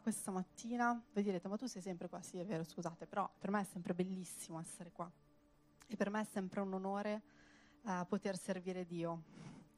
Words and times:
questa 0.00 0.30
mattina. 0.30 1.00
Voi 1.12 1.22
direte, 1.22 1.48
ma 1.48 1.56
tu 1.56 1.66
sei 1.66 1.82
sempre 1.82 2.08
qua? 2.08 2.20
Sì, 2.22 2.38
è 2.38 2.44
vero, 2.44 2.64
scusate, 2.64 3.06
però 3.06 3.30
per 3.38 3.50
me 3.50 3.60
è 3.60 3.64
sempre 3.64 3.94
bellissimo 3.94 4.58
essere 4.60 4.90
qua. 4.92 5.10
E 5.86 5.96
per 5.96 6.10
me 6.10 6.20
è 6.20 6.24
sempre 6.24 6.60
un 6.60 6.72
onore 6.72 7.22
uh, 7.82 8.06
poter 8.06 8.36
servire 8.36 8.84
Dio 8.84 9.22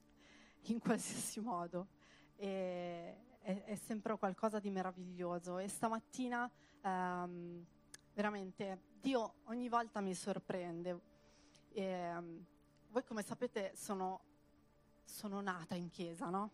in 0.69 0.78
qualsiasi 0.78 1.41
modo. 1.41 1.89
E, 2.37 3.39
è, 3.41 3.62
è, 3.65 3.75
sempre 3.75 4.16
qualcosa 4.16 4.59
di 4.59 4.70
meraviglioso. 4.70 5.59
E 5.59 5.69
stamattina 5.69 6.50
um, 6.83 7.64
veramente 8.14 8.83
Dio 9.00 9.34
ogni 9.45 9.69
volta 9.69 10.00
mi 10.00 10.14
sorprende. 10.14 11.00
E, 11.70 12.16
um, 12.16 12.45
voi 12.91 13.05
come 13.05 13.23
sapete 13.23 13.73
sono, 13.77 14.20
sono 15.05 15.41
nata 15.41 15.75
in 15.75 15.91
chiesa, 15.91 16.30
no? 16.30 16.50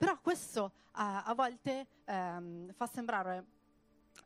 Però 0.00 0.18
questo 0.22 0.62
uh, 0.62 0.70
a 0.92 1.34
volte 1.36 1.86
um, 2.06 2.72
fa 2.72 2.86
sembrare 2.86 3.44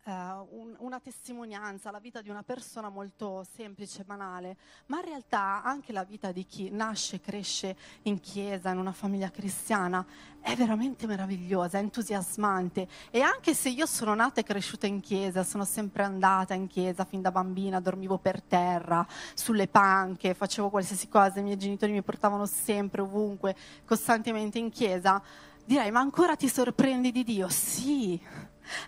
uh, 0.05 0.11
un, 0.11 0.77
una 0.79 1.01
testimonianza, 1.01 1.91
la 1.91 1.99
vita 1.99 2.23
di 2.23 2.29
una 2.29 2.45
persona 2.45 2.89
molto 2.89 3.45
semplice, 3.57 4.03
e 4.03 4.05
banale, 4.05 4.57
ma 4.87 4.99
in 4.99 5.07
realtà 5.07 5.65
anche 5.65 5.93
la 5.93 6.05
vita 6.05 6.31
di 6.31 6.45
chi 6.47 6.71
nasce, 6.71 7.21
cresce 7.21 7.77
in 8.03 8.21
chiesa, 8.21 8.71
in 8.71 8.79
una 8.79 8.93
famiglia 8.93 9.33
cristiana, 9.33 10.07
è 10.41 10.55
veramente 10.55 11.09
meravigliosa, 11.09 11.79
è 11.79 11.81
entusiasmante. 11.81 12.87
E 13.11 13.21
anche 13.21 13.53
se 13.53 13.69
io 13.69 13.87
sono 13.87 14.15
nata 14.15 14.41
e 14.41 14.45
cresciuta 14.45 14.87
in 14.87 15.01
chiesa, 15.01 15.43
sono 15.43 15.65
sempre 15.65 16.05
andata 16.05 16.55
in 16.55 16.69
chiesa 16.69 17.05
fin 17.05 17.21
da 17.21 17.33
bambina, 17.33 17.81
dormivo 17.81 18.17
per 18.19 18.41
terra, 18.43 19.05
sulle 19.35 19.67
panche, 19.67 20.35
facevo 20.35 20.71
qualsiasi 20.71 21.09
cosa, 21.09 21.41
i 21.41 21.43
miei 21.43 21.59
genitori 21.59 21.91
mi 21.91 22.03
portavano 22.03 22.47
sempre, 22.47 23.01
ovunque, 23.01 23.57
costantemente 23.85 24.61
in 24.61 24.71
chiesa, 24.71 25.21
direi, 25.65 25.91
ma 25.91 26.01
ancora 26.01 26.37
ti 26.37 26.49
sorprendi 26.49 27.11
di 27.13 27.25
Dio? 27.25 27.49
Sì 27.49 28.21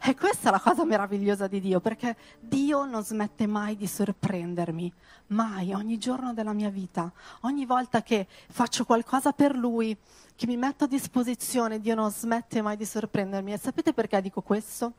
e 0.02 0.14
questa 0.14 0.48
è 0.48 0.52
la 0.52 0.60
cosa 0.60 0.84
meravigliosa 0.84 1.46
di 1.46 1.60
Dio, 1.60 1.80
perché 1.80 2.16
Dio 2.40 2.84
non 2.84 3.04
smette 3.04 3.46
mai 3.46 3.76
di 3.76 3.86
sorprendermi, 3.86 4.92
mai, 5.28 5.72
ogni 5.74 5.98
giorno 5.98 6.32
della 6.32 6.52
mia 6.52 6.70
vita. 6.70 7.10
Ogni 7.42 7.66
volta 7.66 8.02
che 8.02 8.26
faccio 8.48 8.84
qualcosa 8.84 9.32
per 9.32 9.54
Lui, 9.54 9.96
che 10.34 10.46
mi 10.46 10.56
metto 10.56 10.84
a 10.84 10.88
disposizione, 10.88 11.80
Dio 11.80 11.94
non 11.94 12.10
smette 12.10 12.62
mai 12.62 12.76
di 12.76 12.84
sorprendermi. 12.84 13.52
E 13.52 13.58
sapete 13.58 13.92
perché 13.92 14.20
dico 14.22 14.40
questo? 14.40 14.92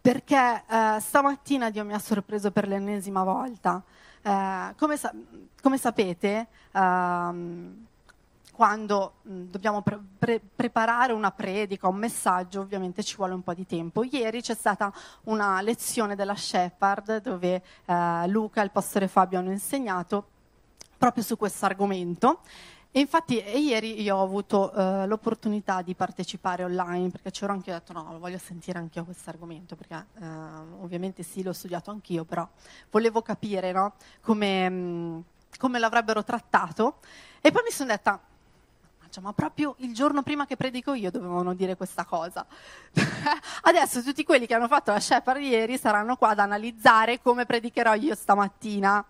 Perché 0.00 0.64
eh, 0.68 0.96
stamattina 1.00 1.70
Dio 1.70 1.84
mi 1.84 1.94
ha 1.94 1.98
sorpreso 1.98 2.50
per 2.50 2.66
l'ennesima 2.66 3.22
volta. 3.22 3.82
Eh, 4.20 4.74
come, 4.76 4.96
sa- 4.96 5.14
come, 5.60 5.78
sapete, 5.78 6.48
ehm, 6.72 7.86
quando 8.62 9.14
mh, 9.22 9.40
dobbiamo 9.46 9.82
pre- 9.82 9.98
pre- 10.20 10.40
preparare 10.40 11.12
una 11.12 11.32
predica, 11.32 11.88
un 11.88 11.96
messaggio, 11.96 12.60
ovviamente 12.60 13.02
ci 13.02 13.16
vuole 13.16 13.34
un 13.34 13.42
po' 13.42 13.54
di 13.54 13.66
tempo. 13.66 14.04
Ieri 14.04 14.40
c'è 14.40 14.54
stata 14.54 14.92
una 15.24 15.60
lezione 15.62 16.14
della 16.14 16.36
Shepherd 16.36 17.22
dove 17.22 17.60
eh, 17.84 18.28
Luca 18.28 18.60
e 18.60 18.64
il 18.64 18.70
pastore 18.70 19.08
Fabio 19.08 19.40
hanno 19.40 19.50
insegnato 19.50 20.28
proprio 20.96 21.24
su 21.24 21.36
questo 21.36 21.64
argomento. 21.64 22.42
E 22.92 23.00
infatti 23.00 23.40
e 23.40 23.58
ieri 23.58 24.00
io 24.00 24.14
ho 24.14 24.22
avuto 24.22 24.72
eh, 24.72 25.08
l'opportunità 25.08 25.82
di 25.82 25.96
partecipare 25.96 26.62
online 26.62 27.10
perché 27.10 27.32
c'ero 27.32 27.52
anche 27.52 27.72
detto 27.72 27.92
no, 27.92 28.12
lo 28.12 28.20
voglio 28.20 28.38
sentire 28.38 28.78
anche 28.78 29.00
io 29.00 29.04
questo 29.04 29.28
argomento 29.28 29.74
perché 29.74 30.06
eh, 30.20 30.24
ovviamente 30.82 31.24
sì, 31.24 31.42
l'ho 31.42 31.52
studiato 31.52 31.90
anch'io, 31.90 32.24
però 32.24 32.48
volevo 32.92 33.22
capire 33.22 33.72
no, 33.72 33.94
come, 34.20 34.68
mh, 34.68 35.24
come 35.58 35.80
l'avrebbero 35.80 36.22
trattato. 36.22 36.98
E 37.40 37.50
poi 37.50 37.62
mi 37.64 37.72
sono 37.72 37.90
detta, 37.90 38.20
mannaggia, 39.12 39.20
ma 39.20 39.32
proprio 39.32 39.74
il 39.78 39.92
giorno 39.92 40.22
prima 40.22 40.46
che 40.46 40.56
predico 40.56 40.94
io 40.94 41.10
dovevano 41.10 41.54
dire 41.54 41.76
questa 41.76 42.04
cosa. 42.04 42.46
Adesso 43.62 44.02
tutti 44.02 44.24
quelli 44.24 44.46
che 44.46 44.54
hanno 44.54 44.68
fatto 44.68 44.92
la 44.92 45.00
Shepherd 45.00 45.42
ieri 45.42 45.76
saranno 45.76 46.16
qua 46.16 46.30
ad 46.30 46.38
analizzare 46.38 47.20
come 47.20 47.44
predicherò 47.44 47.94
io 47.94 48.14
stamattina. 48.14 49.04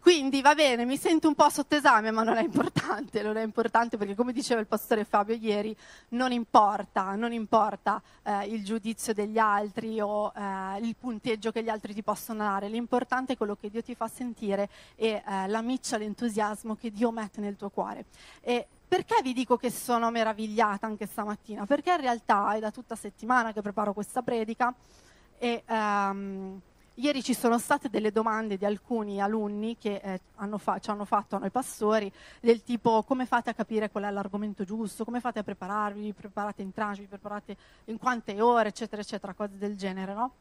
Quindi 0.00 0.40
va 0.40 0.54
bene, 0.54 0.86
mi 0.86 0.96
sento 0.96 1.28
un 1.28 1.34
po' 1.34 1.50
sotto 1.50 1.76
esame, 1.76 2.10
ma 2.10 2.22
non 2.22 2.38
è 2.38 2.42
importante, 2.42 3.20
non 3.20 3.36
è 3.36 3.42
importante 3.42 3.98
perché 3.98 4.14
come 4.14 4.32
diceva 4.32 4.58
il 4.58 4.66
pastore 4.66 5.04
Fabio 5.04 5.34
ieri, 5.34 5.76
non 6.10 6.32
importa, 6.32 7.14
non 7.16 7.34
importa 7.34 8.00
eh, 8.22 8.46
il 8.46 8.64
giudizio 8.64 9.12
degli 9.12 9.36
altri 9.36 10.00
o 10.00 10.32
eh, 10.34 10.78
il 10.80 10.96
punteggio 10.98 11.52
che 11.52 11.62
gli 11.62 11.68
altri 11.68 11.92
ti 11.92 12.02
possono 12.02 12.38
dare, 12.38 12.70
l'importante 12.70 13.34
è 13.34 13.36
quello 13.36 13.56
che 13.56 13.68
Dio 13.68 13.82
ti 13.82 13.94
fa 13.94 14.08
sentire 14.08 14.70
e 14.96 15.22
eh, 15.22 15.46
la 15.48 15.60
miccia, 15.60 15.98
l'entusiasmo 15.98 16.76
che 16.76 16.90
Dio 16.90 17.10
mette 17.10 17.42
nel 17.42 17.56
tuo 17.56 17.68
cuore. 17.68 18.06
E 18.40 18.68
perché 18.90 19.22
vi 19.22 19.32
dico 19.32 19.56
che 19.56 19.70
sono 19.70 20.10
meravigliata 20.10 20.84
anche 20.84 21.06
stamattina? 21.06 21.64
Perché 21.64 21.92
in 21.92 22.00
realtà 22.00 22.56
è 22.56 22.58
da 22.58 22.72
tutta 22.72 22.96
settimana 22.96 23.52
che 23.52 23.62
preparo 23.62 23.92
questa 23.92 24.20
predica 24.20 24.74
e 25.38 25.62
um, 25.68 26.60
ieri 26.94 27.22
ci 27.22 27.32
sono 27.32 27.60
state 27.60 27.88
delle 27.88 28.10
domande 28.10 28.56
di 28.56 28.64
alcuni 28.64 29.22
alunni 29.22 29.78
che 29.78 30.00
eh, 30.02 30.20
hanno 30.38 30.58
fa- 30.58 30.80
ci 30.80 30.90
hanno 30.90 31.04
fatto 31.04 31.36
a 31.36 31.38
noi 31.38 31.50
pastori 31.50 32.12
del 32.40 32.64
tipo 32.64 33.04
come 33.04 33.26
fate 33.26 33.50
a 33.50 33.54
capire 33.54 33.92
qual 33.92 34.02
è 34.02 34.10
l'argomento 34.10 34.64
giusto, 34.64 35.04
come 35.04 35.20
fate 35.20 35.38
a 35.38 35.44
prepararvi, 35.44 36.00
vi 36.00 36.12
preparate 36.12 36.62
in 36.62 36.72
tranche, 36.72 37.02
vi 37.02 37.06
preparate 37.06 37.56
in 37.84 37.96
quante 37.96 38.40
ore, 38.40 38.70
eccetera, 38.70 39.00
eccetera, 39.02 39.34
cose 39.34 39.56
del 39.56 39.76
genere, 39.76 40.14
no? 40.14 40.32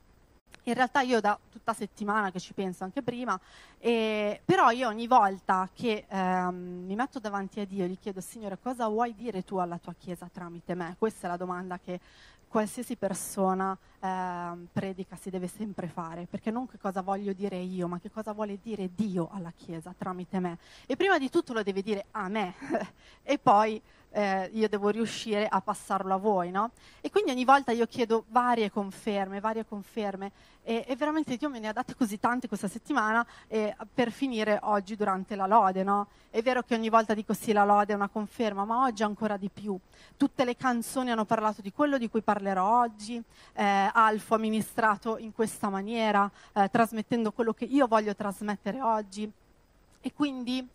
In 0.69 0.75
realtà 0.75 1.01
io 1.01 1.19
da 1.19 1.37
tutta 1.49 1.73
settimana 1.73 2.29
che 2.29 2.39
ci 2.39 2.53
penso 2.53 2.83
anche 2.83 3.01
prima, 3.01 3.39
eh, 3.79 4.39
però 4.45 4.69
io 4.69 4.87
ogni 4.87 5.07
volta 5.07 5.67
che 5.73 6.05
ehm, 6.07 6.83
mi 6.85 6.93
metto 6.93 7.17
davanti 7.17 7.59
a 7.59 7.65
Dio 7.65 7.87
gli 7.87 7.97
chiedo 7.99 8.21
Signore 8.21 8.59
cosa 8.61 8.87
vuoi 8.87 9.15
dire 9.15 9.43
tu 9.43 9.57
alla 9.57 9.79
tua 9.79 9.95
Chiesa 9.97 10.29
tramite 10.31 10.75
me? 10.75 10.95
Questa 10.99 11.25
è 11.25 11.29
la 11.31 11.37
domanda 11.37 11.79
che 11.79 11.99
qualsiasi 12.47 12.97
persona 12.97 13.75
eh, 13.99 14.67
predica 14.71 15.15
si 15.15 15.31
deve 15.31 15.47
sempre 15.47 15.87
fare, 15.87 16.27
perché 16.29 16.51
non 16.51 16.67
che 16.67 16.77
cosa 16.77 17.01
voglio 17.01 17.33
dire 17.33 17.57
io, 17.57 17.87
ma 17.87 17.99
che 17.99 18.11
cosa 18.11 18.33
vuole 18.33 18.59
dire 18.61 18.91
Dio 18.93 19.27
alla 19.31 19.51
Chiesa 19.51 19.91
tramite 19.97 20.39
me. 20.39 20.59
E 20.85 20.95
prima 20.95 21.17
di 21.17 21.31
tutto 21.31 21.51
lo 21.51 21.63
deve 21.63 21.81
dire 21.81 22.05
a 22.11 22.27
me 22.27 22.53
e 23.23 23.39
poi 23.39 23.81
eh, 24.11 24.49
io 24.53 24.67
devo 24.67 24.89
riuscire 24.89 25.47
a 25.47 25.61
passarlo 25.61 26.13
a 26.13 26.17
voi, 26.17 26.51
no? 26.51 26.71
E 27.01 27.09
quindi 27.09 27.31
ogni 27.31 27.45
volta 27.45 27.71
io 27.71 27.85
chiedo 27.85 28.25
varie 28.29 28.71
conferme, 28.71 29.39
varie 29.39 29.65
conferme 29.65 30.31
e, 30.63 30.83
e 30.87 30.95
veramente 30.95 31.35
Dio 31.35 31.49
me 31.49 31.59
ne 31.59 31.69
ha 31.69 31.73
date 31.73 31.95
così 31.95 32.19
tante 32.19 32.47
questa 32.47 32.67
settimana 32.67 33.25
eh, 33.47 33.75
per 33.91 34.11
finire 34.11 34.59
oggi 34.63 34.95
durante 34.95 35.35
la 35.35 35.47
lode, 35.47 35.83
no? 35.83 36.07
È 36.29 36.41
vero 36.41 36.61
che 36.61 36.75
ogni 36.75 36.89
volta 36.89 37.13
dico 37.13 37.33
sì, 37.33 37.53
la 37.53 37.65
lode 37.65 37.93
è 37.93 37.95
una 37.95 38.07
conferma, 38.07 38.65
ma 38.65 38.83
oggi 38.83 39.01
ancora 39.01 39.35
di 39.37 39.49
più. 39.51 39.77
Tutte 40.15 40.45
le 40.45 40.55
canzoni 40.55 41.09
hanno 41.09 41.25
parlato 41.25 41.61
di 41.61 41.71
quello 41.71 41.97
di 41.97 42.09
cui 42.09 42.21
parlerò 42.21 42.81
oggi, 42.81 43.21
eh, 43.53 43.89
Alfo 43.91 44.35
ha 44.35 44.37
ministrato 44.37 45.17
in 45.17 45.33
questa 45.33 45.69
maniera, 45.69 46.29
eh, 46.53 46.69
trasmettendo 46.69 47.31
quello 47.31 47.53
che 47.53 47.65
io 47.65 47.87
voglio 47.87 48.15
trasmettere 48.15 48.79
oggi. 48.81 49.31
E 50.01 50.13
quindi 50.13 50.67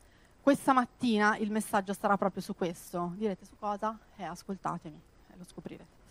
questa 0.44 0.75
mattina 0.75 1.38
il 1.38 1.50
messaggio 1.50 1.94
sarà 1.94 2.19
proprio 2.19 2.43
su 2.43 2.55
questo. 2.55 3.15
Direte 3.16 3.47
su 3.47 3.56
cosa? 3.59 3.99
Eh, 4.16 4.25
ascoltatemi, 4.25 5.00
eh, 5.28 5.37
lo 5.38 5.44
scoprirete. 5.44 6.03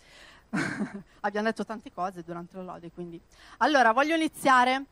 Abbiamo 1.20 1.46
detto 1.46 1.64
tante 1.64 1.92
cose 1.92 2.24
durante 2.24 2.56
la 2.56 2.64
lode, 2.64 2.90
quindi. 2.90 3.20
Allora, 3.58 3.92
voglio 3.92 4.16
iniziare 4.16 4.86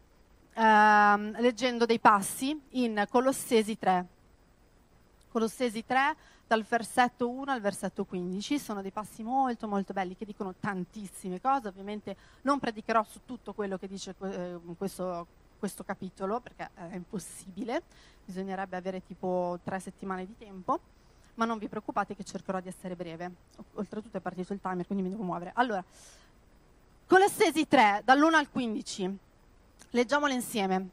ehm, 0.55 1.41
leggendo 1.41 1.87
dei 1.87 1.99
passi 1.99 2.57
in 2.71 3.05
Colossesi 3.11 3.77
3. 3.77 4.07
Colossesi 5.33 5.85
3, 5.85 6.15
dal 6.47 6.63
versetto 6.63 7.29
1 7.29 7.51
al 7.51 7.61
versetto 7.61 8.05
15, 8.05 8.61
sono 8.61 8.81
dei 8.81 8.93
passi 8.93 9.25
molto 9.25 9.67
molto 9.67 9.93
belli 9.93 10.17
che 10.17 10.25
dicono 10.25 10.55
tantissime 10.61 11.41
cose, 11.41 11.67
ovviamente 11.67 12.17
non 12.43 12.61
predicherò 12.61 13.03
su 13.03 13.23
tutto 13.25 13.55
quello 13.55 13.77
che 13.77 13.89
dice 13.89 14.15
eh, 14.21 14.61
questo, 14.79 15.27
questo 15.63 15.85
capitolo 15.85 16.41
perché 16.41 16.71
è 16.75 16.97
impossibile, 16.97 17.85
bisognerebbe 18.25 18.77
avere 18.77 19.01
tipo 19.07 19.61
tre 19.63 19.79
settimane 19.79 20.27
di 20.27 20.37
tempo, 20.37 20.81
ma 21.35 21.45
non 21.45 21.59
vi 21.59 21.69
preoccupate 21.69 22.17
che 22.17 22.25
cercherò 22.25 22.59
di 22.59 22.67
essere 22.67 22.97
breve. 22.97 23.31
Oltretutto 23.75 24.17
è 24.17 24.21
partito 24.21 24.53
il 24.53 24.59
timer, 24.61 24.85
quindi 24.85 25.05
mi 25.05 25.11
devo 25.11 25.23
muovere. 25.23 25.53
Allora, 25.55 25.85
Colossesi 27.07 27.69
3, 27.69 28.03
dall'1 28.05 28.35
al 28.35 28.51
15, 28.51 29.19
leggiamolo 29.91 30.33
insieme. 30.33 30.89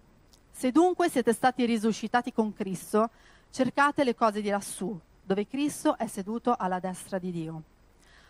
Se 0.52 0.70
dunque 0.72 1.10
siete 1.10 1.34
stati 1.34 1.66
risuscitati 1.66 2.32
con 2.32 2.54
Cristo, 2.54 3.10
cercate 3.50 4.04
le 4.04 4.14
cose 4.14 4.40
di 4.40 4.50
lassù, 4.50 4.96
dove 5.24 5.48
Cristo 5.48 5.98
è 5.98 6.06
seduto 6.06 6.56
alla 6.56 6.80
destra 6.80 7.18
di 7.18 7.32
Dio. 7.32 7.64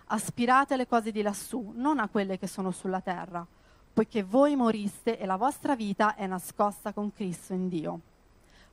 Aspirate 0.06 0.76
alle 0.76 0.88
cose 0.88 1.12
di 1.12 1.22
lassù, 1.22 1.74
non 1.76 2.00
a 2.00 2.08
quelle 2.08 2.40
che 2.40 2.48
sono 2.48 2.72
sulla 2.72 3.02
terra 3.02 3.46
poiché 3.94 4.24
voi 4.24 4.56
moriste 4.56 5.18
e 5.18 5.26
la 5.26 5.36
vostra 5.36 5.76
vita 5.76 6.16
è 6.16 6.26
nascosta 6.28 6.94
con 6.94 7.12
Cristo 7.14 7.54
in 7.54 7.68
Dio. 7.68 8.00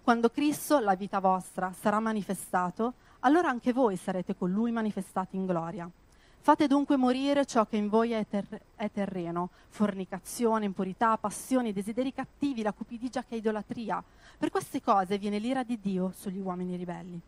Quando 0.03 0.31
Cristo, 0.31 0.79
la 0.79 0.95
vita 0.95 1.19
vostra, 1.19 1.73
sarà 1.73 1.99
manifestato, 1.99 2.95
allora 3.21 3.49
anche 3.49 3.73
voi 3.73 3.97
sarete 3.97 4.37
con 4.37 4.53
Lui 4.53 4.71
manifestati 4.71 5.37
in 5.37 5.47
gloria. 5.47 5.91
Fate 6.39 6.69
dunque 6.69 6.97
morire 6.97 7.45
ciò 7.45 7.67
che 7.67 7.77
in 7.77 7.89
voi 7.89 8.13
è, 8.13 8.25
ter- 8.25 8.61
è 8.77 8.89
terreno, 8.89 9.51
fornicazione, 9.69 10.65
impurità, 10.65 11.17
passioni, 11.17 11.73
desideri 11.73 12.13
cattivi, 12.13 12.63
la 12.63 12.73
cupidigia 12.73 13.25
che 13.25 13.35
è 13.35 13.39
idolatria. 13.39 14.01
Per 14.39 14.51
queste 14.51 14.81
cose 14.81 15.19
viene 15.19 15.41
l'ira 15.41 15.65
di 15.65 15.81
Dio 15.81 16.13
sugli 16.15 16.39
uomini 16.39 16.77
ribelli. 16.77 17.21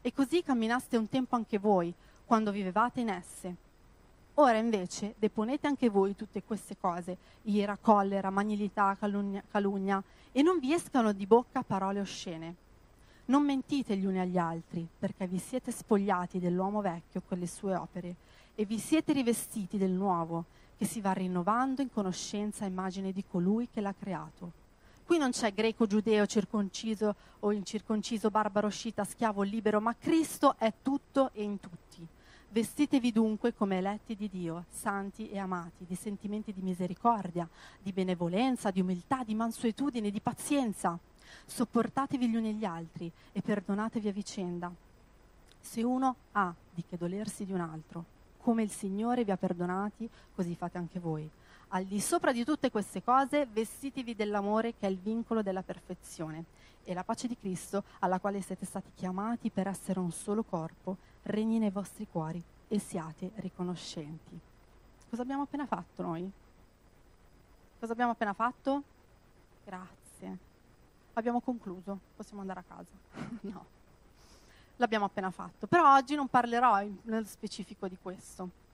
E 0.00 0.12
così 0.12 0.42
camminaste 0.42 0.96
un 0.96 1.08
tempo 1.08 1.36
anche 1.36 1.58
voi, 1.58 1.94
quando 2.24 2.50
vivevate 2.50 3.00
in 3.00 3.10
esse 3.10 3.64
Ora 4.38 4.58
invece 4.58 5.14
deponete 5.18 5.66
anche 5.66 5.88
voi 5.88 6.14
tutte 6.14 6.42
queste 6.42 6.76
cose, 6.78 7.16
ira, 7.44 7.78
collera, 7.80 8.28
magnilità, 8.28 8.94
calunnia, 8.98 9.42
calunnia, 9.50 10.02
e 10.30 10.42
non 10.42 10.58
vi 10.58 10.74
escano 10.74 11.12
di 11.12 11.26
bocca 11.26 11.62
parole 11.62 12.00
oscene. 12.00 12.54
Non 13.26 13.44
mentite 13.44 13.96
gli 13.96 14.04
uni 14.04 14.18
agli 14.18 14.36
altri, 14.36 14.86
perché 14.98 15.26
vi 15.26 15.38
siete 15.38 15.72
spogliati 15.72 16.38
dell'uomo 16.38 16.82
vecchio 16.82 17.22
con 17.26 17.38
le 17.38 17.46
sue 17.46 17.74
opere 17.74 18.14
e 18.54 18.66
vi 18.66 18.78
siete 18.78 19.14
rivestiti 19.14 19.78
del 19.78 19.90
nuovo, 19.90 20.44
che 20.76 20.84
si 20.84 21.00
va 21.00 21.12
rinnovando 21.12 21.80
in 21.80 21.90
conoscenza 21.90 22.66
e 22.66 22.68
immagine 22.68 23.12
di 23.12 23.24
colui 23.26 23.68
che 23.72 23.80
l'ha 23.80 23.94
creato. 23.98 24.52
Qui 25.06 25.16
non 25.16 25.30
c'è 25.30 25.54
greco, 25.54 25.86
giudeo, 25.86 26.26
circonciso 26.26 27.14
o 27.40 27.52
incirconciso, 27.52 28.30
barbaro, 28.30 28.68
scita, 28.68 29.02
schiavo, 29.02 29.40
libero, 29.40 29.80
ma 29.80 29.96
Cristo 29.96 30.56
è 30.58 30.74
tutto 30.82 31.30
e 31.32 31.42
in 31.42 31.58
tutti. 31.58 32.06
Vestitevi 32.56 33.12
dunque 33.12 33.52
come 33.52 33.76
eletti 33.76 34.16
di 34.16 34.30
Dio, 34.30 34.64
santi 34.70 35.28
e 35.28 35.36
amati, 35.36 35.84
di 35.84 35.94
sentimenti 35.94 36.54
di 36.54 36.62
misericordia, 36.62 37.46
di 37.82 37.92
benevolenza, 37.92 38.70
di 38.70 38.80
umiltà, 38.80 39.22
di 39.24 39.34
mansuetudine, 39.34 40.10
di 40.10 40.22
pazienza. 40.22 40.98
Sopportatevi 41.44 42.30
gli 42.30 42.34
uni 42.34 42.54
gli 42.54 42.64
altri 42.64 43.12
e 43.32 43.42
perdonatevi 43.42 44.08
a 44.08 44.12
vicenda. 44.12 44.72
Se 45.60 45.82
uno 45.82 46.16
ha 46.32 46.54
di 46.72 46.82
che 46.88 46.96
dolersi 46.96 47.44
di 47.44 47.52
un 47.52 47.60
altro, 47.60 48.04
come 48.38 48.62
il 48.62 48.70
Signore 48.70 49.22
vi 49.22 49.32
ha 49.32 49.36
perdonati, 49.36 50.08
così 50.34 50.54
fate 50.54 50.78
anche 50.78 50.98
voi. 50.98 51.28
Al 51.68 51.84
di 51.84 52.00
sopra 52.00 52.32
di 52.32 52.42
tutte 52.42 52.70
queste 52.70 53.02
cose, 53.02 53.46
vestitevi 53.52 54.14
dell'amore 54.14 54.72
che 54.78 54.86
è 54.86 54.90
il 54.90 54.96
vincolo 54.96 55.42
della 55.42 55.62
perfezione 55.62 56.44
e 56.84 56.94
la 56.94 57.04
pace 57.04 57.28
di 57.28 57.36
Cristo, 57.36 57.84
alla 57.98 58.18
quale 58.18 58.40
siete 58.40 58.64
stati 58.64 58.92
chiamati 58.94 59.50
per 59.50 59.66
essere 59.66 59.98
un 59.98 60.10
solo 60.10 60.42
corpo, 60.42 60.96
regni 61.26 61.58
nei 61.58 61.70
vostri 61.70 62.06
cuori 62.10 62.42
e 62.68 62.78
siate 62.78 63.32
riconoscenti. 63.36 64.38
Cosa 65.08 65.22
abbiamo 65.22 65.42
appena 65.42 65.66
fatto 65.66 66.02
noi? 66.02 66.30
Cosa 67.78 67.92
abbiamo 67.92 68.12
appena 68.12 68.32
fatto? 68.32 68.82
Grazie. 69.64 70.38
Abbiamo 71.14 71.40
concluso, 71.40 71.98
possiamo 72.16 72.40
andare 72.40 72.60
a 72.60 72.64
casa. 72.66 72.92
no, 73.42 73.64
l'abbiamo 74.76 75.06
appena 75.06 75.30
fatto. 75.30 75.66
Però 75.66 75.94
oggi 75.94 76.14
non 76.14 76.28
parlerò 76.28 76.84
nello 77.02 77.26
specifico 77.26 77.88
di 77.88 77.96
questo. 78.00 78.64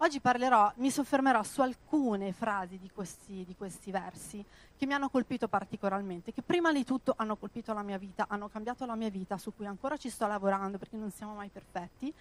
Oggi 0.00 0.20
parlerò, 0.20 0.70
mi 0.76 0.90
soffermerò 0.90 1.42
su 1.42 1.62
alcune 1.62 2.32
frasi 2.32 2.78
di 2.78 2.90
questi, 2.92 3.46
di 3.46 3.54
questi, 3.56 3.90
versi 3.90 4.44
che 4.76 4.84
mi 4.84 4.92
hanno 4.92 5.08
colpito 5.08 5.48
particolarmente, 5.48 6.34
che 6.34 6.42
prima 6.42 6.70
di 6.70 6.84
tutto 6.84 7.14
hanno 7.16 7.36
colpito 7.36 7.72
la 7.72 7.82
mia 7.82 7.96
vita, 7.96 8.26
hanno 8.28 8.48
cambiato 8.48 8.84
la 8.84 8.94
mia 8.94 9.08
vita, 9.08 9.38
su 9.38 9.54
cui 9.56 9.64
ancora 9.64 9.96
ci 9.96 10.10
sto 10.10 10.26
lavorando 10.26 10.76
perché 10.76 10.96
non 10.96 11.10
siamo 11.10 11.32
mai 11.32 11.48
perfetti, 11.48 12.12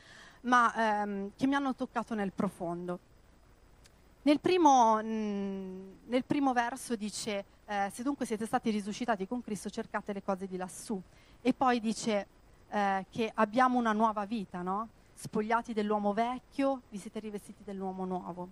ma 0.42 0.74
ehm, 0.74 1.32
che 1.36 1.48
mi 1.48 1.56
hanno 1.56 1.76
toccato 1.76 2.14
nel 2.14 2.32
profondo. 2.32 3.00
Nel 4.22 4.40
primo, 4.40 5.02
nel 5.02 6.24
primo 6.26 6.54
verso 6.54 6.96
dice, 6.96 7.44
eh, 7.66 7.92
se 7.94 8.04
dunque 8.04 8.26
siete 8.26 8.46
stati 8.46 8.70
risuscitati 8.70 9.28
con 9.28 9.42
Cristo, 9.42 9.70
cercate 9.70 10.14
le 10.14 10.24
cose 10.24 10.48
di 10.48 10.56
lassù. 10.56 11.00
E 11.42 11.54
poi 11.54 11.82
dice 11.82 12.28
eh, 12.70 13.06
che 13.10 13.30
abbiamo 13.36 13.78
una 13.78 13.92
nuova 13.92 14.26
vita, 14.26 14.62
no? 14.62 14.88
Spogliati 15.16 15.74
dell'uomo 15.74 16.14
vecchio, 16.14 16.82
vi 16.90 16.98
siete 16.98 17.20
rivestiti 17.20 17.64
dell'uomo 17.64 18.06
nuovo. 18.06 18.50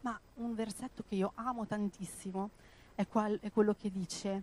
Ma 0.00 0.18
un 0.34 0.54
versetto 0.54 1.02
che 1.06 1.16
io 1.16 1.32
amo 1.34 1.66
tantissimo 1.66 2.50
è, 2.94 3.06
qual- 3.06 3.38
è 3.40 3.50
quello 3.50 3.74
che 3.74 3.90
dice, 3.90 4.42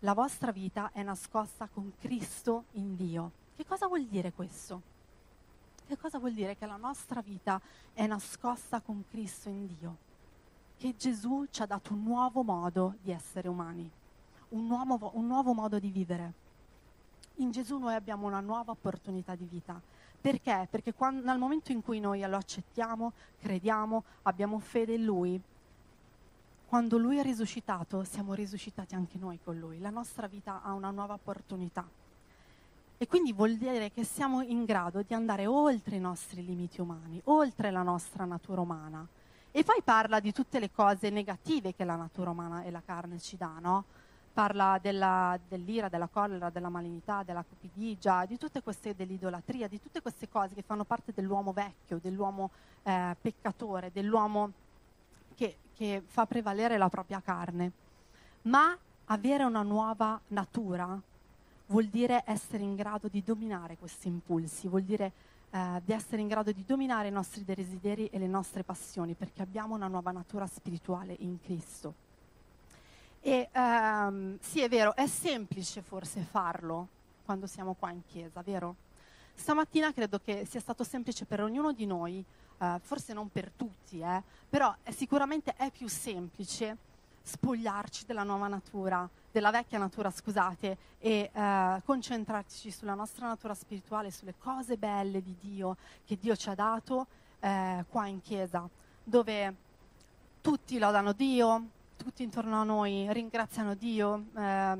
la 0.00 0.12
vostra 0.12 0.50
vita 0.50 0.90
è 0.92 1.02
nascosta 1.02 1.68
con 1.72 1.92
Cristo 1.98 2.64
in 2.72 2.96
Dio. 2.96 3.30
Che 3.56 3.64
cosa 3.64 3.86
vuol 3.86 4.04
dire 4.06 4.32
questo? 4.32 4.82
Che 5.86 5.96
cosa 5.96 6.18
vuol 6.18 6.32
dire 6.32 6.56
che 6.56 6.66
la 6.66 6.76
nostra 6.76 7.20
vita 7.20 7.60
è 7.92 8.06
nascosta 8.06 8.80
con 8.80 9.04
Cristo 9.08 9.48
in 9.48 9.66
Dio? 9.66 9.96
Che 10.76 10.94
Gesù 10.96 11.46
ci 11.50 11.62
ha 11.62 11.66
dato 11.66 11.92
un 11.92 12.02
nuovo 12.02 12.42
modo 12.42 12.94
di 13.02 13.10
essere 13.10 13.48
umani, 13.48 13.88
un 14.50 14.66
nuovo, 14.66 15.10
un 15.14 15.26
nuovo 15.26 15.52
modo 15.52 15.78
di 15.78 15.90
vivere. 15.90 16.32
In 17.36 17.50
Gesù 17.50 17.78
noi 17.78 17.94
abbiamo 17.94 18.26
una 18.26 18.40
nuova 18.40 18.72
opportunità 18.72 19.34
di 19.34 19.46
vita 19.46 19.80
perché? 20.20 20.68
Perché 20.70 20.92
quando, 20.92 21.24
nel 21.24 21.38
momento 21.38 21.72
in 21.72 21.82
cui 21.82 22.00
noi 22.00 22.20
lo 22.20 22.36
accettiamo, 22.36 23.12
crediamo, 23.40 24.04
abbiamo 24.22 24.58
fede 24.58 24.94
in 24.94 25.04
Lui, 25.04 25.40
quando 26.66 26.98
Lui 26.98 27.18
è 27.18 27.22
risuscitato, 27.22 28.04
siamo 28.04 28.32
risuscitati 28.32 28.94
anche 28.94 29.18
noi 29.18 29.40
con 29.42 29.58
Lui. 29.58 29.80
La 29.80 29.90
nostra 29.90 30.28
vita 30.28 30.62
ha 30.62 30.72
una 30.72 30.90
nuova 30.90 31.14
opportunità. 31.14 31.84
E 32.96 33.06
quindi 33.06 33.32
vuol 33.32 33.56
dire 33.56 33.90
che 33.90 34.04
siamo 34.04 34.42
in 34.42 34.64
grado 34.64 35.02
di 35.02 35.14
andare 35.14 35.46
oltre 35.46 35.96
i 35.96 36.00
nostri 36.00 36.44
limiti 36.44 36.80
umani, 36.80 37.20
oltre 37.24 37.70
la 37.70 37.82
nostra 37.82 38.24
natura 38.24 38.60
umana. 38.60 39.04
E 39.50 39.64
poi 39.64 39.80
parla 39.82 40.20
di 40.20 40.32
tutte 40.32 40.60
le 40.60 40.70
cose 40.70 41.10
negative 41.10 41.74
che 41.74 41.82
la 41.82 41.96
natura 41.96 42.30
umana 42.30 42.62
e 42.62 42.70
la 42.70 42.82
carne 42.84 43.18
ci 43.18 43.36
dà, 43.36 43.54
no? 43.58 43.84
Parla 44.40 44.78
della, 44.80 45.38
dell'ira, 45.48 45.90
della 45.90 46.06
collera, 46.06 46.48
della 46.48 46.70
malignità, 46.70 47.22
della 47.22 47.44
cupidigia, 47.46 48.24
di 48.24 48.38
tutte 48.38 48.62
queste, 48.62 48.94
dell'idolatria, 48.94 49.68
di 49.68 49.78
tutte 49.78 50.00
queste 50.00 50.30
cose 50.30 50.54
che 50.54 50.62
fanno 50.62 50.84
parte 50.84 51.12
dell'uomo 51.14 51.52
vecchio, 51.52 51.98
dell'uomo 52.00 52.48
eh, 52.84 53.14
peccatore, 53.20 53.90
dell'uomo 53.92 54.50
che, 55.34 55.56
che 55.76 56.02
fa 56.06 56.24
prevalere 56.24 56.78
la 56.78 56.88
propria 56.88 57.20
carne. 57.20 57.70
Ma 58.42 58.74
avere 59.04 59.44
una 59.44 59.60
nuova 59.60 60.18
natura 60.28 60.98
vuol 61.66 61.88
dire 61.88 62.22
essere 62.24 62.62
in 62.62 62.76
grado 62.76 63.08
di 63.08 63.22
dominare 63.22 63.76
questi 63.76 64.08
impulsi, 64.08 64.68
vuol 64.68 64.84
dire 64.84 65.12
eh, 65.50 65.82
di 65.84 65.92
essere 65.92 66.22
in 66.22 66.28
grado 66.28 66.50
di 66.50 66.64
dominare 66.66 67.08
i 67.08 67.12
nostri 67.12 67.44
desideri 67.44 68.06
e 68.06 68.18
le 68.18 68.26
nostre 68.26 68.62
passioni, 68.62 69.12
perché 69.12 69.42
abbiamo 69.42 69.74
una 69.74 69.86
nuova 69.86 70.12
natura 70.12 70.46
spirituale 70.46 71.14
in 71.18 71.38
Cristo. 71.42 72.08
E 73.22 73.50
um, 73.54 74.38
sì, 74.40 74.62
è 74.62 74.68
vero, 74.68 74.94
è 74.96 75.06
semplice 75.06 75.82
forse 75.82 76.22
farlo 76.22 76.88
quando 77.24 77.46
siamo 77.46 77.74
qua 77.74 77.90
in 77.90 78.02
chiesa, 78.06 78.40
vero? 78.42 78.76
Stamattina 79.34 79.92
credo 79.92 80.18
che 80.18 80.46
sia 80.48 80.60
stato 80.60 80.84
semplice 80.84 81.26
per 81.26 81.42
ognuno 81.42 81.72
di 81.72 81.86
noi, 81.86 82.24
uh, 82.58 82.78
forse 82.80 83.12
non 83.12 83.30
per 83.30 83.50
tutti, 83.54 84.00
eh, 84.00 84.22
però 84.48 84.74
è, 84.82 84.90
sicuramente 84.90 85.54
è 85.54 85.70
più 85.70 85.88
semplice 85.88 86.76
spogliarci 87.22 88.06
della 88.06 88.22
nuova 88.22 88.48
natura, 88.48 89.08
della 89.30 89.50
vecchia 89.50 89.78
natura, 89.78 90.10
scusate, 90.10 90.76
e 90.98 91.30
uh, 91.32 91.82
concentrarci 91.84 92.70
sulla 92.70 92.94
nostra 92.94 93.26
natura 93.26 93.54
spirituale, 93.54 94.10
sulle 94.10 94.34
cose 94.38 94.76
belle 94.76 95.22
di 95.22 95.36
Dio 95.40 95.76
che 96.04 96.16
Dio 96.18 96.34
ci 96.36 96.48
ha 96.48 96.54
dato 96.54 97.06
uh, 97.40 97.84
qua 97.88 98.06
in 98.06 98.20
chiesa, 98.22 98.68
dove 99.04 99.54
tutti 100.40 100.78
lodano 100.78 101.12
Dio, 101.12 101.64
tutti 102.02 102.22
intorno 102.22 102.58
a 102.58 102.64
noi 102.64 103.12
ringraziano 103.12 103.74
Dio, 103.74 104.24
eh, 104.34 104.78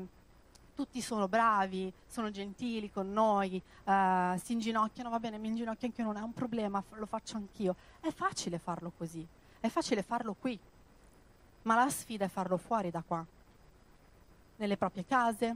tutti 0.73 1.01
sono 1.01 1.27
bravi, 1.27 1.93
sono 2.07 2.31
gentili 2.31 2.91
con 2.91 3.13
noi, 3.13 3.61
eh, 3.83 4.41
si 4.43 4.53
inginocchiano, 4.53 5.11
va 5.11 5.19
bene, 5.19 5.37
mi 5.37 5.49
inginocchio 5.49 5.87
anche 5.87 6.01
non 6.01 6.17
è 6.17 6.21
un 6.21 6.33
problema, 6.33 6.83
lo 6.93 7.05
faccio 7.05 7.37
anch'io. 7.37 7.75
È 7.99 8.09
facile 8.09 8.57
farlo 8.57 8.91
così, 8.97 9.25
è 9.59 9.67
facile 9.67 10.01
farlo 10.01 10.35
qui, 10.39 10.57
ma 11.63 11.75
la 11.75 11.89
sfida 11.89 12.25
è 12.25 12.27
farlo 12.27 12.57
fuori 12.57 12.89
da 12.89 13.03
qua, 13.05 13.23
nelle 14.55 14.77
proprie 14.77 15.05
case, 15.05 15.55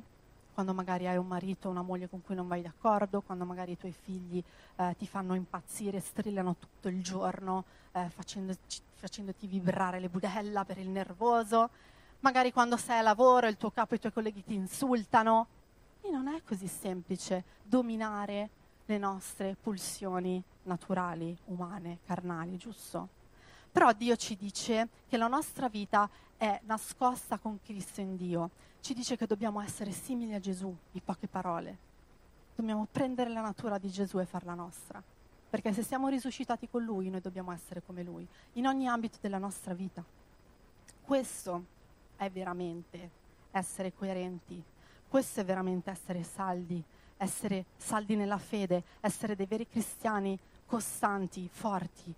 quando 0.55 0.73
magari 0.73 1.05
hai 1.05 1.17
un 1.17 1.27
marito 1.27 1.67
o 1.67 1.71
una 1.71 1.81
moglie 1.81 2.07
con 2.07 2.21
cui 2.21 2.33
non 2.33 2.47
vai 2.47 2.61
d'accordo, 2.61 3.19
quando 3.19 3.43
magari 3.43 3.73
i 3.73 3.77
tuoi 3.77 3.91
figli 3.91 4.41
eh, 4.77 4.95
ti 4.97 5.05
fanno 5.05 5.35
impazzire, 5.35 5.99
strillano 5.99 6.55
tutto 6.57 6.87
il 6.87 7.03
giorno, 7.03 7.65
eh, 7.91 8.09
facendoti 8.09 9.47
vibrare 9.47 9.99
le 9.99 10.07
budella 10.07 10.63
per 10.63 10.77
il 10.77 10.87
nervoso, 10.87 11.69
magari 12.21 12.53
quando 12.53 12.77
sei 12.77 12.99
a 12.99 13.01
lavoro 13.01 13.47
il 13.47 13.57
tuo 13.57 13.69
capo 13.69 13.93
e 13.93 13.97
i 13.97 13.99
tuoi 13.99 14.13
colleghi 14.13 14.45
ti 14.45 14.53
insultano. 14.53 15.47
E 15.99 16.09
non 16.09 16.29
è 16.29 16.41
così 16.41 16.67
semplice 16.67 17.43
dominare 17.61 18.49
le 18.85 18.97
nostre 18.97 19.57
pulsioni 19.61 20.41
naturali, 20.63 21.37
umane, 21.47 21.99
carnali, 22.05 22.55
giusto? 22.55 23.09
Però 23.75 23.91
Dio 23.91 24.15
ci 24.15 24.37
dice 24.37 24.87
che 25.05 25.17
la 25.17 25.27
nostra 25.27 25.67
vita 25.67 26.09
è 26.37 26.59
nascosta 26.63 27.37
con 27.37 27.59
Cristo 27.61 28.01
in 28.01 28.15
Dio. 28.15 28.49
Ci 28.79 28.93
dice 28.93 29.17
che 29.17 29.25
dobbiamo 29.25 29.61
essere 29.61 29.91
simili 29.91 30.33
a 30.33 30.39
Gesù, 30.39 30.75
in 30.91 31.03
poche 31.03 31.27
parole. 31.27 31.77
Dobbiamo 32.55 32.87
prendere 32.89 33.29
la 33.29 33.41
natura 33.41 33.77
di 33.77 33.89
Gesù 33.89 34.19
e 34.19 34.25
farla 34.25 34.53
nostra 34.53 35.03
perché 35.55 35.71
se 35.71 35.83
siamo 35.83 36.09
risuscitati 36.09 36.67
con 36.67 36.83
Lui, 36.83 37.09
noi 37.09 37.21
dobbiamo 37.21 37.53
essere 37.53 37.81
come 37.81 38.03
Lui, 38.03 38.27
in 38.55 38.67
ogni 38.67 38.89
ambito 38.89 39.19
della 39.21 39.37
nostra 39.37 39.73
vita. 39.73 40.03
Questo 41.01 41.63
è 42.17 42.29
veramente 42.29 43.09
essere 43.51 43.93
coerenti, 43.93 44.61
questo 45.07 45.39
è 45.39 45.45
veramente 45.45 45.89
essere 45.89 46.23
saldi, 46.23 46.83
essere 47.15 47.67
saldi 47.77 48.17
nella 48.17 48.37
fede, 48.37 48.83
essere 48.99 49.33
dei 49.37 49.45
veri 49.45 49.65
cristiani 49.65 50.37
costanti, 50.65 51.47
forti. 51.49 52.13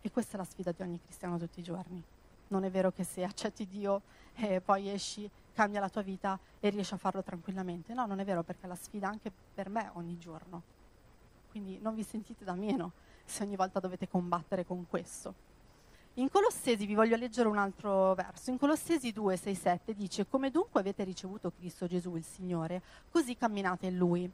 E 0.00 0.10
questa 0.10 0.34
è 0.34 0.38
la 0.38 0.44
sfida 0.44 0.72
di 0.72 0.82
ogni 0.82 1.00
cristiano 1.00 1.38
tutti 1.38 1.60
i 1.60 1.62
giorni. 1.62 2.02
Non 2.50 2.64
è 2.64 2.70
vero 2.70 2.92
che 2.92 3.04
se 3.04 3.24
accetti 3.24 3.66
Dio 3.66 4.02
e 4.34 4.60
poi 4.60 4.88
esci, 4.90 5.28
cambia 5.52 5.80
la 5.80 5.88
tua 5.88 6.02
vita 6.02 6.38
e 6.60 6.68
riesci 6.70 6.94
a 6.94 6.96
farlo 6.96 7.22
tranquillamente. 7.22 7.94
No, 7.94 8.06
non 8.06 8.20
è 8.20 8.24
vero 8.24 8.42
perché 8.42 8.66
è 8.66 8.68
la 8.68 8.76
sfida 8.76 9.08
anche 9.08 9.32
per 9.54 9.68
me 9.68 9.90
ogni 9.94 10.18
giorno 10.18 10.78
quindi 11.50 11.78
non 11.82 11.94
vi 11.94 12.02
sentite 12.02 12.44
da 12.44 12.54
meno. 12.54 12.92
se 13.24 13.44
ogni 13.44 13.54
volta 13.54 13.78
dovete 13.78 14.08
combattere 14.08 14.64
con 14.64 14.86
questo. 14.88 15.48
In 16.14 16.28
Colossesi 16.28 16.84
vi 16.84 16.94
voglio 16.94 17.14
leggere 17.14 17.48
un 17.48 17.58
altro 17.58 18.14
verso. 18.14 18.50
In 18.50 18.58
Colossesi 18.58 19.12
2, 19.12 19.36
6, 19.36 19.54
7 19.54 19.94
dice: 19.94 20.26
Come 20.26 20.50
dunque 20.50 20.80
avete 20.80 21.04
ricevuto 21.04 21.52
Cristo 21.52 21.86
Gesù 21.86 22.16
il 22.16 22.24
Signore, 22.24 22.82
così 23.10 23.36
camminate 23.36 23.86
in 23.86 23.96
Lui. 23.96 24.30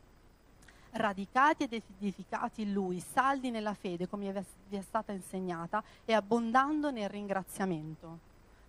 Radicati 0.97 1.65
ed 1.65 1.73
edificati 1.73 2.62
in 2.62 2.73
Lui, 2.73 3.00
saldi 3.00 3.50
nella 3.50 3.75
fede 3.75 4.09
come 4.09 4.33
vi 4.69 4.76
è 4.76 4.81
stata 4.81 5.12
insegnata 5.12 5.83
e 6.05 6.12
abbondando 6.12 6.91
nel 6.91 7.09
ringraziamento. 7.09 8.19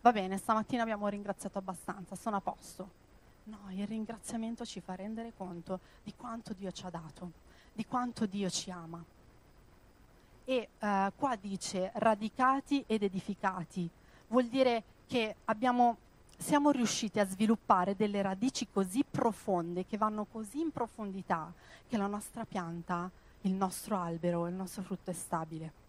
Va 0.01 0.11
bene, 0.11 0.37
stamattina 0.37 0.83
abbiamo 0.83 1.07
ringraziato 1.07 1.57
abbastanza, 1.57 2.15
sono 2.15 2.35
a 2.35 2.41
posto. 2.41 3.05
No, 3.45 3.59
il 3.69 3.87
ringraziamento 3.87 4.65
ci 4.65 4.81
fa 4.81 4.95
rendere 4.95 5.33
conto 5.35 5.79
di 6.03 6.13
quanto 6.15 6.53
Dio 6.53 6.71
ci 6.71 6.85
ha 6.85 6.89
dato, 6.89 7.31
di 7.73 7.85
quanto 7.85 8.25
Dio 8.25 8.49
ci 8.49 8.71
ama 8.71 9.03
e 10.49 10.69
eh, 10.79 11.11
qua 11.13 11.35
dice 11.35 11.91
radicati 11.95 12.81
ed 12.87 13.03
edificati, 13.03 13.89
vuol 14.29 14.45
dire 14.45 14.81
che 15.05 15.35
abbiamo, 15.43 15.97
siamo 16.37 16.71
riusciti 16.71 17.19
a 17.19 17.25
sviluppare 17.25 17.95
delle 17.95 18.21
radici 18.21 18.67
così 18.71 19.03
profonde, 19.09 19.85
che 19.85 19.97
vanno 19.97 20.25
così 20.25 20.61
in 20.61 20.71
profondità, 20.71 21.51
che 21.87 21.97
la 21.97 22.07
nostra 22.07 22.45
pianta, 22.45 23.09
il 23.41 23.53
nostro 23.53 23.97
albero, 23.97 24.47
il 24.47 24.53
nostro 24.53 24.83
frutto 24.83 25.09
è 25.09 25.13
stabile 25.13 25.85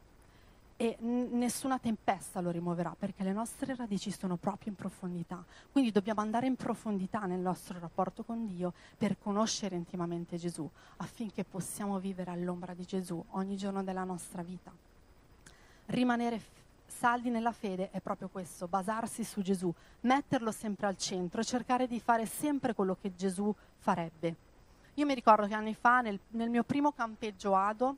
e 0.80 0.96
n- 1.00 1.30
nessuna 1.32 1.80
tempesta 1.80 2.40
lo 2.40 2.50
rimuoverà 2.50 2.94
perché 2.96 3.24
le 3.24 3.32
nostre 3.32 3.74
radici 3.74 4.12
sono 4.12 4.36
proprio 4.36 4.70
in 4.70 4.76
profondità. 4.76 5.44
Quindi 5.72 5.90
dobbiamo 5.90 6.20
andare 6.20 6.46
in 6.46 6.54
profondità 6.54 7.26
nel 7.26 7.40
nostro 7.40 7.80
rapporto 7.80 8.22
con 8.22 8.46
Dio 8.46 8.72
per 8.96 9.18
conoscere 9.18 9.74
intimamente 9.74 10.36
Gesù 10.36 10.68
affinché 10.98 11.42
possiamo 11.42 11.98
vivere 11.98 12.30
all'ombra 12.30 12.74
di 12.74 12.84
Gesù 12.84 13.22
ogni 13.30 13.56
giorno 13.56 13.82
della 13.82 14.04
nostra 14.04 14.42
vita. 14.42 14.70
Rimanere 15.86 16.38
f- 16.38 16.46
saldi 16.88 17.30
nella 17.30 17.52
fede 17.52 17.90
è 17.90 18.00
proprio 18.00 18.28
questo, 18.28 18.66
basarsi 18.66 19.22
su 19.22 19.42
Gesù, 19.42 19.72
metterlo 20.00 20.50
sempre 20.50 20.86
al 20.86 20.96
centro, 20.96 21.44
cercare 21.44 21.86
di 21.86 22.00
fare 22.00 22.26
sempre 22.26 22.74
quello 22.74 22.96
che 23.00 23.14
Gesù 23.14 23.54
farebbe. 23.76 24.34
Io 24.94 25.06
mi 25.06 25.14
ricordo 25.14 25.46
che 25.46 25.54
anni 25.54 25.74
fa 25.74 26.00
nel, 26.00 26.18
nel 26.30 26.50
mio 26.50 26.64
primo 26.64 26.92
campeggio 26.92 27.54
ADO, 27.54 27.96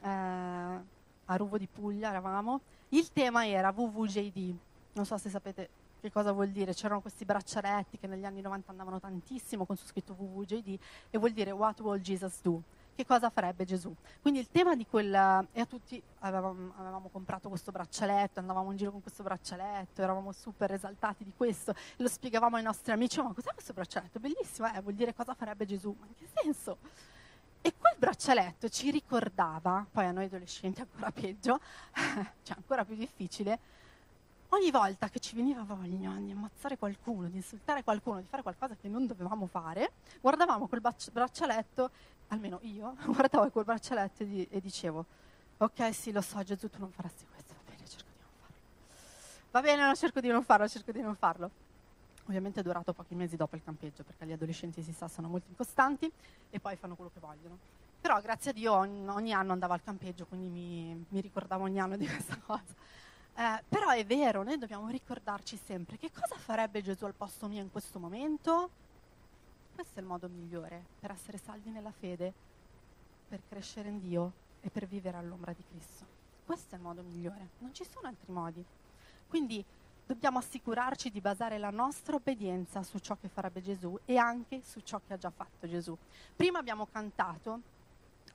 eh, 0.00 0.08
a 0.08 1.36
Ruvo 1.36 1.56
di 1.56 1.68
Puglia 1.68 2.08
eravamo, 2.08 2.60
il 2.90 3.12
tema 3.12 3.46
era 3.46 3.72
WWJD. 3.74 4.56
Non 4.94 5.06
so 5.06 5.16
se 5.18 5.30
sapete 5.30 5.68
che 6.00 6.10
cosa 6.10 6.32
vuol 6.32 6.48
dire, 6.48 6.74
c'erano 6.74 7.00
questi 7.00 7.24
braccialetti 7.24 7.96
che 7.96 8.08
negli 8.08 8.24
anni 8.24 8.40
90 8.40 8.70
andavano 8.72 8.98
tantissimo 8.98 9.64
con 9.64 9.76
su 9.76 9.86
scritto 9.86 10.14
WWJD 10.18 10.78
e 11.10 11.18
vuol 11.18 11.30
dire 11.30 11.52
What 11.52 11.80
will 11.80 12.00
Jesus 12.00 12.40
do? 12.42 12.60
Che 12.94 13.06
cosa 13.06 13.30
farebbe 13.30 13.64
Gesù? 13.64 13.94
Quindi 14.20 14.38
il 14.38 14.50
tema 14.50 14.76
di 14.76 14.86
quel... 14.86 15.14
e 15.52 15.60
a 15.60 15.66
tutti 15.66 16.00
avevamo, 16.20 16.72
avevamo 16.76 17.08
comprato 17.08 17.48
questo 17.48 17.72
braccialetto, 17.72 18.38
andavamo 18.40 18.70
in 18.70 18.76
giro 18.76 18.90
con 18.90 19.00
questo 19.00 19.22
braccialetto, 19.22 20.02
eravamo 20.02 20.30
super 20.32 20.72
esaltati 20.72 21.24
di 21.24 21.32
questo, 21.34 21.74
lo 21.96 22.08
spiegavamo 22.08 22.56
ai 22.56 22.62
nostri 22.62 22.92
amici, 22.92 23.20
ma 23.22 23.32
cos'è 23.32 23.54
questo 23.54 23.72
braccialetto? 23.72 24.20
Bellissimo, 24.20 24.72
eh? 24.74 24.80
vuol 24.82 24.94
dire 24.94 25.14
cosa 25.14 25.34
farebbe 25.34 25.64
Gesù, 25.64 25.94
ma 25.98 26.06
in 26.06 26.14
che 26.14 26.28
senso? 26.34 26.76
E 27.62 27.72
quel 27.78 27.94
braccialetto 27.96 28.68
ci 28.68 28.90
ricordava, 28.90 29.86
poi 29.90 30.04
a 30.04 30.12
noi 30.12 30.26
adolescenti 30.26 30.82
ancora 30.82 31.10
peggio, 31.10 31.60
cioè 32.42 32.56
ancora 32.56 32.84
più 32.84 32.94
difficile, 32.94 33.58
ogni 34.54 34.70
volta 34.70 35.08
che 35.08 35.18
ci 35.18 35.34
veniva 35.34 35.62
voglia 35.62 35.96
di 36.18 36.30
ammazzare 36.30 36.76
qualcuno, 36.76 37.28
di 37.28 37.36
insultare 37.36 37.82
qualcuno, 37.82 38.20
di 38.20 38.26
fare 38.26 38.42
qualcosa 38.42 38.74
che 38.74 38.88
non 38.88 39.06
dovevamo 39.06 39.46
fare, 39.46 39.92
guardavamo 40.20 40.66
quel 40.66 40.82
braccialetto, 41.12 41.90
almeno 42.32 42.58
io, 42.62 42.96
guardavo 43.06 43.50
quel 43.50 43.64
braccialetto 43.64 44.22
e, 44.22 44.26
di- 44.26 44.48
e 44.50 44.60
dicevo, 44.60 45.04
ok 45.58 45.94
sì 45.94 46.12
lo 46.12 46.20
so 46.20 46.42
Gesù 46.42 46.68
tu 46.68 46.78
non 46.78 46.90
faresti 46.90 47.26
questo, 47.30 47.54
va 47.54 47.70
bene 47.70 47.86
cerco 47.86 48.10
di 48.10 48.20
non 48.20 48.30
farlo. 48.40 48.56
Va 49.50 49.60
bene, 49.60 49.86
no, 49.86 49.94
cerco 49.94 50.20
di 50.20 50.28
non 50.28 50.42
farlo, 50.42 50.68
cerco 50.68 50.92
di 50.92 51.00
non 51.00 51.14
farlo. 51.14 51.50
Ovviamente 52.26 52.60
è 52.60 52.62
durato 52.62 52.92
pochi 52.92 53.14
mesi 53.14 53.36
dopo 53.36 53.56
il 53.56 53.62
campeggio, 53.62 54.02
perché 54.04 54.26
gli 54.26 54.32
adolescenti 54.32 54.82
si 54.82 54.92
sa 54.92 55.08
sono 55.08 55.28
molto 55.28 55.48
incostanti 55.50 56.10
e 56.50 56.60
poi 56.60 56.76
fanno 56.76 56.94
quello 56.94 57.10
che 57.12 57.20
vogliono. 57.20 57.58
Però 58.00 58.20
grazie 58.20 58.50
a 58.50 58.54
Dio 58.54 58.72
ogni, 58.72 59.06
ogni 59.08 59.32
anno 59.32 59.52
andavo 59.52 59.74
al 59.74 59.82
campeggio, 59.82 60.26
quindi 60.26 60.48
mi, 60.48 61.06
mi, 61.08 61.20
ricordavo 61.20 61.64
ogni 61.64 61.80
anno 61.80 61.96
di 61.96 62.06
questa 62.08 62.36
cosa. 62.38 62.74
Eh, 63.34 63.62
però 63.68 63.90
è 63.90 64.04
vero, 64.04 64.42
noi 64.42 64.58
dobbiamo 64.58 64.88
ricordarci 64.88 65.56
sempre 65.56 65.96
che 65.98 66.10
cosa 66.10 66.36
farebbe 66.36 66.82
Gesù 66.82 67.04
al 67.04 67.14
posto 67.14 67.46
mio 67.46 67.60
in 67.60 67.70
questo 67.70 67.98
momento. 67.98 68.70
Questo 69.74 69.98
è 69.98 70.02
il 70.02 70.08
modo 70.08 70.28
migliore 70.28 70.84
per 71.00 71.10
essere 71.10 71.38
saldi 71.38 71.70
nella 71.70 71.90
fede, 71.90 72.32
per 73.28 73.40
crescere 73.48 73.88
in 73.88 74.00
Dio 74.00 74.32
e 74.60 74.70
per 74.70 74.86
vivere 74.86 75.16
all'ombra 75.16 75.52
di 75.52 75.64
Cristo. 75.68 76.04
Questo 76.44 76.74
è 76.74 76.78
il 76.78 76.84
modo 76.84 77.02
migliore, 77.02 77.48
non 77.58 77.72
ci 77.74 77.84
sono 77.84 78.08
altri 78.08 78.32
modi. 78.32 78.64
Quindi 79.28 79.64
dobbiamo 80.06 80.38
assicurarci 80.38 81.10
di 81.10 81.20
basare 81.20 81.58
la 81.58 81.70
nostra 81.70 82.16
obbedienza 82.16 82.82
su 82.82 82.98
ciò 82.98 83.16
che 83.20 83.28
farebbe 83.28 83.62
Gesù 83.62 83.98
e 84.04 84.16
anche 84.16 84.60
su 84.62 84.80
ciò 84.80 85.00
che 85.06 85.14
ha 85.14 85.18
già 85.18 85.30
fatto 85.30 85.66
Gesù. 85.66 85.96
Prima 86.36 86.58
abbiamo 86.58 86.86
cantato 86.86 87.60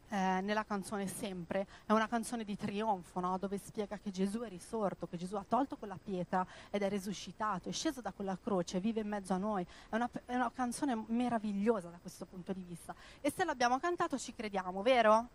eh, 0.10 0.42
nella 0.42 0.64
canzone 0.64 1.08
Sempre, 1.08 1.68
è 1.86 1.92
una 1.92 2.08
canzone 2.08 2.44
di 2.44 2.56
trionfo, 2.56 3.20
no? 3.20 3.38
dove 3.38 3.58
spiega 3.58 3.98
che 3.98 4.12
Gesù 4.12 4.40
è 4.42 4.50
risorto, 4.50 5.08
che 5.08 5.18
Gesù 5.18 5.36
ha 5.36 5.46
tolto 5.48 5.76
quella 5.78 5.98
pietra 6.02 6.46
ed 6.70 6.82
è 6.82 6.90
risuscitato, 6.90 7.70
è 7.70 7.72
sceso 7.72 8.02
da 8.02 8.12
quella 8.12 8.38
croce, 8.42 8.80
vive 8.80 9.02
in 9.02 9.08
mezzo 9.08 9.34
a 9.34 9.38
noi. 9.38 9.66
È 9.90 9.96
una, 9.96 10.10
è 10.26 10.36
una 10.36 10.52
canzone 10.54 11.04
meravigliosa 11.08 11.90
da 11.90 11.98
questo 12.02 12.26
punto 12.26 12.54
di 12.54 12.64
vista. 12.68 12.96
E 13.22 13.32
se 13.32 13.44
l'abbiamo 13.44 13.80
cantato 13.80 14.18
ci 14.18 14.34
crediamo, 14.34 14.82
vero? 14.82 15.28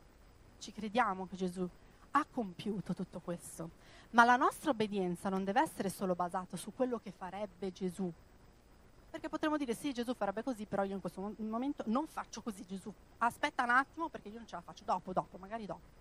Ci 0.59 0.73
crediamo 0.73 1.27
che 1.27 1.37
Gesù 1.37 1.69
ha 2.13 2.27
compiuto 2.31 2.95
tutto 2.95 3.21
questo. 3.21 3.71
Ma 4.11 4.25
la 4.25 4.37
nostra 4.37 4.71
obbedienza 4.71 5.29
non 5.29 5.45
deve 5.45 5.63
essere 5.63 5.89
solo 5.89 6.15
basata 6.15 6.57
su 6.57 6.73
quello 6.75 6.99
che 6.99 7.13
farebbe 7.13 7.73
Gesù. 7.73 8.13
Perché 9.13 9.29
potremmo 9.29 9.59
dire 9.59 9.75
sì, 9.75 9.93
Gesù 9.93 10.15
farebbe 10.15 10.43
così, 10.43 10.65
però 10.65 10.85
io 10.85 10.95
in 10.95 11.01
questo 11.03 11.35
momento 11.37 11.85
non 11.89 12.07
faccio 12.07 12.41
così 12.41 12.65
Gesù. 12.65 12.91
Aspetta 13.19 13.63
un 13.63 13.69
attimo 13.69 14.09
perché 14.09 14.29
io 14.29 14.39
non 14.39 14.47
ce 14.47 14.55
la 14.55 14.63
faccio 14.63 14.85
dopo, 14.85 15.13
dopo, 15.13 15.37
magari 15.37 15.67
dopo. 15.67 16.01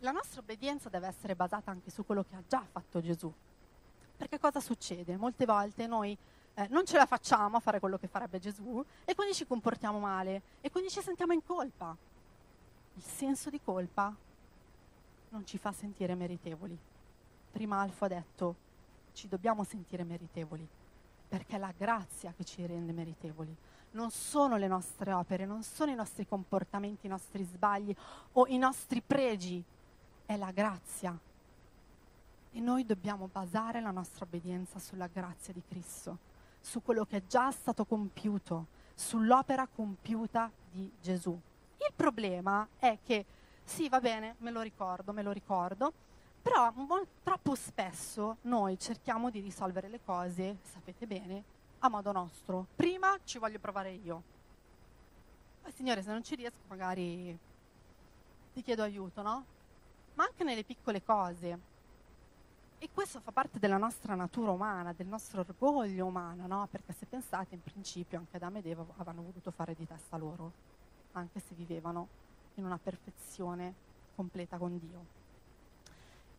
La 0.00 0.10
nostra 0.10 0.42
obbedienza 0.42 0.90
deve 0.90 1.06
essere 1.06 1.34
basata 1.34 1.70
anche 1.70 1.88
su 1.88 2.04
quello 2.04 2.22
che 2.22 2.36
ha 2.36 2.42
già 2.46 2.62
fatto 2.70 3.00
Gesù. 3.00 3.32
Perché 4.18 4.38
cosa 4.38 4.60
succede? 4.60 5.16
Molte 5.16 5.46
volte 5.46 5.86
noi 5.86 6.14
eh, 6.52 6.66
non 6.68 6.84
ce 6.84 6.98
la 6.98 7.06
facciamo 7.06 7.56
a 7.56 7.60
fare 7.60 7.80
quello 7.80 7.96
che 7.96 8.06
farebbe 8.06 8.38
Gesù 8.38 8.84
e 9.06 9.14
quindi 9.14 9.32
ci 9.32 9.46
comportiamo 9.46 9.98
male 9.98 10.42
e 10.60 10.70
quindi 10.70 10.90
ci 10.90 11.00
sentiamo 11.00 11.32
in 11.32 11.42
colpa. 11.42 11.96
Il 12.96 13.02
senso 13.02 13.48
di 13.48 13.62
colpa 13.62 14.14
non 15.30 15.46
ci 15.46 15.56
fa 15.56 15.72
sentire 15.72 16.14
meritevoli. 16.14 16.78
Prima 17.50 17.80
Alfo 17.80 18.04
ha 18.04 18.08
detto, 18.08 18.56
ci 19.14 19.26
dobbiamo 19.26 19.64
sentire 19.64 20.04
meritevoli, 20.04 20.68
perché 21.28 21.56
è 21.56 21.58
la 21.58 21.72
grazia 21.76 22.32
che 22.36 22.44
ci 22.44 22.64
rende 22.66 22.92
meritevoli. 22.92 23.54
Non 23.92 24.10
sono 24.10 24.56
le 24.56 24.66
nostre 24.66 25.12
opere, 25.12 25.46
non 25.46 25.62
sono 25.62 25.90
i 25.90 25.94
nostri 25.94 26.26
comportamenti, 26.26 27.06
i 27.06 27.08
nostri 27.08 27.44
sbagli 27.44 27.94
o 28.32 28.46
i 28.48 28.58
nostri 28.58 29.00
pregi, 29.00 29.62
è 30.26 30.36
la 30.36 30.50
grazia. 30.50 31.16
E 32.50 32.60
noi 32.60 32.84
dobbiamo 32.84 33.28
basare 33.30 33.80
la 33.80 33.90
nostra 33.90 34.24
obbedienza 34.24 34.78
sulla 34.78 35.06
grazia 35.06 35.52
di 35.52 35.62
Cristo, 35.66 36.18
su 36.60 36.82
quello 36.82 37.04
che 37.04 37.18
è 37.18 37.22
già 37.26 37.50
stato 37.50 37.84
compiuto, 37.84 38.66
sull'opera 38.94 39.66
compiuta 39.66 40.50
di 40.70 40.90
Gesù. 41.00 41.38
Il 41.76 41.92
problema 41.94 42.66
è 42.78 42.98
che 43.02 43.24
sì, 43.64 43.88
va 43.88 44.00
bene, 44.00 44.36
me 44.38 44.50
lo 44.50 44.60
ricordo, 44.60 45.12
me 45.12 45.22
lo 45.22 45.32
ricordo, 45.32 45.92
però 46.44 46.70
mo- 46.74 47.06
troppo 47.22 47.54
spesso 47.54 48.36
noi 48.42 48.78
cerchiamo 48.78 49.30
di 49.30 49.40
risolvere 49.40 49.88
le 49.88 50.00
cose, 50.04 50.58
sapete 50.60 51.06
bene, 51.06 51.42
a 51.78 51.88
modo 51.88 52.12
nostro. 52.12 52.66
Prima 52.76 53.18
ci 53.24 53.38
voglio 53.38 53.58
provare 53.58 53.92
io. 53.92 54.22
Poi, 55.62 55.72
Signore, 55.72 56.02
se 56.02 56.10
non 56.10 56.22
ci 56.22 56.34
riesco, 56.34 56.58
magari 56.68 57.36
ti 58.52 58.62
chiedo 58.62 58.82
aiuto, 58.82 59.22
no? 59.22 59.44
Ma 60.16 60.24
anche 60.24 60.44
nelle 60.44 60.64
piccole 60.64 61.02
cose. 61.02 61.58
E 62.78 62.90
questo 62.92 63.20
fa 63.20 63.32
parte 63.32 63.58
della 63.58 63.78
nostra 63.78 64.14
natura 64.14 64.50
umana, 64.50 64.92
del 64.92 65.06
nostro 65.06 65.40
orgoglio 65.40 66.04
umano, 66.04 66.46
no? 66.46 66.68
Perché 66.70 66.92
se 66.92 67.06
pensate, 67.06 67.54
in 67.54 67.62
principio, 67.62 68.18
anche 68.18 68.36
Adamo 68.36 68.58
ed 68.58 68.66
Eva 68.66 68.84
avevano 68.96 69.22
voluto 69.22 69.50
fare 69.50 69.74
di 69.74 69.86
testa 69.86 70.18
loro, 70.18 70.52
anche 71.12 71.40
se 71.40 71.54
vivevano 71.54 72.06
in 72.56 72.66
una 72.66 72.78
perfezione 72.78 73.72
completa 74.14 74.58
con 74.58 74.78
Dio. 74.78 75.23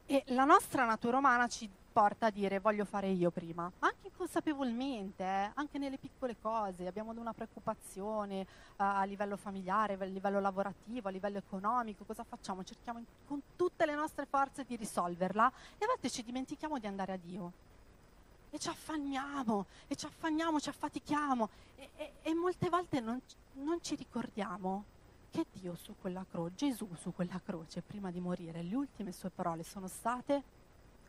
E 0.07 0.23
la 0.27 0.43
nostra 0.43 0.85
natura 0.85 1.17
umana 1.17 1.47
ci 1.47 1.67
porta 1.91 2.27
a 2.27 2.29
dire 2.29 2.59
voglio 2.59 2.85
fare 2.85 3.07
io 3.07 3.31
prima, 3.31 3.71
anche 3.79 4.05
inconsapevolmente, 4.07 5.23
eh, 5.23 5.51
anche 5.55 5.79
nelle 5.79 5.97
piccole 5.97 6.35
cose, 6.39 6.85
abbiamo 6.85 7.11
una 7.11 7.33
preoccupazione 7.33 8.41
uh, 8.41 8.45
a 8.75 9.03
livello 9.05 9.35
familiare, 9.35 9.97
a 9.99 10.03
livello 10.03 10.39
lavorativo, 10.39 11.07
a 11.07 11.11
livello 11.11 11.39
economico, 11.39 12.03
cosa 12.03 12.23
facciamo? 12.23 12.63
Cerchiamo 12.63 12.99
in, 12.99 13.05
con 13.25 13.41
tutte 13.55 13.87
le 13.87 13.95
nostre 13.95 14.27
forze 14.27 14.63
di 14.63 14.75
risolverla 14.75 15.51
e 15.79 15.85
a 15.85 15.87
volte 15.87 16.11
ci 16.11 16.21
dimentichiamo 16.21 16.77
di 16.77 16.85
andare 16.85 17.13
a 17.13 17.17
Dio. 17.17 17.51
E 18.51 18.59
ci 18.59 18.69
affanniamo, 18.69 19.65
e 19.87 19.95
ci 19.95 20.05
affanniamo, 20.05 20.59
ci 20.59 20.69
affatichiamo. 20.69 21.49
E, 21.77 21.89
e, 21.95 22.13
e 22.21 22.33
molte 22.35 22.69
volte 22.69 22.99
non, 22.99 23.19
non 23.53 23.81
ci 23.81 23.95
ricordiamo 23.95 24.83
che 25.35 25.45
Dio 25.51 25.75
su 25.75 25.95
quella 25.99 26.25
croce, 26.29 26.55
Gesù 26.55 26.87
su 26.95 27.13
quella 27.13 27.41
croce, 27.43 27.81
prima 27.81 28.09
di 28.09 28.21
morire, 28.21 28.61
le 28.61 28.73
ultime 28.73 29.11
sue 29.11 29.29
parole 29.29 29.63
sono 29.63 29.87
state, 29.87 30.41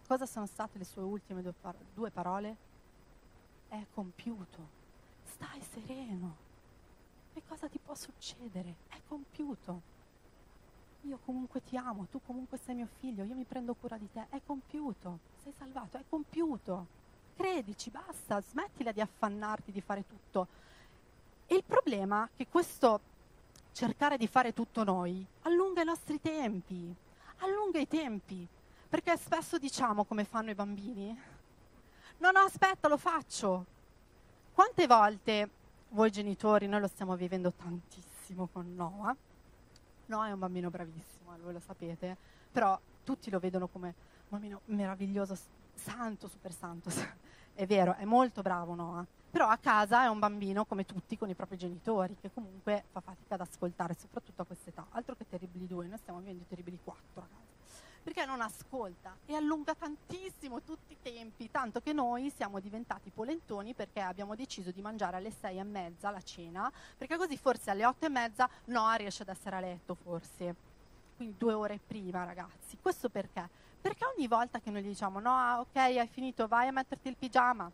cosa 0.04 0.26
sono 0.26 0.46
state 0.46 0.78
le 0.78 0.84
sue 0.84 1.02
ultime 1.02 1.42
due, 1.42 1.52
par- 1.52 1.76
due 1.94 2.10
parole? 2.10 2.56
È 3.68 3.80
compiuto, 3.94 4.68
stai 5.22 5.62
sereno, 5.62 6.34
che 7.32 7.42
cosa 7.46 7.68
ti 7.68 7.78
può 7.78 7.94
succedere? 7.94 8.74
È 8.88 8.96
compiuto. 9.06 9.94
Io 11.02 11.20
comunque 11.24 11.62
ti 11.62 11.76
amo, 11.76 12.08
tu 12.10 12.20
comunque 12.26 12.58
sei 12.58 12.74
mio 12.74 12.88
figlio, 12.98 13.22
io 13.22 13.36
mi 13.36 13.44
prendo 13.44 13.74
cura 13.74 13.96
di 13.96 14.10
te, 14.10 14.26
è 14.30 14.40
compiuto, 14.44 15.20
sei 15.44 15.52
salvato, 15.56 15.98
è 15.98 16.04
compiuto. 16.08 16.86
Credici, 17.36 17.90
basta, 17.90 18.40
smettila 18.40 18.90
di 18.90 19.00
affannarti 19.00 19.70
di 19.70 19.80
fare 19.80 20.04
tutto. 20.04 20.48
Il 21.46 21.62
problema 21.62 22.24
è 22.24 22.30
che 22.38 22.48
questo 22.48 23.14
cercare 23.76 24.16
di 24.16 24.26
fare 24.26 24.54
tutto 24.54 24.84
noi 24.84 25.24
allunga 25.42 25.82
i 25.82 25.84
nostri 25.84 26.18
tempi, 26.18 26.94
allunga 27.40 27.78
i 27.78 27.86
tempi, 27.86 28.48
perché 28.88 29.18
spesso 29.18 29.58
diciamo 29.58 30.04
come 30.04 30.24
fanno 30.24 30.50
i 30.50 30.54
bambini. 30.54 31.14
No, 32.16 32.30
no, 32.30 32.38
aspetta, 32.38 32.88
lo 32.88 32.96
faccio. 32.96 33.66
Quante 34.54 34.86
volte 34.86 35.50
voi 35.90 36.10
genitori, 36.10 36.66
noi 36.66 36.80
lo 36.80 36.86
stiamo 36.86 37.16
vivendo 37.16 37.52
tantissimo 37.52 38.48
con 38.50 38.74
Noah. 38.74 39.14
Noah 40.06 40.28
è 40.28 40.32
un 40.32 40.38
bambino 40.38 40.70
bravissimo, 40.70 41.34
eh, 41.34 41.38
voi 41.40 41.52
lo 41.52 41.60
sapete, 41.60 42.16
però 42.50 42.80
tutti 43.04 43.28
lo 43.28 43.38
vedono 43.38 43.68
come 43.68 43.88
un 43.88 44.28
bambino 44.30 44.60
meraviglioso, 44.66 45.36
santo, 45.74 46.28
super 46.28 46.52
santo. 46.54 46.88
è 47.52 47.66
vero, 47.66 47.94
è 47.96 48.06
molto 48.06 48.40
bravo 48.40 48.74
Noah, 48.74 49.04
però 49.36 49.48
a 49.48 49.58
casa 49.58 50.04
è 50.04 50.06
un 50.06 50.18
bambino 50.18 50.64
come 50.64 50.86
tutti 50.86 51.18
con 51.18 51.28
i 51.28 51.34
propri 51.34 51.58
genitori, 51.58 52.16
che 52.18 52.30
comunque 52.32 52.84
fa 52.90 53.02
fatica 53.02 53.34
ad 53.34 53.42
ascoltare, 53.42 53.92
soprattutto 53.92 54.40
a 54.40 54.46
quest'età. 54.46 54.86
Altro 54.92 55.14
che 55.14 55.26
terribili 55.28 55.66
due, 55.66 55.86
noi 55.86 55.98
stiamo 55.98 56.20
vivendo 56.20 56.40
i 56.42 56.46
terribili 56.48 56.78
quattro 56.82 57.20
a 57.20 57.26
casa 57.26 57.54
perché 58.02 58.24
non 58.24 58.40
ascolta 58.40 59.14
e 59.26 59.34
allunga 59.34 59.74
tantissimo 59.74 60.62
tutti 60.62 60.92
i 60.92 60.96
tempi, 61.02 61.50
tanto 61.50 61.80
che 61.80 61.92
noi 61.92 62.30
siamo 62.34 62.60
diventati 62.60 63.10
polentoni 63.10 63.74
perché 63.74 64.00
abbiamo 64.00 64.34
deciso 64.34 64.70
di 64.70 64.80
mangiare 64.80 65.16
alle 65.16 65.32
sei 65.32 65.58
e 65.58 65.64
mezza 65.64 66.08
la 66.08 66.22
cena, 66.22 66.72
perché 66.96 67.18
così 67.18 67.36
forse 67.36 67.70
alle 67.70 67.84
otto 67.84 68.06
e 68.06 68.08
mezza 68.08 68.48
Noah 68.66 68.94
riesce 68.94 69.20
ad 69.20 69.28
essere 69.28 69.56
a 69.56 69.60
letto 69.60 69.94
forse, 69.96 70.54
quindi 71.14 71.34
due 71.36 71.52
ore 71.52 71.78
prima 71.84 72.24
ragazzi. 72.24 72.78
Questo 72.80 73.10
perché? 73.10 73.46
Perché 73.82 74.06
ogni 74.06 74.28
volta 74.28 74.60
che 74.60 74.70
noi 74.70 74.82
gli 74.82 74.86
diciamo 74.86 75.20
no, 75.20 75.58
ok, 75.58 75.76
hai 75.76 76.08
finito, 76.08 76.46
vai 76.46 76.68
a 76.68 76.72
metterti 76.72 77.08
il 77.08 77.16
pigiama, 77.16 77.70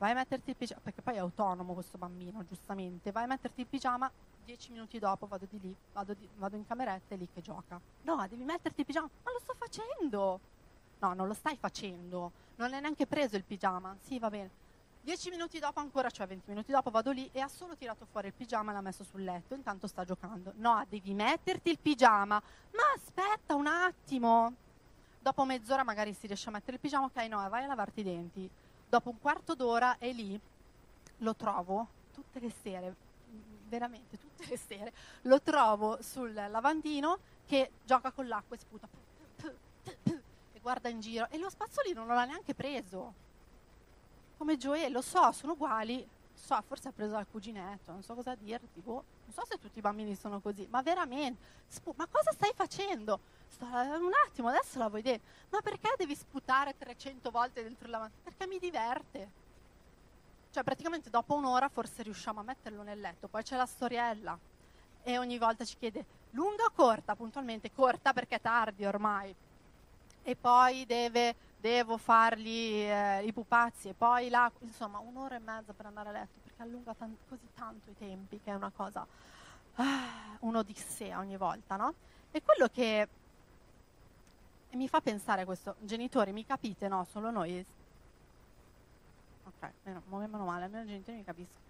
vai 0.00 0.12
a 0.12 0.14
metterti 0.14 0.48
il 0.50 0.56
pigiama, 0.56 0.80
perché 0.82 1.02
poi 1.02 1.16
è 1.16 1.18
autonomo 1.18 1.74
questo 1.74 1.98
bambino, 1.98 2.42
giustamente, 2.46 3.12
vai 3.12 3.24
a 3.24 3.26
metterti 3.26 3.60
il 3.60 3.66
pigiama, 3.66 4.10
dieci 4.42 4.72
minuti 4.72 4.98
dopo 4.98 5.26
vado 5.26 5.46
di 5.48 5.60
lì, 5.60 5.76
vado, 5.92 6.14
di, 6.14 6.26
vado 6.36 6.56
in 6.56 6.66
cameretta 6.66 7.14
e 7.14 7.18
lì 7.18 7.28
che 7.30 7.42
gioca. 7.42 7.78
No, 8.02 8.26
devi 8.26 8.44
metterti 8.44 8.80
il 8.80 8.86
pigiama. 8.86 9.10
Ma 9.22 9.30
lo 9.30 9.38
sto 9.40 9.54
facendo! 9.58 10.40
No, 11.00 11.12
non 11.12 11.26
lo 11.26 11.34
stai 11.34 11.56
facendo. 11.56 12.32
Non 12.56 12.72
hai 12.72 12.80
neanche 12.80 13.06
preso 13.06 13.36
il 13.36 13.44
pigiama. 13.44 13.94
Sì, 14.00 14.18
va 14.18 14.30
bene. 14.30 14.50
Dieci 15.02 15.28
minuti 15.28 15.58
dopo 15.58 15.80
ancora, 15.80 16.08
cioè 16.08 16.26
venti 16.26 16.48
minuti 16.48 16.72
dopo, 16.72 16.90
vado 16.90 17.10
lì 17.10 17.28
e 17.32 17.40
ha 17.40 17.48
solo 17.48 17.76
tirato 17.76 18.06
fuori 18.06 18.28
il 18.28 18.32
pigiama 18.32 18.70
e 18.70 18.74
l'ha 18.74 18.80
messo 18.80 19.04
sul 19.04 19.22
letto. 19.22 19.54
Intanto 19.54 19.86
sta 19.86 20.04
giocando. 20.04 20.54
No, 20.56 20.82
devi 20.88 21.12
metterti 21.12 21.68
il 21.68 21.78
pigiama. 21.78 22.40
Ma 22.72 22.82
aspetta 22.96 23.54
un 23.54 23.66
attimo. 23.66 24.54
Dopo 25.18 25.44
mezz'ora 25.44 25.84
magari 25.84 26.14
si 26.14 26.26
riesce 26.26 26.48
a 26.48 26.52
mettere 26.52 26.74
il 26.76 26.80
pigiama. 26.80 27.04
Ok, 27.06 27.16
no, 27.28 27.46
vai 27.50 27.64
a 27.64 27.66
lavarti 27.66 28.00
i 28.00 28.04
denti. 28.04 28.50
Dopo 28.90 29.08
un 29.08 29.18
quarto 29.18 29.54
d'ora 29.54 29.96
è 29.96 30.12
lì. 30.12 30.38
Lo 31.18 31.34
trovo 31.34 31.88
tutte 32.12 32.40
le 32.40 32.52
sere 32.62 33.08
veramente 33.70 34.18
tutte 34.18 34.44
le 34.46 34.56
sere, 34.56 34.92
lo 35.22 35.40
trovo 35.40 36.02
sul 36.02 36.34
lavandino 36.34 37.18
che 37.46 37.70
gioca 37.84 38.10
con 38.10 38.26
l'acqua 38.26 38.56
e 38.56 38.58
sputa 38.58 38.88
e 40.52 40.60
guarda 40.60 40.88
in 40.88 41.00
giro 41.00 41.28
e 41.30 41.38
lo 41.38 41.48
spazzolino 41.48 42.04
non 42.04 42.16
l'ha 42.16 42.24
neanche 42.24 42.54
preso. 42.54 43.28
Come 44.36 44.56
Joe, 44.56 44.88
lo 44.88 45.00
so, 45.00 45.30
sono 45.32 45.52
uguali, 45.52 46.06
so, 46.40 46.60
forse 46.66 46.88
ha 46.88 46.92
preso 46.92 47.12
dal 47.12 47.26
cuginetto, 47.30 47.92
non 47.92 48.02
so 48.02 48.14
cosa 48.14 48.34
dirti, 48.34 48.80
boh, 48.80 49.04
non 49.24 49.32
so 49.32 49.44
se 49.46 49.58
tutti 49.58 49.78
i 49.78 49.82
bambini 49.82 50.14
sono 50.14 50.40
così, 50.40 50.66
ma 50.70 50.82
veramente, 50.82 51.40
spu- 51.66 51.94
ma 51.96 52.06
cosa 52.06 52.32
stai 52.32 52.52
facendo? 52.54 53.20
Sto, 53.48 53.64
un 53.64 54.12
attimo, 54.26 54.48
adesso 54.48 54.78
la 54.78 54.88
vuoi 54.88 55.02
dire, 55.02 55.20
ma 55.50 55.60
perché 55.60 55.94
devi 55.96 56.14
sputare 56.14 56.76
300 56.76 57.30
volte 57.30 57.62
dentro 57.62 57.84
il 57.84 57.90
lavandino? 57.90 58.20
Perché 58.22 58.46
mi 58.46 58.58
diverte 58.58 59.48
cioè 60.52 60.64
praticamente 60.64 61.10
dopo 61.10 61.34
un'ora 61.34 61.68
forse 61.68 62.02
riusciamo 62.02 62.40
a 62.40 62.42
metterlo 62.42 62.82
nel 62.82 63.00
letto, 63.00 63.28
poi 63.28 63.42
c'è 63.42 63.56
la 63.56 63.66
storiella 63.66 64.36
e 65.02 65.18
ogni 65.18 65.38
volta 65.38 65.64
ci 65.64 65.76
chiede 65.78 66.04
lunga 66.30 66.64
o 66.64 66.70
corta, 66.74 67.14
puntualmente 67.14 67.72
corta 67.72 68.12
perché 68.12 68.36
è 68.36 68.40
tardi 68.40 68.84
ormai 68.84 69.34
e 70.22 70.36
poi 70.36 70.84
deve, 70.86 71.34
devo 71.60 71.96
fargli 71.98 72.82
eh, 72.82 73.24
i 73.24 73.32
pupazzi 73.32 73.88
e 73.88 73.94
poi 73.94 74.28
l'acqua, 74.30 74.66
insomma 74.66 74.98
un'ora 74.98 75.36
e 75.36 75.40
mezza 75.40 75.72
per 75.72 75.86
andare 75.86 76.08
a 76.08 76.12
letto 76.12 76.38
perché 76.42 76.62
allunga 76.62 76.94
tan- 76.94 77.16
così 77.28 77.46
tanto 77.54 77.90
i 77.90 77.96
tempi 77.96 78.40
che 78.42 78.50
è 78.50 78.54
una 78.54 78.72
cosa, 78.74 79.06
ah, 79.74 80.36
un'odissea 80.40 81.18
ogni 81.18 81.36
volta, 81.36 81.76
no? 81.76 81.94
E 82.30 82.42
quello 82.42 82.68
che 82.68 83.08
mi 84.72 84.88
fa 84.88 85.00
pensare 85.00 85.44
questo, 85.44 85.76
genitori 85.80 86.32
mi 86.32 86.46
capite, 86.46 86.88
no? 86.88 87.04
Solo 87.04 87.30
noi 87.30 87.64
ok, 89.44 89.70
meno, 89.84 90.02
meno 90.08 90.44
male, 90.44 90.64
almeno 90.64 90.84
i 90.84 90.88
genitori 90.88 91.18
mi 91.18 91.24
capiscono. 91.24 91.69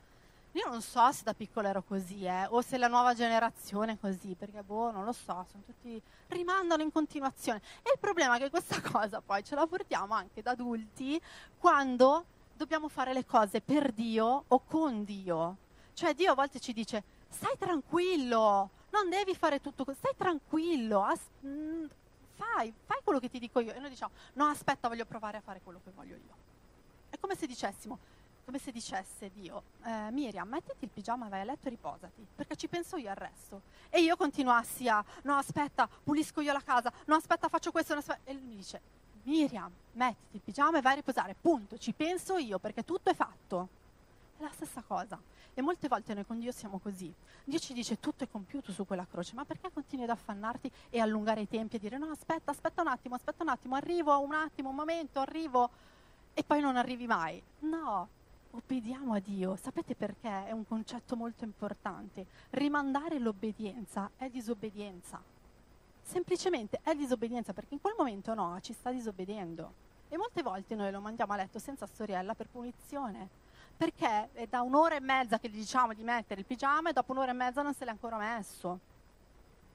Io 0.52 0.68
non 0.68 0.82
so 0.82 1.12
se 1.12 1.22
da 1.22 1.32
piccola 1.32 1.68
ero 1.68 1.82
così, 1.82 2.24
eh, 2.24 2.46
o 2.48 2.60
se 2.60 2.76
la 2.76 2.88
nuova 2.88 3.14
generazione 3.14 3.92
è 3.92 3.98
così, 4.00 4.34
perché 4.34 4.62
boh, 4.62 4.90
non 4.90 5.04
lo 5.04 5.12
so, 5.12 5.46
sono 5.48 5.62
tutti 5.64 6.02
rimandano 6.26 6.82
in 6.82 6.90
continuazione. 6.90 7.60
E 7.82 7.92
il 7.94 7.98
problema 8.00 8.36
è 8.36 8.40
che 8.40 8.50
questa 8.50 8.80
cosa 8.82 9.20
poi 9.20 9.44
ce 9.44 9.54
la 9.54 9.66
portiamo 9.66 10.14
anche 10.14 10.42
da 10.42 10.50
adulti 10.50 11.20
quando 11.56 12.24
dobbiamo 12.56 12.88
fare 12.88 13.12
le 13.12 13.24
cose 13.24 13.60
per 13.60 13.92
Dio 13.92 14.44
o 14.48 14.62
con 14.64 15.04
Dio. 15.04 15.56
Cioè 15.92 16.14
Dio 16.14 16.32
a 16.32 16.34
volte 16.34 16.58
ci 16.58 16.72
dice, 16.72 17.04
stai 17.28 17.56
tranquillo, 17.56 18.70
non 18.90 19.08
devi 19.08 19.36
fare 19.36 19.60
tutto 19.60 19.84
così, 19.84 19.98
stai 19.98 20.14
tranquillo, 20.16 21.04
as- 21.04 21.28
mh, 21.40 21.48
mm, 21.48 21.84
fai, 22.34 22.74
fai 22.84 22.98
quello 23.04 23.20
che 23.20 23.28
ti 23.28 23.38
dico 23.38 23.60
io. 23.60 23.72
E 23.72 23.78
noi 23.78 23.90
diciamo, 23.90 24.12
no 24.34 24.46
aspetta, 24.46 24.88
voglio 24.88 25.06
provare 25.06 25.36
a 25.36 25.40
fare 25.40 25.60
quello 25.62 25.80
che 25.84 25.90
voglio 25.94 26.16
io. 26.16 26.48
È 27.08 27.18
come 27.18 27.36
se 27.36 27.46
dicessimo, 27.46 27.98
come 28.44 28.59
se 28.59 28.72
dicesse 28.72 29.31
Dio, 29.33 29.62
eh, 29.85 30.11
Miriam, 30.11 30.48
mettiti 30.48 30.85
il 30.85 30.90
pigiama, 30.90 31.29
vai 31.29 31.40
a 31.40 31.44
letto 31.44 31.66
e 31.66 31.70
riposati, 31.70 32.26
perché 32.35 32.57
ci 32.57 32.68
penso 32.68 32.96
io 32.96 33.11
al 33.11 33.16
resto. 33.16 33.62
E 33.88 34.00
io 34.00 34.16
continuassi 34.16 34.88
a, 34.88 35.05
no 35.22 35.37
aspetta, 35.37 35.88
pulisco 36.03 36.40
io 36.40 36.53
la 36.53 36.62
casa, 36.62 36.92
no 37.07 37.14
aspetta, 37.14 37.48
faccio 37.48 37.70
questo, 37.70 37.94
no, 37.94 38.00
aspetta. 38.00 38.20
e 38.24 38.33
lui 38.35 38.42
mi 38.42 38.57
dice, 38.57 38.81
Miriam, 39.24 39.70
mettiti 39.92 40.37
il 40.37 40.40
pigiama 40.42 40.79
e 40.79 40.81
vai 40.81 40.92
a 40.92 40.96
riposare, 40.96 41.37
punto, 41.40 41.79
ci 41.79 41.92
penso 41.92 42.37
io, 42.38 42.59
perché 42.59 42.85
tutto 42.85 43.11
è 43.11 43.14
fatto. 43.14 43.68
È 44.38 44.42
la 44.42 44.50
stessa 44.53 44.83
cosa. 44.87 45.20
E 45.53 45.62
molte 45.62 45.88
volte 45.88 46.14
noi 46.14 46.24
con 46.24 46.38
Dio 46.38 46.53
siamo 46.53 46.79
così. 46.79 47.12
Dio 47.44 47.59
ci 47.59 47.74
dice 47.74 48.00
tutto 48.00 48.24
è 48.24 48.31
compiuto 48.31 48.72
su 48.72 48.87
quella 48.87 49.07
croce, 49.07 49.35
ma 49.35 49.44
perché 49.44 49.70
continui 49.72 50.05
ad 50.05 50.11
affannarti 50.11 50.70
e 50.88 51.00
allungare 51.00 51.42
i 51.42 51.48
tempi 51.48 51.76
e 51.76 51.79
dire 51.79 51.98
no, 51.98 52.11
aspetta, 52.11 52.50
aspetta 52.50 52.81
un 52.81 52.88
attimo, 52.88 53.14
aspetta 53.14 53.42
un 53.42 53.50
attimo, 53.50 53.74
arrivo 53.74 54.18
un 54.20 54.33
attimo, 54.33 54.70
un 54.70 54.76
momento, 54.76 55.20
arrivo 55.20 55.70
e 56.33 56.44
poi 56.44 56.61
non 56.61 56.76
arrivi 56.76 57.07
mai. 57.07 57.42
No, 57.61 58.09
obbediamo 58.52 59.14
a 59.14 59.18
Dio. 59.20 59.56
Sapete 59.56 59.94
perché? 59.94 60.46
È 60.46 60.52
un 60.52 60.66
concetto 60.66 61.16
molto 61.16 61.44
importante. 61.44 62.26
Rimandare 62.50 63.18
l'obbedienza 63.18 64.10
è 64.16 64.28
disobbedienza. 64.28 65.22
Semplicemente 66.02 66.80
è 66.82 66.94
disobbedienza 66.94 67.52
perché 67.52 67.74
in 67.74 67.80
quel 67.80 67.94
momento 67.96 68.34
no, 68.34 68.58
ci 68.60 68.72
sta 68.72 68.90
disobbedendo. 68.90 69.88
E 70.08 70.16
molte 70.16 70.42
volte 70.42 70.74
noi 70.74 70.90
lo 70.90 71.00
mandiamo 71.00 71.32
a 71.32 71.36
letto 71.36 71.58
senza 71.58 71.86
storiella 71.86 72.34
per 72.34 72.48
punizione. 72.48 73.28
Perché 73.76 74.30
è 74.32 74.46
da 74.46 74.60
un'ora 74.62 74.96
e 74.96 75.00
mezza 75.00 75.38
che 75.38 75.48
gli 75.48 75.56
diciamo 75.56 75.94
di 75.94 76.02
mettere 76.02 76.40
il 76.40 76.46
pigiama 76.46 76.90
e 76.90 76.92
dopo 76.92 77.12
un'ora 77.12 77.30
e 77.30 77.34
mezza 77.34 77.62
non 77.62 77.74
se 77.74 77.84
l'è 77.84 77.90
ancora 77.90 78.18
messo. 78.18 78.80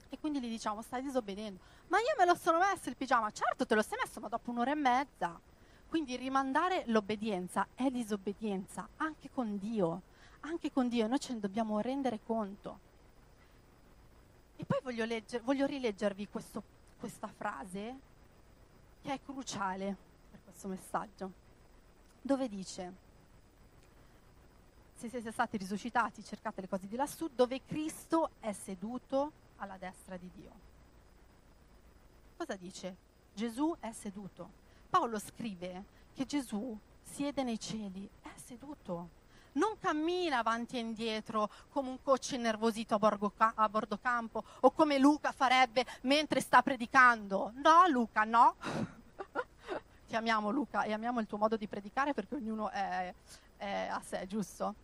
E 0.08 0.18
quindi 0.20 0.40
gli 0.40 0.48
diciamo 0.48 0.82
stai 0.82 1.02
disobbedendo. 1.02 1.58
Ma 1.88 1.98
io 1.98 2.14
me 2.18 2.26
lo 2.26 2.34
sono 2.34 2.58
messo 2.58 2.88
il 2.88 2.96
pigiama. 2.96 3.30
Certo 3.30 3.64
te 3.66 3.74
lo 3.74 3.82
sei 3.82 3.98
messo, 4.02 4.20
ma 4.20 4.28
dopo 4.28 4.50
un'ora 4.50 4.70
e 4.72 4.74
mezza. 4.74 5.40
Quindi 5.88 6.16
rimandare 6.16 6.84
l'obbedienza 6.86 7.68
è 7.74 7.90
disobbedienza 7.90 8.88
anche 8.96 9.30
con 9.30 9.58
Dio, 9.58 10.02
anche 10.40 10.70
con 10.70 10.88
Dio, 10.88 11.06
noi 11.06 11.20
ce 11.20 11.34
ne 11.34 11.40
dobbiamo 11.40 11.80
rendere 11.80 12.20
conto. 12.24 12.80
E 14.56 14.64
poi 14.64 14.80
voglio, 14.82 15.04
legger, 15.04 15.42
voglio 15.42 15.66
rileggervi 15.66 16.28
questo, 16.28 16.62
questa 16.98 17.28
frase 17.28 17.98
che 19.02 19.12
è 19.12 19.20
cruciale 19.22 19.96
per 20.30 20.40
questo 20.44 20.68
messaggio, 20.68 21.32
dove 22.20 22.48
dice, 22.48 22.92
se 24.94 25.08
siete 25.08 25.30
stati 25.30 25.56
risuscitati 25.56 26.24
cercate 26.24 26.62
le 26.62 26.68
cose 26.68 26.86
di 26.86 26.96
lassù, 26.96 27.28
dove 27.32 27.62
Cristo 27.64 28.30
è 28.40 28.52
seduto 28.52 29.32
alla 29.56 29.76
destra 29.76 30.16
di 30.16 30.30
Dio. 30.34 30.64
Cosa 32.36 32.56
dice? 32.56 32.96
Gesù 33.34 33.76
è 33.78 33.92
seduto. 33.92 34.64
Paolo 34.96 35.18
scrive 35.18 35.84
che 36.14 36.24
Gesù 36.24 36.74
siede 37.02 37.42
nei 37.42 37.60
cieli, 37.60 38.08
è 38.22 38.30
seduto. 38.42 39.10
non 39.52 39.76
cammina 39.78 40.38
avanti 40.38 40.76
e 40.76 40.80
indietro 40.80 41.50
come 41.68 41.90
un 41.90 42.02
coach 42.02 42.30
innervosito 42.32 42.94
a 42.94 42.98
bordo, 42.98 43.30
a 43.36 43.68
bordo 43.68 43.98
campo 43.98 44.42
o 44.60 44.70
come 44.70 44.98
Luca 44.98 45.32
farebbe 45.32 45.84
mentre 46.02 46.40
sta 46.40 46.62
predicando. 46.62 47.52
No, 47.56 47.86
Luca, 47.88 48.24
no. 48.24 48.54
Ti 50.08 50.16
amiamo 50.16 50.48
Luca 50.48 50.84
e 50.84 50.94
amiamo 50.94 51.20
il 51.20 51.26
tuo 51.26 51.36
modo 51.36 51.58
di 51.58 51.66
predicare 51.66 52.14
perché 52.14 52.36
ognuno 52.36 52.70
è, 52.70 53.12
è 53.58 53.88
a 53.90 54.00
sé, 54.00 54.26
giusto? 54.26 54.74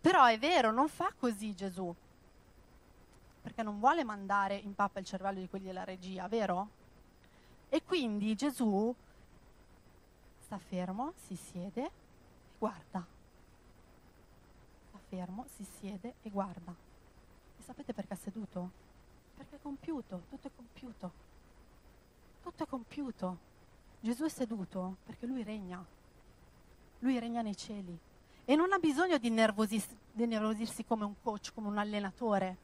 Però 0.00 0.24
è 0.24 0.38
vero, 0.38 0.72
non 0.72 0.88
fa 0.88 1.12
così 1.14 1.54
Gesù, 1.54 1.94
perché 3.42 3.62
non 3.62 3.78
vuole 3.78 4.02
mandare 4.02 4.54
in 4.54 4.74
pappa 4.74 4.98
il 4.98 5.04
cervello 5.04 5.40
di 5.40 5.48
quelli 5.50 5.66
della 5.66 5.84
regia, 5.84 6.26
vero? 6.26 6.68
E 7.68 7.82
quindi 7.84 8.34
Gesù 8.34 8.94
sta 10.48 10.56
fermo, 10.56 11.12
si 11.26 11.36
siede 11.36 11.84
e 11.84 11.90
guarda. 12.56 13.06
Sta 14.88 14.98
fermo, 15.08 15.44
si 15.54 15.62
siede 15.62 16.14
e 16.22 16.30
guarda. 16.30 16.74
E 17.58 17.62
sapete 17.62 17.92
perché 17.92 18.14
è 18.14 18.16
seduto? 18.16 18.70
Perché 19.36 19.56
è 19.56 19.58
compiuto, 19.60 20.22
tutto 20.30 20.46
è 20.46 20.50
compiuto. 20.56 21.12
Tutto 22.42 22.62
è 22.62 22.66
compiuto. 22.66 23.38
Gesù 24.00 24.24
è 24.24 24.30
seduto 24.30 24.96
perché 25.04 25.26
lui 25.26 25.42
regna. 25.42 25.84
Lui 27.00 27.18
regna 27.18 27.42
nei 27.42 27.54
cieli. 27.54 27.98
E 28.46 28.56
non 28.56 28.72
ha 28.72 28.78
bisogno 28.78 29.18
di, 29.18 29.28
nervosis- 29.28 29.94
di 30.10 30.24
nervosirsi 30.24 30.82
come 30.86 31.04
un 31.04 31.20
coach, 31.20 31.52
come 31.52 31.68
un 31.68 31.76
allenatore. 31.76 32.56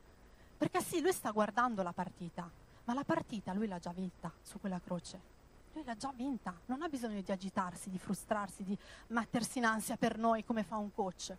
Perché 0.57 0.81
sì, 0.81 1.03
lui 1.03 1.13
sta 1.13 1.31
guardando 1.33 1.83
la 1.83 1.93
partita, 1.93 2.51
ma 2.85 2.95
la 2.95 3.05
partita 3.05 3.53
lui 3.53 3.69
l'ha 3.69 3.79
già 3.79 3.93
vinta 3.93 4.33
su 4.41 4.59
quella 4.59 4.81
croce 4.81 5.34
lui 5.75 5.85
l'ha 5.85 5.97
già 5.97 6.13
vinta, 6.15 6.55
non 6.67 6.83
ha 6.83 6.89
bisogno 6.89 7.21
di 7.21 7.33
agitarsi, 7.33 7.91
di 7.91 7.99
frustrarsi, 7.99 8.63
di 8.63 8.79
mettersi 9.09 9.59
in 9.59 9.65
ansia 9.65 9.97
per 9.97 10.17
noi 10.17 10.45
come 10.45 10.63
fa 10.63 10.77
un 10.77 10.93
coach. 10.95 11.37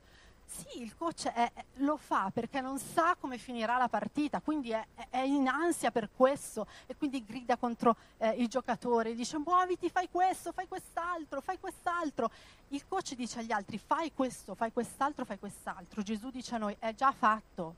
Sì, 0.47 0.81
il 0.81 0.95
coach 0.95 1.27
è, 1.27 1.51
lo 1.77 1.97
fa 1.97 2.29
perché 2.31 2.61
non 2.61 2.77
sa 2.77 3.15
come 3.19 3.39
finirà 3.39 3.77
la 3.77 3.87
partita, 3.87 4.41
quindi 4.41 4.69
è, 4.69 4.85
è 5.09 5.21
in 5.21 5.47
ansia 5.47 5.89
per 5.89 6.09
questo 6.15 6.67
e 6.85 6.95
quindi 6.95 7.25
grida 7.25 7.57
contro 7.57 7.95
eh, 8.17 8.29
i 8.29 8.47
giocatori, 8.47 9.15
dice 9.15 9.39
muoviti, 9.39 9.89
fai 9.89 10.07
questo, 10.11 10.51
fai 10.51 10.67
quest'altro, 10.67 11.41
fai 11.41 11.59
quest'altro. 11.59 12.29
Il 12.69 12.85
coach 12.87 13.15
dice 13.15 13.39
agli 13.39 13.51
altri 13.51 13.79
fai 13.79 14.13
questo, 14.13 14.53
fai 14.53 14.71
quest'altro, 14.71 15.25
fai 15.25 15.39
quest'altro. 15.39 16.03
Gesù 16.03 16.29
dice 16.29 16.55
a 16.55 16.59
noi 16.59 16.75
è 16.77 16.93
già 16.93 17.11
fatto, 17.11 17.75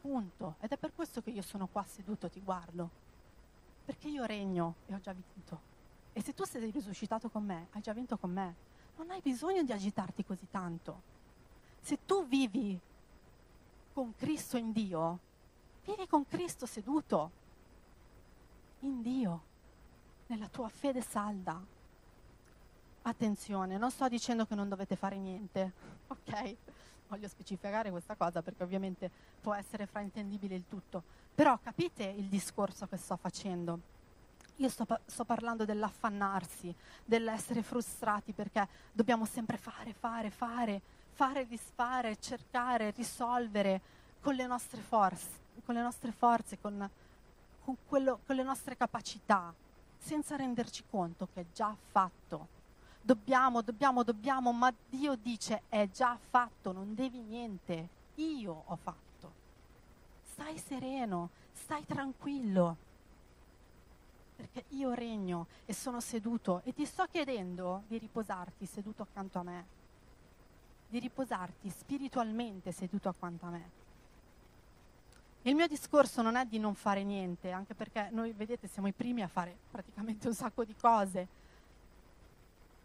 punto. 0.00 0.56
Ed 0.60 0.72
è 0.72 0.76
per 0.76 0.92
questo 0.94 1.22
che 1.22 1.30
io 1.30 1.42
sono 1.42 1.68
qua 1.70 1.84
seduto, 1.84 2.28
ti 2.28 2.40
guardo 2.40 3.08
perché 3.90 4.06
io 4.06 4.24
regno 4.24 4.76
e 4.86 4.94
ho 4.94 5.00
già 5.00 5.12
vinto. 5.12 5.60
E 6.12 6.22
se 6.22 6.32
tu 6.32 6.44
sei 6.44 6.70
risuscitato 6.70 7.28
con 7.28 7.44
me, 7.44 7.66
hai 7.72 7.80
già 7.80 7.92
vinto 7.92 8.16
con 8.18 8.30
me. 8.30 8.54
Non 8.96 9.10
hai 9.10 9.20
bisogno 9.20 9.64
di 9.64 9.72
agitarti 9.72 10.24
così 10.24 10.46
tanto. 10.48 11.02
Se 11.80 11.98
tu 12.06 12.24
vivi 12.24 12.78
con 13.92 14.14
Cristo 14.14 14.56
in 14.56 14.70
Dio, 14.70 15.18
vivi 15.84 16.06
con 16.06 16.24
Cristo 16.28 16.66
seduto 16.66 17.30
in 18.80 19.02
Dio, 19.02 19.42
nella 20.28 20.46
tua 20.46 20.68
fede 20.68 21.00
salda. 21.00 21.60
Attenzione, 23.02 23.76
non 23.76 23.90
sto 23.90 24.06
dicendo 24.06 24.46
che 24.46 24.54
non 24.54 24.68
dovete 24.68 24.94
fare 24.94 25.18
niente, 25.18 25.72
ok? 26.06 26.56
Voglio 27.10 27.26
specificare 27.26 27.90
questa 27.90 28.14
cosa 28.14 28.40
perché 28.40 28.62
ovviamente 28.62 29.10
può 29.40 29.52
essere 29.52 29.86
fraintendibile 29.86 30.54
il 30.54 30.62
tutto. 30.68 31.02
Però 31.34 31.58
capite 31.58 32.04
il 32.04 32.26
discorso 32.26 32.86
che 32.86 32.96
sto 32.96 33.16
facendo? 33.16 33.80
Io 34.58 34.68
sto, 34.68 34.86
sto, 35.06 35.24
parlando 35.24 35.64
dell'affannarsi, 35.64 36.72
dell'essere 37.04 37.64
frustrati 37.64 38.32
perché 38.32 38.68
dobbiamo 38.92 39.24
sempre 39.24 39.56
fare, 39.56 39.92
fare, 39.92 40.30
fare, 40.30 40.80
fare, 41.10 41.48
disfare, 41.48 42.16
cercare, 42.20 42.92
risolvere 42.92 43.80
con 44.20 44.36
le 44.36 44.46
nostre 44.46 44.80
forze, 44.80 45.30
con, 45.64 45.74
le 45.74 45.82
nostre 45.82 46.12
forze, 46.12 46.60
con, 46.60 46.88
con, 47.64 47.76
quello, 47.88 48.20
con 48.24 48.36
le 48.36 48.44
nostre 48.44 48.76
capacità, 48.76 49.52
senza 49.98 50.36
renderci 50.36 50.84
conto 50.88 51.26
che 51.34 51.40
è 51.40 51.46
già 51.52 51.74
fatto. 51.90 52.59
Dobbiamo, 53.02 53.62
dobbiamo, 53.62 54.02
dobbiamo, 54.02 54.52
ma 54.52 54.72
Dio 54.88 55.16
dice 55.16 55.62
è 55.68 55.88
già 55.90 56.18
fatto, 56.18 56.72
non 56.72 56.94
devi 56.94 57.20
niente, 57.20 57.88
io 58.16 58.62
ho 58.66 58.76
fatto. 58.76 59.32
Stai 60.22 60.58
sereno, 60.58 61.30
stai 61.52 61.84
tranquillo, 61.86 62.76
perché 64.36 64.64
io 64.70 64.92
regno 64.92 65.46
e 65.66 65.72
sono 65.72 66.00
seduto 66.00 66.62
e 66.64 66.72
ti 66.72 66.84
sto 66.86 67.04
chiedendo 67.10 67.82
di 67.88 67.98
riposarti 67.98 68.64
seduto 68.66 69.02
accanto 69.02 69.38
a 69.38 69.42
me, 69.42 69.64
di 70.88 70.98
riposarti 70.98 71.68
spiritualmente 71.70 72.72
seduto 72.72 73.08
accanto 73.08 73.46
a 73.46 73.50
me. 73.50 73.70
Il 75.42 75.54
mio 75.54 75.66
discorso 75.66 76.20
non 76.20 76.36
è 76.36 76.44
di 76.44 76.58
non 76.58 76.74
fare 76.74 77.02
niente, 77.02 77.50
anche 77.50 77.74
perché 77.74 78.08
noi, 78.12 78.32
vedete, 78.32 78.66
siamo 78.66 78.88
i 78.88 78.92
primi 78.92 79.22
a 79.22 79.28
fare 79.28 79.56
praticamente 79.70 80.26
un 80.26 80.34
sacco 80.34 80.64
di 80.64 80.74
cose, 80.74 81.28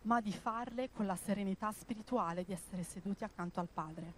ma 0.06 0.22
di 0.22 0.32
farle 0.32 0.90
con 0.92 1.06
la 1.06 1.16
serenità 1.16 1.72
spirituale 1.72 2.44
di 2.44 2.54
essere 2.54 2.84
seduti 2.84 3.24
accanto 3.24 3.60
al 3.60 3.68
Padre. 3.72 4.14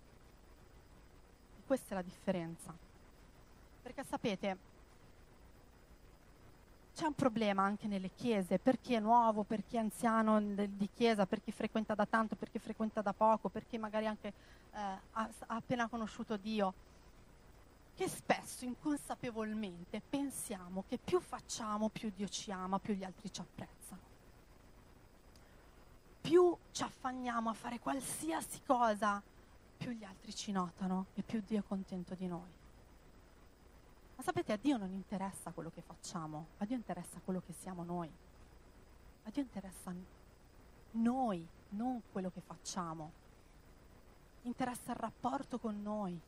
E 1.58 1.62
questa 1.65 1.91
è 1.91 1.93
la 1.95 2.02
differenza. 2.02 2.73
Perché 3.82 4.04
sapete, 4.04 4.58
c'è 6.93 7.06
un 7.06 7.13
problema 7.13 7.63
anche 7.63 7.88
nelle 7.88 8.10
chiese, 8.15 8.60
per 8.60 8.80
chi 8.80 8.93
è 8.95 9.00
nuovo, 9.00 9.43
per 9.43 9.63
chi 9.65 9.78
è 9.78 9.80
anziano 9.80 10.41
di 10.41 10.89
chiesa, 10.93 11.26
per 11.26 11.41
chi 11.41 11.52
frequenta 11.52 11.95
da 11.95 12.06
tanto, 12.06 12.36
per 12.36 12.50
chi 12.50 12.60
frequenta 12.60 13.02
da 13.02 13.13
poco, 13.13 13.50
per 13.50 13.65
chi 13.65 13.78
magari 13.78 14.08
anche 14.08 14.28
eh, 14.28 14.80
ha, 14.80 15.00
ha 15.12 15.56
appena 15.56 15.88
conosciuto 15.88 16.36
Dio, 16.36 16.73
che 17.95 18.10
spesso 18.10 18.65
inconsapevolmente 18.65 20.02
pensiamo 20.08 20.84
che 20.88 20.97
più 20.97 21.19
facciamo, 21.19 21.89
più 21.89 22.12
Dio 22.13 22.28
ci 22.28 22.52
ama, 22.52 22.78
più 22.78 22.93
gli 22.93 23.04
altri 23.04 23.32
ci 23.32 23.41
apprezzano. 23.41 24.16
Ci 26.77 26.83
affanniamo 26.83 27.49
a 27.49 27.53
fare 27.53 27.79
qualsiasi 27.79 28.61
cosa, 28.63 29.19
più 29.77 29.89
gli 29.89 30.03
altri 30.03 30.35
ci 30.35 30.51
notano 30.51 31.07
e 31.15 31.23
più 31.23 31.41
Dio 31.43 31.57
è 31.57 31.63
contento 31.67 32.13
di 32.13 32.27
noi. 32.27 32.51
Ma 34.15 34.21
sapete, 34.21 34.53
a 34.53 34.57
Dio 34.57 34.77
non 34.77 34.91
interessa 34.91 35.49
quello 35.53 35.71
che 35.71 35.81
facciamo, 35.81 36.49
a 36.59 36.65
Dio 36.65 36.75
interessa 36.75 37.19
quello 37.25 37.41
che 37.43 37.51
siamo 37.51 37.83
noi. 37.83 38.07
A 39.23 39.29
Dio 39.31 39.41
interessa 39.41 39.91
noi, 40.91 41.47
non 41.69 41.99
quello 42.11 42.29
che 42.29 42.41
facciamo. 42.41 43.11
Interessa 44.43 44.91
il 44.91 44.97
rapporto 44.97 45.57
con 45.57 45.81
noi. 45.81 46.21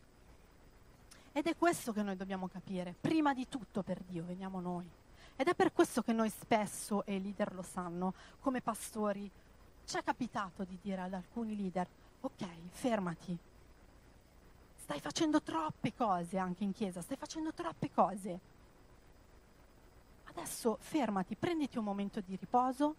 Ed 1.32 1.46
è 1.46 1.56
questo 1.56 1.94
che 1.94 2.02
noi 2.02 2.16
dobbiamo 2.16 2.48
capire. 2.48 2.96
Prima 3.00 3.36
di 3.36 3.48
tutto 3.48 3.84
per 3.84 4.02
Dio 4.02 4.26
veniamo 4.26 4.60
noi. 4.60 4.90
Ed 5.36 5.48
è 5.48 5.54
per 5.54 5.74
questo 5.74 6.02
che 6.02 6.12
noi 6.12 6.32
spesso, 6.32 7.06
e 7.06 7.18
i 7.18 7.22
leader 7.22 7.54
lo 7.54 7.62
sanno, 7.62 8.16
come 8.40 8.62
pastori, 8.62 9.30
ci 9.90 9.98
è 9.98 10.04
capitato 10.04 10.64
di 10.64 10.78
dire 10.82 11.02
ad 11.02 11.14
alcuni 11.14 11.58
leader, 11.58 11.88
ok, 12.22 12.46
fermati, 12.70 13.38
Stai 14.90 15.02
facendo 15.02 15.40
troppe 15.40 15.94
cose 15.94 16.40
anche 16.40 16.64
in 16.64 16.74
chiesa, 16.74 17.00
stai 17.02 17.16
facendo 17.16 17.54
troppe 17.54 17.92
cose. 17.92 18.40
Adesso 20.24 20.78
fermati, 20.80 21.36
prenditi 21.36 21.78
un 21.78 21.84
momento 21.84 22.20
di 22.22 22.36
riposo, 22.36 22.96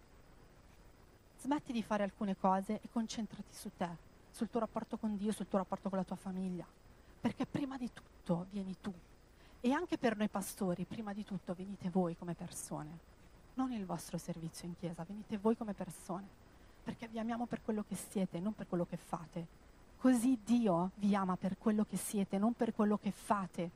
smetti 1.39 1.73
di 1.73 1.83
fare 1.83 2.03
alcune 2.03 2.37
cose 2.37 2.79
e 2.81 2.89
concentrati 2.89 3.53
su 3.53 3.71
te, 3.75 3.89
sul 4.31 4.49
tuo 4.49 4.61
rapporto 4.61 4.95
con 4.95 5.17
Dio, 5.17 5.33
sul 5.33 5.49
tuo 5.49 5.57
rapporto 5.57 5.89
con 5.89 5.97
la 5.97 6.05
tua 6.05 6.15
famiglia. 6.15 6.65
Perché 7.19 7.45
prima 7.45 7.77
di 7.77 7.91
tutto 7.91 8.45
vieni 8.51 8.77
tu. 8.79 8.93
E 9.59 9.71
anche 9.73 9.97
per 9.97 10.15
noi 10.15 10.29
pastori, 10.29 10.85
prima 10.85 11.11
di 11.11 11.25
tutto 11.25 11.53
venite 11.53 11.89
voi 11.89 12.15
come 12.15 12.35
persone, 12.35 12.99
non 13.55 13.73
il 13.73 13.85
vostro 13.85 14.17
servizio 14.17 14.65
in 14.65 14.77
chiesa, 14.79 15.03
venite 15.05 15.37
voi 15.37 15.57
come 15.57 15.73
persone, 15.73 16.29
perché 16.83 17.07
vi 17.07 17.19
amiamo 17.19 17.45
per 17.45 17.61
quello 17.63 17.83
che 17.87 17.95
siete, 17.95 18.39
non 18.39 18.53
per 18.53 18.67
quello 18.67 18.85
che 18.85 18.97
fate. 18.97 19.59
Così 19.97 20.39
Dio 20.43 20.91
vi 20.95 21.15
ama 21.15 21.35
per 21.35 21.57
quello 21.57 21.85
che 21.87 21.97
siete, 21.97 22.37
non 22.37 22.53
per 22.53 22.73
quello 22.73 22.97
che 22.97 23.11
fate. 23.11 23.69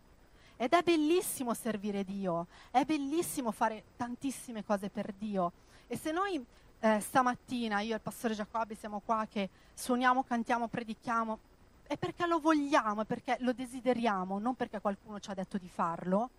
Ed 0.58 0.74
è 0.74 0.82
bellissimo 0.82 1.54
servire 1.54 2.04
Dio, 2.04 2.48
è 2.72 2.84
bellissimo 2.86 3.52
fare 3.52 3.84
tantissime 3.98 4.63
cose 4.63 4.89
per 4.89 5.13
Dio. 5.13 5.52
E 5.88 5.98
se 5.98 6.12
noi 6.12 6.44
eh, 6.80 7.00
stamattina, 7.00 7.82
io 7.82 7.94
e 7.94 7.96
il 7.96 8.02
pastore 8.02 8.34
Giacobbe 8.34 8.76
siamo 8.76 9.02
qua 9.04 9.28
che 9.30 9.50
suoniamo, 9.74 10.24
cantiamo, 10.24 10.68
predichiamo, 10.68 11.39
è 11.88 11.98
perché 11.98 12.26
lo 12.26 12.39
vogliamo, 12.39 13.02
è 13.02 13.06
perché 13.06 13.38
lo 13.41 13.54
desideriamo, 13.54 14.39
non 14.39 14.56
perché 14.56 14.80
qualcuno 14.80 15.20
ci 15.20 15.30
ha 15.30 15.34
detto 15.34 15.58
di 15.58 15.70
farlo, 15.70 16.30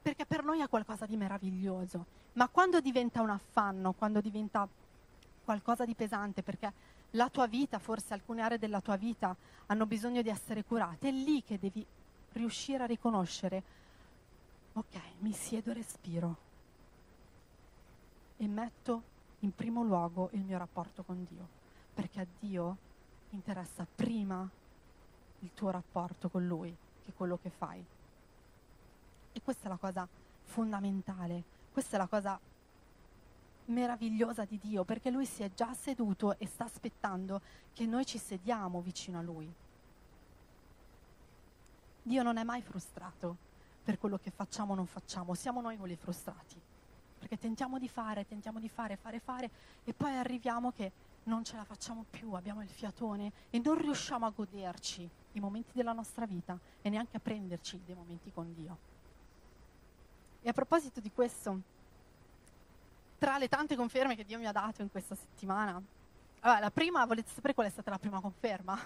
perché 0.00 0.24
per 0.24 0.44
noi 0.44 0.60
è 0.60 0.68
qualcosa 0.68 1.04
di 1.04 1.16
meraviglioso. 1.16 2.06
Ma 2.34 2.48
quando 2.48 2.80
diventa 2.80 3.20
un 3.20 3.30
affanno, 3.30 3.92
quando 3.92 4.20
diventa 4.20 4.66
qualcosa 5.46 5.84
di 5.84 5.94
pesante, 5.94 6.42
perché 6.42 6.72
la 7.12 7.30
tua 7.30 7.46
vita, 7.46 7.78
forse 7.78 8.12
alcune 8.12 8.42
aree 8.42 8.58
della 8.58 8.80
tua 8.80 8.96
vita 8.96 9.34
hanno 9.66 9.86
bisogno 9.86 10.20
di 10.20 10.28
essere 10.28 10.64
curate, 10.64 11.08
è 11.08 11.12
lì 11.12 11.42
che 11.44 11.56
devi 11.58 11.86
riuscire 12.32 12.82
a 12.82 12.86
riconoscere, 12.86 13.62
ok, 14.72 14.98
mi 15.20 15.32
siedo 15.32 15.70
e 15.70 15.74
respiro 15.74 16.36
e 18.38 18.46
metto 18.48 19.02
in 19.40 19.54
primo 19.54 19.84
luogo 19.84 20.30
il 20.32 20.40
mio 20.40 20.58
rapporto 20.58 21.04
con 21.04 21.24
Dio, 21.24 21.48
perché 21.94 22.20
a 22.20 22.26
Dio 22.40 22.76
interessa 23.30 23.86
prima 23.86 24.48
il 25.40 25.50
tuo 25.54 25.70
rapporto 25.70 26.28
con 26.28 26.44
lui 26.44 26.74
che 27.04 27.12
quello 27.12 27.38
che 27.40 27.50
fai. 27.50 27.82
E 29.32 29.42
questa 29.42 29.66
è 29.66 29.68
la 29.68 29.76
cosa 29.76 30.08
fondamentale, 30.42 31.42
questa 31.72 31.96
è 31.96 31.98
la 31.98 32.08
cosa 32.08 32.38
meravigliosa 33.66 34.44
di 34.44 34.58
Dio, 34.58 34.84
perché 34.84 35.10
lui 35.10 35.26
si 35.26 35.42
è 35.42 35.50
già 35.54 35.72
seduto 35.74 36.38
e 36.38 36.46
sta 36.46 36.64
aspettando 36.64 37.40
che 37.72 37.86
noi 37.86 38.04
ci 38.04 38.18
sediamo 38.18 38.80
vicino 38.80 39.18
a 39.18 39.22
lui. 39.22 39.52
Dio 42.02 42.22
non 42.22 42.36
è 42.36 42.44
mai 42.44 42.62
frustrato 42.62 43.36
per 43.82 43.98
quello 43.98 44.18
che 44.18 44.30
facciamo 44.30 44.72
o 44.72 44.76
non 44.76 44.86
facciamo, 44.86 45.34
siamo 45.34 45.60
noi 45.60 45.76
quelli 45.76 45.96
frustrati, 45.96 46.60
perché 47.18 47.38
tentiamo 47.38 47.78
di 47.78 47.88
fare, 47.88 48.26
tentiamo 48.26 48.60
di 48.60 48.68
fare, 48.68 48.96
fare, 48.96 49.18
fare 49.18 49.50
e 49.84 49.92
poi 49.92 50.16
arriviamo 50.16 50.70
che 50.72 50.92
non 51.24 51.44
ce 51.44 51.56
la 51.56 51.64
facciamo 51.64 52.04
più, 52.08 52.32
abbiamo 52.32 52.62
il 52.62 52.68
fiatone 52.68 53.32
e 53.50 53.58
non 53.58 53.76
riusciamo 53.76 54.26
a 54.26 54.30
goderci 54.30 55.08
i 55.32 55.40
momenti 55.40 55.72
della 55.74 55.92
nostra 55.92 56.26
vita 56.26 56.58
e 56.82 56.88
neanche 56.88 57.16
a 57.16 57.20
prenderci 57.20 57.80
dei 57.84 57.94
momenti 57.94 58.30
con 58.32 58.52
Dio. 58.54 58.76
E 60.42 60.48
a 60.48 60.52
proposito 60.52 61.00
di 61.00 61.10
questo, 61.12 61.60
tra 63.26 63.38
le 63.38 63.48
tante 63.48 63.74
conferme 63.74 64.14
che 64.14 64.24
Dio 64.24 64.38
mi 64.38 64.46
ha 64.46 64.52
dato 64.52 64.82
in 64.82 64.88
questa 64.88 65.16
settimana, 65.16 65.82
allora, 66.42 66.60
la 66.60 66.70
prima, 66.70 67.04
volete 67.06 67.28
sapere 67.34 67.54
qual 67.54 67.66
è 67.66 67.70
stata 67.70 67.90
la 67.90 67.98
prima 67.98 68.20
conferma? 68.20 68.78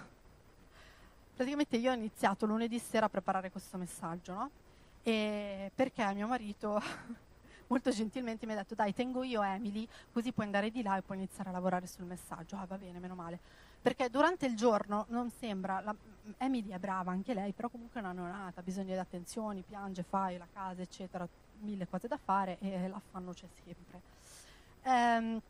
Praticamente 1.35 1.77
io 1.77 1.91
ho 1.91 1.93
iniziato 1.93 2.47
lunedì 2.47 2.79
sera 2.79 3.05
a 3.05 3.09
preparare 3.09 3.51
questo 3.51 3.77
messaggio, 3.77 4.33
no? 4.33 4.49
E 5.03 5.71
perché 5.75 6.11
mio 6.15 6.25
marito 6.25 6.81
molto 7.69 7.91
gentilmente 7.91 8.47
mi 8.47 8.53
ha 8.53 8.55
detto 8.55 8.73
dai 8.73 8.95
tengo 8.95 9.21
io 9.21 9.43
Emily 9.43 9.87
così 10.11 10.31
puoi 10.31 10.47
andare 10.47 10.71
di 10.71 10.81
là 10.81 10.97
e 10.97 11.03
puoi 11.03 11.17
iniziare 11.17 11.49
a 11.49 11.51
lavorare 11.51 11.85
sul 11.85 12.05
messaggio. 12.05 12.55
Ah 12.55 12.65
va 12.65 12.79
bene, 12.79 12.97
meno 12.97 13.13
male. 13.13 13.37
Perché 13.79 14.09
durante 14.09 14.47
il 14.47 14.55
giorno 14.55 15.05
non 15.09 15.29
sembra, 15.29 15.81
la, 15.81 15.95
Emily 16.39 16.71
è 16.71 16.79
brava 16.79 17.11
anche 17.11 17.35
lei, 17.35 17.51
però 17.51 17.69
comunque 17.69 18.01
è 18.01 18.03
una 18.03 18.51
ha 18.55 18.61
bisogno 18.63 18.93
di 18.93 18.97
attenzioni, 18.97 19.61
piange, 19.61 20.01
fai 20.01 20.39
la 20.39 20.47
casa 20.51 20.81
eccetera, 20.81 21.27
mille 21.61 21.87
cose 21.87 22.07
da 22.07 22.17
fare 22.17 22.57
e 22.59 22.87
l'affanno 22.87 23.33
c'è 23.33 23.47
sempre. 23.63 24.01
Ehm, 24.83 25.41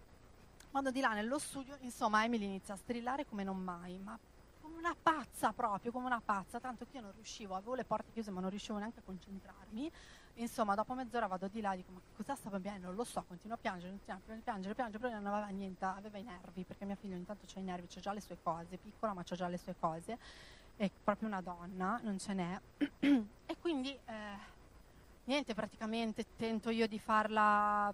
quando 0.69 0.91
di 0.91 1.01
là 1.01 1.13
nello 1.13 1.37
studio, 1.37 1.75
insomma 1.81 2.23
Emily 2.23 2.45
inizia 2.45 2.73
a 2.73 2.77
strillare 2.77 3.25
come 3.25 3.43
non 3.43 3.57
mai, 3.57 3.97
ma 3.97 4.17
una 4.63 4.95
pazza 4.99 5.51
proprio, 5.51 5.91
come 5.91 6.05
una 6.05 6.21
pazza, 6.23 6.59
tanto 6.59 6.85
che 6.89 6.97
io 6.97 7.03
non 7.03 7.11
riuscivo, 7.13 7.55
avevo 7.55 7.75
le 7.75 7.83
porte 7.83 8.11
chiuse 8.11 8.31
ma 8.31 8.39
non 8.39 8.49
riuscivo 8.49 8.77
neanche 8.77 8.99
a 8.99 9.03
concentrarmi. 9.03 9.91
Insomma, 10.35 10.75
dopo 10.75 10.93
mezz'ora 10.93 11.27
vado 11.27 11.47
di 11.49 11.61
là 11.61 11.73
e 11.73 11.77
dico, 11.77 11.91
ma 11.91 11.99
cosa 12.15 12.35
stava 12.35 12.59
bene? 12.59 12.79
Non 12.79 12.95
lo 12.95 13.03
so, 13.03 13.23
continuo 13.27 13.57
a 13.57 13.59
piangere, 13.59 13.89
continuo 13.89 14.17
a 14.17 14.41
piangere, 14.41 14.73
piangere, 14.73 14.99
però 14.99 15.13
non 15.13 15.27
aveva 15.27 15.47
niente, 15.47 15.83
aveva 15.85 16.17
i 16.17 16.23
nervi, 16.23 16.63
perché 16.63 16.85
mia 16.85 16.95
figlia 16.95 17.15
intanto 17.15 17.45
ha 17.53 17.59
i 17.59 17.63
nervi, 17.63 17.87
c'ha 17.87 17.99
già 17.99 18.13
le 18.13 18.21
sue 18.21 18.37
cose, 18.41 18.77
piccola 18.77 19.13
ma 19.13 19.23
c'ha 19.23 19.35
già 19.35 19.47
le 19.47 19.57
sue 19.57 19.75
cose, 19.77 20.17
è 20.77 20.89
proprio 21.03 21.27
una 21.27 21.41
donna, 21.41 21.99
non 22.01 22.17
ce 22.17 22.33
n'è. 22.33 22.61
e 23.45 23.57
quindi, 23.59 23.91
eh, 24.05 24.59
niente, 25.25 25.53
praticamente 25.53 26.25
tento 26.37 26.69
io 26.69 26.87
di 26.87 26.99
farla 26.99 27.93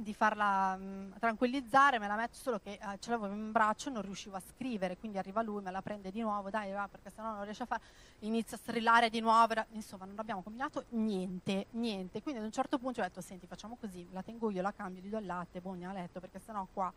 di 0.00 0.14
farla 0.14 0.76
mh, 0.76 0.82
mm, 0.82 1.12
tranquillizzare, 1.18 1.98
me 1.98 2.06
la 2.06 2.16
metto 2.16 2.34
solo 2.34 2.58
che 2.58 2.72
eh, 2.72 2.98
ce 2.98 3.10
l'avevo 3.10 3.32
in 3.32 3.52
braccio 3.52 3.88
e 3.88 3.92
non 3.92 4.02
riuscivo 4.02 4.36
a 4.36 4.40
scrivere, 4.40 4.96
quindi 4.96 5.18
arriva 5.18 5.42
lui, 5.42 5.62
me 5.62 5.70
la 5.70 5.82
prende 5.82 6.10
di 6.10 6.20
nuovo, 6.20 6.50
dai 6.50 6.72
va 6.72 6.88
perché 6.88 7.10
sennò 7.10 7.34
non 7.34 7.44
riesce 7.44 7.64
a 7.64 7.66
fare, 7.66 7.82
inizia 8.20 8.56
a 8.56 8.60
strillare 8.60 9.10
di 9.10 9.20
nuovo, 9.20 9.54
insomma 9.72 10.06
non 10.06 10.18
abbiamo 10.18 10.42
combinato 10.42 10.84
niente, 10.90 11.66
niente, 11.72 12.22
quindi 12.22 12.40
ad 12.40 12.46
un 12.46 12.52
certo 12.52 12.78
punto 12.78 13.00
ho 13.00 13.04
detto 13.04 13.20
senti 13.20 13.46
facciamo 13.46 13.76
così, 13.78 14.06
la 14.12 14.22
tengo 14.22 14.50
io, 14.50 14.62
la 14.62 14.72
cambio, 14.72 15.02
gli 15.02 15.08
do 15.08 15.18
il 15.18 15.26
latte, 15.26 15.60
boh, 15.60 15.76
a 15.82 15.92
letto 15.92 16.20
perché 16.20 16.38
sennò 16.38 16.66
qua... 16.72 16.92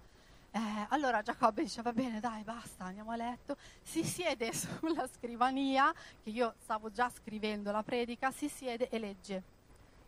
Eh, 0.56 0.86
allora 0.90 1.24
Giacobbe 1.24 1.64
dice 1.64 1.82
va 1.82 1.92
bene 1.94 2.20
dai 2.20 2.44
basta 2.44 2.84
andiamo 2.84 3.10
a 3.10 3.16
letto, 3.16 3.58
si 3.82 4.04
siede 4.04 4.54
sulla 4.54 5.08
scrivania, 5.08 5.92
che 6.22 6.30
io 6.30 6.54
stavo 6.62 6.92
già 6.92 7.10
scrivendo 7.10 7.72
la 7.72 7.82
predica, 7.82 8.30
si 8.30 8.48
siede 8.48 8.88
e 8.90 9.00
legge 9.00 9.44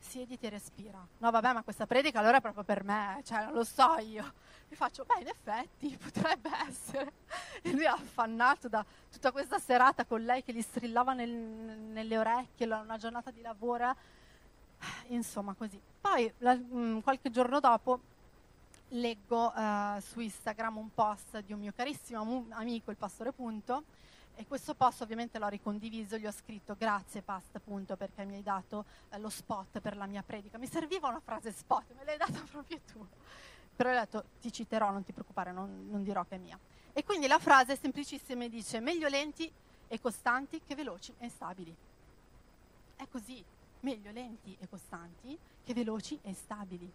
siediti 0.05 0.45
e 0.45 0.49
respira. 0.49 1.05
No, 1.17 1.31
vabbè, 1.31 1.53
ma 1.53 1.63
questa 1.63 1.87
predica 1.87 2.19
allora 2.19 2.37
è 2.37 2.41
proprio 2.41 2.63
per 2.63 2.83
me, 2.83 3.21
cioè 3.23 3.45
non 3.45 3.53
lo 3.53 3.63
so 3.63 3.97
io. 3.97 4.33
E 4.69 4.75
faccio, 4.75 5.03
beh, 5.03 5.21
in 5.21 5.27
effetti 5.27 5.97
potrebbe 6.01 6.49
essere. 6.67 7.11
E 7.61 7.71
lui 7.71 7.83
è 7.83 7.87
affannato 7.87 8.67
da 8.67 8.85
tutta 9.11 9.31
questa 9.31 9.57
serata 9.57 10.05
con 10.05 10.23
lei 10.23 10.43
che 10.43 10.53
gli 10.53 10.61
strillava 10.61 11.13
nel, 11.13 11.29
nelle 11.29 12.17
orecchie, 12.17 12.67
una 12.67 12.97
giornata 12.97 13.31
di 13.31 13.41
lavoro. 13.41 13.95
Insomma, 15.07 15.53
così. 15.53 15.79
Poi, 15.99 16.31
la, 16.39 16.53
mh, 16.53 16.77
mm, 16.77 16.99
qualche 16.99 17.31
giorno 17.31 17.59
dopo, 17.59 17.99
leggo 18.89 19.51
uh, 19.53 19.99
su 19.99 20.19
Instagram 20.19 20.77
un 20.77 20.93
post 20.93 21.39
di 21.39 21.53
un 21.53 21.59
mio 21.59 21.73
carissimo 21.75 22.45
amico, 22.49 22.91
il 22.91 22.97
pastore 22.97 23.31
Punto, 23.31 23.83
e 24.35 24.45
questo 24.45 24.73
post 24.73 25.01
ovviamente 25.01 25.39
l'ho 25.39 25.47
ricondiviso, 25.47 26.17
gli 26.17 26.27
ho 26.27 26.31
scritto 26.31 26.75
grazie 26.77 27.21
Past 27.21 27.55
appunto 27.55 27.95
perché 27.95 28.25
mi 28.25 28.35
hai 28.35 28.43
dato 28.43 28.83
eh, 29.09 29.19
lo 29.19 29.29
spot 29.29 29.79
per 29.79 29.95
la 29.95 30.05
mia 30.05 30.23
predica. 30.23 30.57
Mi 30.57 30.67
serviva 30.67 31.07
una 31.07 31.21
frase 31.21 31.51
spot, 31.51 31.93
me 31.95 32.03
l'hai 32.03 32.17
data 32.17 32.41
proprio 32.51 32.79
tu. 32.91 33.05
Però 33.75 33.89
ho 33.89 33.93
detto 33.93 34.25
ti 34.41 34.51
citerò, 34.51 34.91
non 34.91 35.03
ti 35.03 35.13
preoccupare, 35.13 35.51
non, 35.51 35.87
non 35.89 36.03
dirò 36.03 36.23
che 36.25 36.35
è 36.35 36.37
mia. 36.37 36.59
E 36.91 37.03
quindi 37.03 37.27
la 37.27 37.39
frase 37.39 37.73
è 37.73 37.75
semplicissima 37.77 38.43
e 38.43 38.49
dice 38.49 38.79
meglio 38.79 39.07
lenti 39.07 39.51
e 39.87 39.99
costanti 39.99 40.61
che 40.65 40.75
veloci 40.75 41.13
e 41.17 41.25
instabili. 41.25 41.75
È 42.97 43.07
così, 43.09 43.43
meglio 43.81 44.11
lenti 44.11 44.55
e 44.59 44.67
costanti 44.67 45.37
che 45.63 45.73
veloci 45.73 46.19
e 46.21 46.33
stabili. 46.33 46.91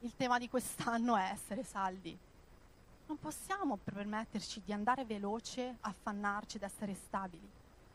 Il 0.00 0.14
tema 0.16 0.38
di 0.38 0.48
quest'anno 0.48 1.16
è 1.16 1.30
essere 1.32 1.64
saldi 1.64 2.18
non 3.08 3.18
possiamo 3.18 3.78
permetterci 3.82 4.60
di 4.64 4.72
andare 4.72 5.04
veloce, 5.04 5.76
affannarci, 5.80 6.58
ad 6.58 6.64
essere 6.64 6.94
stabili. 6.94 7.48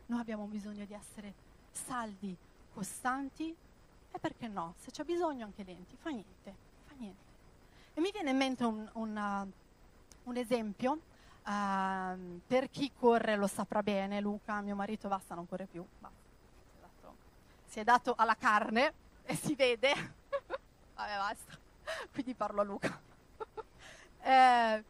Noi 0.08 0.20
abbiamo 0.20 0.46
bisogno 0.46 0.86
di 0.86 0.94
essere 0.94 1.34
saldi, 1.72 2.36
costanti 2.74 3.56
e 4.12 4.20
perché 4.20 4.48
no? 4.48 4.74
Se 4.80 4.90
c'è 4.90 5.04
bisogno 5.04 5.46
anche 5.46 5.64
lenti, 5.64 5.96
fa 5.96 6.10
niente, 6.10 6.56
fa 6.86 6.96
niente. 6.98 7.32
E 7.94 8.02
mi 8.02 8.12
viene 8.12 8.32
in 8.32 8.38
mente 8.38 8.64
un, 8.64 8.90
un, 8.94 9.16
uh, 9.16 10.30
un 10.30 10.36
esempio, 10.36 10.94
uh, 10.94 12.42
per 12.48 12.72
chi 12.72 12.92
corre 12.98 13.36
lo 13.36 13.48
saprà 13.48 13.84
bene, 13.84 14.20
Luca, 14.20 14.62
mio 14.62 14.76
marito, 14.76 15.08
basta, 15.08 15.36
non 15.36 15.48
corre 15.48 15.68
più, 15.68 15.86
basta. 16.00 16.22
Si 17.66 17.80
è 17.80 17.84
dato 17.84 18.14
alla 18.16 18.36
carne 18.36 18.94
e 19.24 19.36
si 19.36 19.56
vede, 19.56 19.94
vabbè 20.96 21.18
basta, 21.18 21.58
quindi 22.12 22.34
parlo 22.34 22.62
a 22.62 22.64
Luca. 22.64 23.00
eh, 24.22 24.84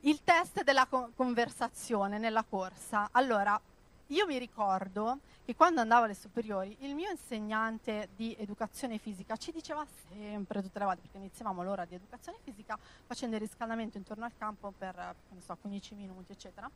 il 0.00 0.22
test 0.22 0.62
della 0.62 0.86
conversazione 0.86 2.18
nella 2.18 2.44
corsa. 2.48 3.08
Allora, 3.12 3.60
io 4.08 4.26
mi 4.26 4.38
ricordo 4.38 5.18
che 5.44 5.54
quando 5.54 5.80
andavo 5.80 6.04
alle 6.04 6.14
superiori, 6.14 6.76
il 6.80 6.94
mio 6.94 7.10
insegnante 7.10 8.08
di 8.14 8.34
educazione 8.38 8.98
fisica 8.98 9.36
ci 9.36 9.50
diceva 9.50 9.84
sempre, 10.08 10.62
tutte 10.62 10.78
le 10.78 10.84
volte, 10.84 11.00
perché 11.02 11.18
iniziavamo 11.18 11.62
l'ora 11.62 11.84
di 11.84 11.94
educazione 11.94 12.38
fisica 12.42 12.78
facendo 13.06 13.36
il 13.36 13.42
riscaldamento 13.42 13.98
intorno 13.98 14.24
al 14.24 14.32
campo 14.38 14.72
per, 14.76 15.14
so, 15.44 15.56
15 15.60 15.94
minuti, 15.94 16.32
eccetera, 16.32 16.70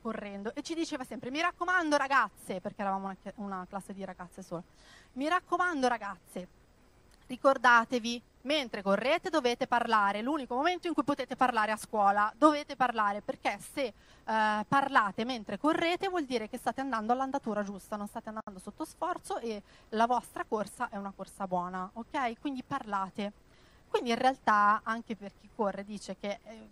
correndo, 0.00 0.54
e 0.54 0.62
ci 0.62 0.74
diceva 0.74 1.04
sempre, 1.04 1.30
mi 1.30 1.40
raccomando 1.40 1.96
ragazze, 1.96 2.60
perché 2.60 2.80
eravamo 2.80 3.06
una, 3.06 3.16
una 3.36 3.66
classe 3.68 3.92
di 3.92 4.04
ragazze 4.04 4.42
solo, 4.42 4.64
mi 5.14 5.28
raccomando 5.28 5.86
ragazze, 5.86 6.48
ricordatevi, 7.32 8.20
mentre 8.42 8.82
correte 8.82 9.30
dovete 9.30 9.66
parlare, 9.66 10.20
l'unico 10.20 10.54
momento 10.54 10.86
in 10.86 10.92
cui 10.92 11.02
potete 11.02 11.34
parlare 11.34 11.72
a 11.72 11.76
scuola, 11.76 12.32
dovete 12.36 12.76
parlare 12.76 13.22
perché 13.22 13.58
se 13.72 13.84
eh, 13.84 13.94
parlate 14.68 15.24
mentre 15.24 15.58
correte 15.58 16.08
vuol 16.08 16.24
dire 16.24 16.48
che 16.48 16.58
state 16.58 16.82
andando 16.82 17.12
all'andatura 17.12 17.62
giusta, 17.62 17.96
non 17.96 18.06
state 18.06 18.28
andando 18.28 18.60
sotto 18.60 18.84
sforzo 18.84 19.38
e 19.38 19.62
la 19.90 20.06
vostra 20.06 20.44
corsa 20.44 20.90
è 20.90 20.96
una 20.96 21.12
corsa 21.14 21.46
buona, 21.46 21.88
ok? 21.94 22.38
Quindi 22.40 22.62
parlate. 22.62 23.32
Quindi 23.88 24.10
in 24.10 24.18
realtà 24.18 24.80
anche 24.84 25.16
per 25.16 25.32
chi 25.38 25.48
corre 25.54 25.84
dice 25.84 26.16
che 26.18 26.38
eh, 26.44 26.68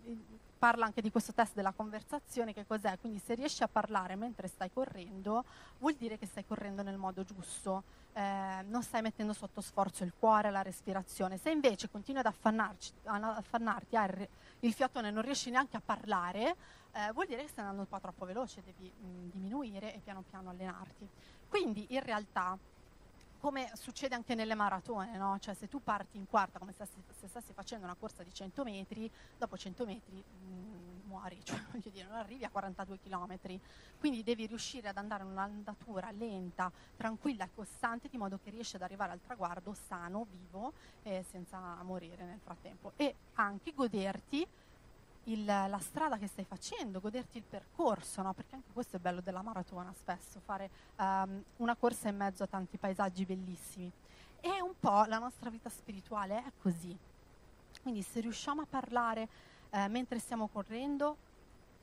parla 0.61 0.85
anche 0.85 1.01
di 1.01 1.09
questo 1.09 1.33
test 1.33 1.55
della 1.55 1.71
conversazione, 1.71 2.53
che 2.53 2.67
cos'è? 2.67 2.99
Quindi 2.99 3.17
se 3.17 3.33
riesci 3.33 3.63
a 3.63 3.67
parlare 3.67 4.15
mentre 4.15 4.47
stai 4.47 4.71
correndo, 4.71 5.43
vuol 5.79 5.95
dire 5.95 6.19
che 6.19 6.27
stai 6.27 6.45
correndo 6.45 6.83
nel 6.83 6.97
modo 6.97 7.23
giusto, 7.23 7.81
eh, 8.13 8.63
non 8.67 8.83
stai 8.83 9.01
mettendo 9.01 9.33
sotto 9.33 9.59
sforzo 9.59 10.03
il 10.03 10.13
cuore, 10.19 10.51
la 10.51 10.61
respirazione. 10.61 11.37
Se 11.37 11.49
invece 11.49 11.89
continui 11.89 12.19
ad 12.19 12.27
affannarci, 12.27 12.93
affannarti, 13.05 13.95
hai 13.95 14.27
il 14.59 14.73
fiatone 14.73 15.07
e 15.07 15.11
non 15.11 15.23
riesci 15.23 15.49
neanche 15.49 15.77
a 15.77 15.81
parlare, 15.83 16.55
eh, 16.91 17.11
vuol 17.11 17.25
dire 17.25 17.41
che 17.41 17.47
stai 17.47 17.65
andando 17.65 17.81
un 17.81 17.87
po' 17.87 17.99
troppo 17.99 18.25
veloce, 18.25 18.61
devi 18.63 18.93
mh, 18.95 19.07
mm, 19.07 19.29
diminuire 19.31 19.95
e 19.95 19.97
piano 19.97 20.21
piano 20.29 20.51
allenarti. 20.51 21.09
Quindi 21.47 21.87
in 21.89 22.03
realtà 22.03 22.55
come 23.41 23.71
succede 23.73 24.13
anche 24.13 24.35
nelle 24.35 24.53
maratone, 24.53 25.17
no? 25.17 25.37
cioè 25.39 25.55
se 25.55 25.67
tu 25.67 25.81
parti 25.81 26.17
in 26.17 26.27
quarta 26.27 26.59
come 26.59 26.73
se 26.77 26.85
stessi, 26.85 27.03
se 27.19 27.27
stessi 27.27 27.53
facendo 27.53 27.85
una 27.85 27.95
corsa 27.95 28.21
di 28.21 28.31
100 28.31 28.63
metri, 28.63 29.11
dopo 29.35 29.57
100 29.57 29.83
metri 29.83 30.15
mh, 30.15 30.47
mm, 30.47 30.99
muori, 31.05 31.41
cioè, 31.43 31.57
dire, 31.89 32.07
non 32.07 32.17
arrivi 32.17 32.45
a 32.45 32.51
42 32.51 32.99
km, 32.99 33.59
quindi 33.99 34.21
devi 34.21 34.45
riuscire 34.45 34.89
ad 34.89 34.97
andare 34.97 35.23
in 35.23 35.31
un'andatura 35.31 36.11
lenta, 36.11 36.71
tranquilla 36.95 37.45
e 37.45 37.49
costante, 37.55 38.09
di 38.09 38.17
modo 38.17 38.39
che 38.41 38.51
riesci 38.51 38.75
ad 38.75 38.83
arrivare 38.83 39.11
al 39.11 39.21
traguardo 39.21 39.73
sano, 39.73 40.27
vivo 40.29 40.73
e 41.01 41.25
senza 41.27 41.81
morire 41.81 42.23
nel 42.23 42.39
frattempo 42.39 42.93
e 42.95 43.15
anche 43.33 43.73
goderti 43.73 44.47
il, 45.25 45.45
la 45.45 45.79
strada 45.79 46.17
che 46.17 46.27
stai 46.27 46.45
facendo, 46.45 46.99
goderti 46.99 47.37
il 47.37 47.43
percorso, 47.43 48.21
no? 48.21 48.33
perché 48.33 48.55
anche 48.55 48.71
questo 48.73 48.97
è 48.97 48.99
bello 48.99 49.21
della 49.21 49.41
maratona 49.41 49.93
spesso, 49.93 50.39
fare 50.39 50.69
um, 50.97 51.43
una 51.57 51.75
corsa 51.75 52.09
in 52.09 52.17
mezzo 52.17 52.43
a 52.43 52.47
tanti 52.47 52.77
paesaggi 52.77 53.25
bellissimi. 53.25 53.91
E 54.39 54.61
un 54.61 54.73
po' 54.79 55.03
la 55.03 55.19
nostra 55.19 55.49
vita 55.49 55.69
spirituale 55.69 56.37
è 56.37 56.51
così. 56.59 56.97
Quindi 57.81 58.01
se 58.01 58.19
riusciamo 58.21 58.61
a 58.61 58.65
parlare 58.67 59.27
eh, 59.69 59.87
mentre 59.87 60.19
stiamo 60.19 60.47
correndo, 60.47 61.15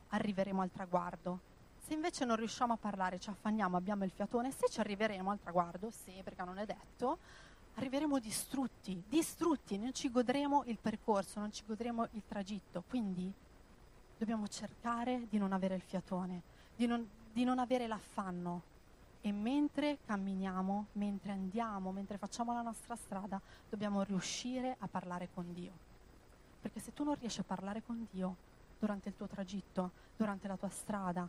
arriveremo 0.09 0.61
al 0.61 0.71
traguardo. 0.71 1.41
Se 1.87 1.95
invece 1.95 2.25
non 2.25 2.37
riusciamo 2.37 2.75
a 2.75 2.77
parlare, 2.77 3.19
ci 3.19 3.31
affanniamo, 3.31 3.77
abbiamo 3.77 4.05
il 4.05 4.11
fiatone, 4.11 4.51
se 4.51 4.69
ci 4.69 4.81
arriveremo 4.81 5.31
al 5.31 5.39
traguardo, 5.41 5.91
se 5.91 6.21
perché 6.23 6.45
non 6.45 6.59
è 6.59 6.67
detto, 6.67 7.19
arriveremo 7.79 8.19
distrutti, 8.19 9.01
distrutti, 9.09 9.79
non 9.79 9.95
ci 9.95 10.11
godremo 10.11 10.65
il 10.67 10.79
percorso, 10.79 11.39
non 11.39 11.53
ci 11.53 11.63
godremo 11.65 12.09
il 12.13 12.23
tragitto. 12.27 12.83
Quindi 12.89 13.33
dobbiamo 14.19 14.49
cercare 14.49 15.27
di 15.29 15.39
non 15.39 15.53
avere 15.53 15.77
il 15.77 15.81
fiatone, 15.81 16.43
di 16.75 16.87
non, 16.87 17.09
di 17.33 17.45
non 17.45 17.61
avere 17.61 17.87
l'affanno. 17.87 18.77
E 19.21 19.31
mentre 19.31 19.99
camminiamo, 20.07 20.87
mentre 20.93 21.31
andiamo, 21.31 21.93
mentre 21.93 22.19
facciamo 22.19 22.53
la 22.53 22.63
nostra 22.63 22.97
strada, 22.97 23.41
dobbiamo 23.69 24.03
riuscire 24.03 24.77
a 24.81 24.89
parlare 24.89 25.29
con 25.33 25.53
Dio. 25.55 25.87
Perché 26.61 26.81
se 26.81 26.93
tu 26.93 27.05
non 27.05 27.15
riesci 27.15 27.41
a 27.41 27.45
parlare 27.45 27.83
con 27.85 28.07
Dio 28.11 28.37
durante 28.79 29.09
il 29.09 29.17
tuo 29.17 29.29
tragitto, 29.29 29.93
durante 30.17 30.49
la 30.49 30.57
tua 30.57 30.69
strada, 30.69 31.29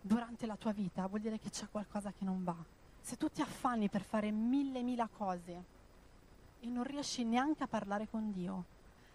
durante 0.00 0.46
la 0.46 0.56
tua 0.56 0.70
vita, 0.70 1.06
vuol 1.08 1.20
dire 1.20 1.40
che 1.40 1.50
c'è 1.50 1.66
qualcosa 1.68 2.12
che 2.16 2.24
non 2.24 2.44
va. 2.44 2.56
Se 3.00 3.16
tu 3.16 3.28
ti 3.28 3.42
affanni 3.42 3.88
per 3.88 4.02
fare 4.02 4.30
mille, 4.30 4.82
mila 4.82 5.08
cose 5.08 5.78
e 6.60 6.68
non 6.68 6.84
riesci 6.84 7.24
neanche 7.24 7.62
a 7.62 7.66
parlare 7.66 8.08
con 8.08 8.32
Dio, 8.32 8.64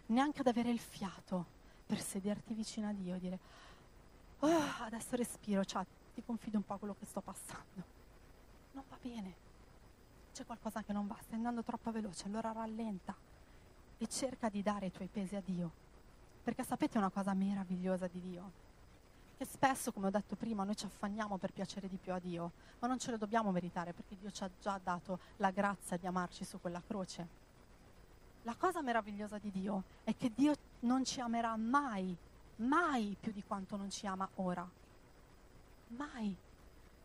neanche 0.08 0.42
ad 0.42 0.48
avere 0.48 0.70
il 0.70 0.80
fiato 0.80 1.46
per 1.86 2.02
sederti 2.02 2.54
vicino 2.54 2.90
a 2.90 2.94
Dio 2.94 3.16
e 3.16 3.20
dire, 3.20 3.40
oh, 4.40 4.64
adesso 4.82 5.16
respiro, 5.16 5.64
cioè, 5.64 5.86
ti 6.14 6.24
confido 6.24 6.58
un 6.58 6.66
po' 6.66 6.78
quello 6.78 6.96
che 6.98 7.06
sto 7.06 7.22
passando. 7.22 7.84
Non 8.72 8.84
va 8.90 8.98
bene, 9.02 9.34
c'è 10.34 10.46
qualcosa 10.46 10.84
che 10.84 10.94
non 10.94 11.08
va, 11.08 11.18
stai 11.22 11.36
andando 11.36 11.64
troppo 11.64 11.92
veloce, 11.92 12.26
allora 12.26 12.52
rallenta 12.52 13.16
e 13.98 14.08
cerca 14.08 14.50
di 14.50 14.62
dare 14.62 14.88
i 14.88 14.92
tuoi 14.92 15.08
pesi 15.08 15.36
a 15.36 15.42
Dio. 15.44 15.84
Perché 16.44 16.64
sapete 16.64 16.98
una 16.98 17.10
cosa 17.10 17.34
meravigliosa 17.34 18.08
di 18.08 18.22
Dio? 18.22 18.65
Che 19.38 19.46
spesso, 19.46 19.92
come 19.92 20.08
ho 20.08 20.12
detto 20.12 20.36
prima, 20.36 20.64
noi 20.64 20.78
ci 20.78 20.86
affanniamo 20.86 21.38
per 21.38 21.52
piacere 21.52 21.90
di 21.90 21.98
più 21.98 22.14
a 22.14 22.20
Dio, 22.20 22.52
ma 22.80 22.88
non 22.88 23.00
ce 23.00 23.12
lo 23.12 23.18
dobbiamo 23.18 23.52
meritare 23.52 23.92
perché 23.92 24.16
Dio 24.18 24.32
ci 24.32 24.44
ha 24.44 24.50
già 24.62 24.80
dato 24.82 25.20
la 25.38 25.52
grazia 25.52 25.98
di 25.98 26.08
amarci 26.08 26.46
su 26.46 26.62
quella 26.62 26.82
croce. 26.86 27.28
La 28.44 28.56
cosa 28.56 28.82
meravigliosa 28.82 29.38
di 29.38 29.52
Dio 29.52 29.84
è 30.06 30.16
che 30.16 30.32
Dio 30.34 30.54
non 30.82 31.04
ci 31.04 31.20
amerà 31.20 31.58
mai, 31.58 32.16
mai 32.58 33.18
più 33.20 33.34
di 33.34 33.44
quanto 33.44 33.76
non 33.76 33.90
ci 33.90 34.08
ama 34.08 34.30
ora. 34.36 34.66
Mai. 35.88 36.34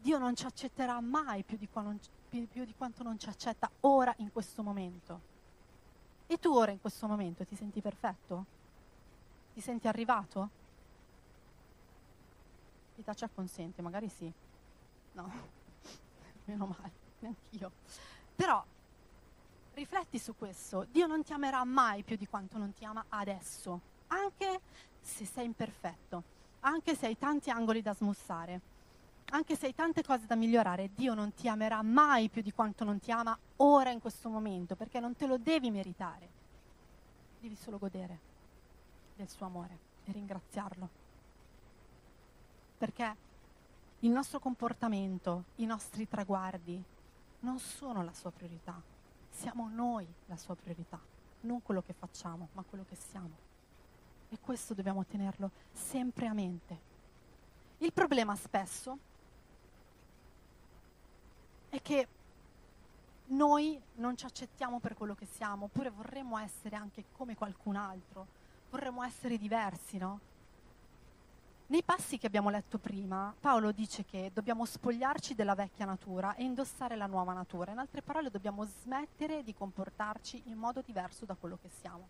Dio 0.01 0.19
non 0.19 0.37
ci 0.37 0.47
accetterà 0.47 1.01
mai 1.01 1.43
più 1.43 1.57
di, 1.57 1.69
qua 1.69 1.83
più, 2.29 2.47
più 2.47 2.65
di 2.65 2.75
quanto 2.77 3.03
non 3.03 3.19
ci 3.19 3.29
accetta 3.29 3.69
ora 3.81 4.15
in 4.19 4.31
questo 4.31 4.63
momento. 4.63 5.21
E 6.29 6.39
tu 6.39 6.53
ora 6.53 6.71
in 6.71 6.81
questo 6.81 7.09
momento 7.09 7.45
ti 7.45 7.57
senti 7.57 7.81
perfetto? 7.81 8.45
Ti 9.53 9.61
senti 9.61 9.89
arrivato? 9.89 10.60
Vita 13.01 13.15
ci 13.15 13.25
acconsente, 13.25 13.81
magari 13.81 14.11
sì. 14.11 14.31
No, 15.13 15.33
meno 16.45 16.67
male, 16.67 16.93
neanch'io. 17.21 17.73
Però 18.37 18.63
rifletti 19.73 20.19
su 20.19 20.37
questo. 20.37 20.87
Dio 20.91 21.07
non 21.07 21.23
ti 21.23 21.33
amerà 21.33 21.65
mai 21.65 22.03
più 22.03 22.17
di 22.17 22.27
quanto 22.27 22.59
non 22.59 22.75
ti 22.75 22.85
ama 22.85 23.07
adesso, 23.09 23.81
anche 24.09 24.61
se 25.01 25.25
sei 25.25 25.47
imperfetto, 25.47 26.23
anche 26.61 26.95
se 26.95 27.07
hai 27.07 27.17
tanti 27.17 27.49
angoli 27.49 27.81
da 27.81 27.95
smussare, 27.95 28.61
anche 29.31 29.57
se 29.57 29.65
hai 29.65 29.75
tante 29.75 30.03
cose 30.03 30.27
da 30.27 30.35
migliorare. 30.35 30.91
Dio 30.95 31.15
non 31.15 31.33
ti 31.33 31.49
amerà 31.49 31.81
mai 31.81 32.29
più 32.29 32.43
di 32.43 32.53
quanto 32.53 32.85
non 32.85 33.01
ti 33.01 33.11
ama 33.11 33.35
ora 33.57 33.89
in 33.89 34.01
questo 34.01 34.29
momento, 34.29 34.77
perché 34.77 35.01
non 35.01 35.17
te 35.17 35.27
lo 35.27 35.39
devi 35.39 35.71
meritare. 35.71 36.29
Devi 37.41 37.57
solo 37.57 37.79
godere 37.79 38.19
del 39.17 39.31
suo 39.31 39.47
amore 39.47 39.79
e 40.05 40.13
ringraziarlo. 40.13 41.00
Perché 42.81 43.15
il 43.99 44.11
nostro 44.11 44.39
comportamento, 44.39 45.45
i 45.57 45.67
nostri 45.67 46.09
traguardi 46.09 46.83
non 47.41 47.59
sono 47.59 48.03
la 48.03 48.15
sua 48.15 48.31
priorità, 48.31 48.81
siamo 49.29 49.69
noi 49.69 50.07
la 50.25 50.39
sua 50.39 50.55
priorità, 50.55 50.99
non 51.41 51.61
quello 51.61 51.83
che 51.83 51.93
facciamo, 51.93 52.49
ma 52.53 52.65
quello 52.67 52.87
che 52.89 52.97
siamo. 52.97 53.37
E 54.31 54.39
questo 54.41 54.73
dobbiamo 54.73 55.05
tenerlo 55.05 55.51
sempre 55.71 56.27
a 56.27 56.33
mente. 56.33 56.79
Il 57.81 57.93
problema 57.93 58.35
spesso 58.35 58.97
è 61.69 61.83
che 61.83 62.09
noi 63.27 63.79
non 63.97 64.17
ci 64.17 64.25
accettiamo 64.25 64.79
per 64.79 64.95
quello 64.95 65.15
che 65.15 65.27
siamo, 65.27 65.67
oppure 65.67 65.91
vorremmo 65.91 66.39
essere 66.39 66.77
anche 66.77 67.05
come 67.13 67.37
qualcun 67.37 67.77
altro, 67.77 68.27
vorremmo 68.71 69.03
essere 69.03 69.37
diversi, 69.37 69.99
no? 69.99 70.29
Nei 71.71 71.85
passi 71.85 72.19
che 72.19 72.27
abbiamo 72.27 72.51
letto 72.51 72.79
prima, 72.79 73.33
Paolo 73.39 73.71
dice 73.71 74.05
che 74.05 74.33
dobbiamo 74.35 74.65
spogliarci 74.65 75.37
della 75.37 75.55
vecchia 75.55 75.85
natura 75.85 76.35
e 76.35 76.43
indossare 76.43 76.97
la 76.97 77.07
nuova 77.07 77.33
natura. 77.33 77.71
In 77.71 77.79
altre 77.79 78.03
parole, 78.03 78.29
dobbiamo 78.29 78.65
smettere 78.65 79.45
di 79.45 79.55
comportarci 79.55 80.43
in 80.47 80.59
modo 80.59 80.83
diverso 80.85 81.27
da 81.27 81.37
quello 81.37 81.57
che 81.63 81.71
siamo. 81.81 82.09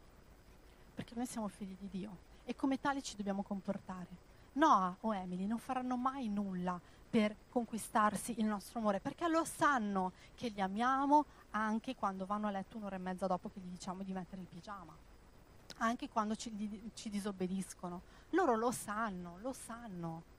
Perché 0.94 1.14
noi 1.14 1.26
siamo 1.26 1.48
figli 1.48 1.76
di 1.78 1.90
Dio 1.90 2.16
e 2.46 2.56
come 2.56 2.80
tali 2.80 3.02
ci 3.02 3.16
dobbiamo 3.16 3.42
comportare. 3.42 4.06
Noah 4.52 4.96
o 5.00 5.14
Emily 5.14 5.44
non 5.44 5.58
faranno 5.58 5.98
mai 5.98 6.30
nulla 6.30 6.80
per 7.10 7.36
conquistarsi 7.50 8.40
il 8.40 8.46
nostro 8.46 8.78
amore, 8.78 8.98
perché 8.98 9.28
lo 9.28 9.44
sanno 9.44 10.12
che 10.36 10.48
li 10.48 10.62
amiamo 10.62 11.26
anche 11.50 11.94
quando 11.96 12.24
vanno 12.24 12.46
a 12.46 12.50
letto 12.50 12.78
un'ora 12.78 12.96
e 12.96 12.98
mezza 12.98 13.26
dopo 13.26 13.50
che 13.50 13.60
gli 13.60 13.68
diciamo 13.68 14.02
di 14.04 14.14
mettere 14.14 14.40
il 14.40 14.48
pigiama 14.48 15.09
anche 15.86 16.08
quando 16.08 16.34
ci, 16.36 16.90
ci 16.94 17.08
disobbediscono. 17.08 18.02
Loro 18.30 18.56
lo 18.56 18.70
sanno, 18.70 19.38
lo 19.40 19.52
sanno. 19.52 20.38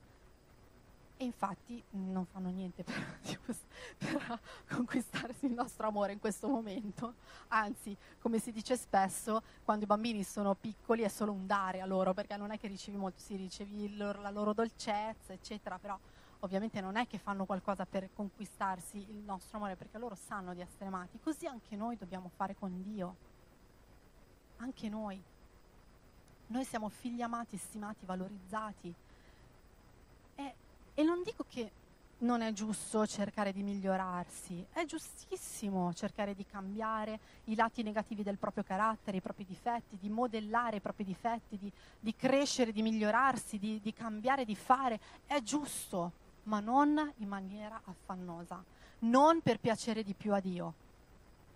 E 1.16 1.24
infatti 1.24 1.80
non 1.90 2.24
fanno 2.26 2.48
niente 2.48 2.82
per, 2.82 3.20
per, 3.98 4.40
conquistarsi 4.68 5.46
il 5.46 5.52
nostro 5.52 5.86
amore 5.86 6.12
in 6.12 6.18
questo 6.18 6.48
momento. 6.48 7.14
Anzi, 7.48 7.96
come 8.18 8.38
si 8.38 8.50
dice 8.50 8.76
spesso, 8.76 9.42
quando 9.64 9.84
i 9.84 9.86
bambini 9.86 10.24
sono 10.24 10.54
piccoli 10.54 11.02
è 11.02 11.08
solo 11.08 11.32
un 11.32 11.46
dare 11.46 11.80
a 11.80 11.86
loro, 11.86 12.12
perché 12.12 12.36
non 12.36 12.50
è 12.50 12.58
che 12.58 12.66
ricevi 12.66 12.96
molto, 12.96 13.20
si 13.20 13.36
ricevi 13.36 13.96
loro, 13.96 14.20
la 14.20 14.30
loro 14.30 14.52
dolcezza, 14.52 15.32
eccetera, 15.32 15.78
però 15.78 15.96
ovviamente 16.40 16.80
non 16.80 16.96
è 16.96 17.06
che 17.06 17.18
fanno 17.18 17.44
qualcosa 17.44 17.86
per 17.86 18.08
conquistarsi 18.12 19.06
il 19.10 19.22
nostro 19.22 19.58
amore, 19.58 19.76
perché 19.76 19.98
loro 19.98 20.16
sanno 20.16 20.54
di 20.54 20.60
essere 20.60 20.86
amati. 20.86 21.20
Così 21.20 21.46
anche 21.46 21.76
noi 21.76 21.96
dobbiamo 21.96 22.30
fare 22.34 22.56
con 22.56 22.82
Dio. 22.82 23.14
Anche 24.56 24.88
noi. 24.88 25.22
Noi 26.52 26.64
siamo 26.64 26.90
figli 26.90 27.22
amati, 27.22 27.56
stimati, 27.56 28.04
valorizzati. 28.04 28.94
E, 30.34 30.54
e 30.92 31.02
non 31.02 31.22
dico 31.22 31.46
che 31.48 31.70
non 32.18 32.42
è 32.42 32.52
giusto 32.52 33.06
cercare 33.06 33.54
di 33.54 33.62
migliorarsi, 33.62 34.62
è 34.70 34.84
giustissimo 34.84 35.94
cercare 35.94 36.34
di 36.34 36.44
cambiare 36.44 37.18
i 37.44 37.54
lati 37.54 37.82
negativi 37.82 38.22
del 38.22 38.36
proprio 38.36 38.64
carattere, 38.64 39.16
i 39.16 39.22
propri 39.22 39.46
difetti, 39.46 39.96
di 39.98 40.10
modellare 40.10 40.76
i 40.76 40.80
propri 40.80 41.04
difetti, 41.04 41.56
di, 41.56 41.72
di 41.98 42.14
crescere, 42.14 42.70
di 42.70 42.82
migliorarsi, 42.82 43.58
di, 43.58 43.80
di 43.80 43.94
cambiare, 43.94 44.44
di 44.44 44.54
fare. 44.54 45.00
È 45.24 45.40
giusto, 45.40 46.12
ma 46.44 46.60
non 46.60 47.12
in 47.16 47.28
maniera 47.28 47.80
affannosa, 47.82 48.62
non 49.00 49.40
per 49.40 49.58
piacere 49.58 50.02
di 50.02 50.12
più 50.12 50.34
a 50.34 50.40
Dio. 50.40 50.74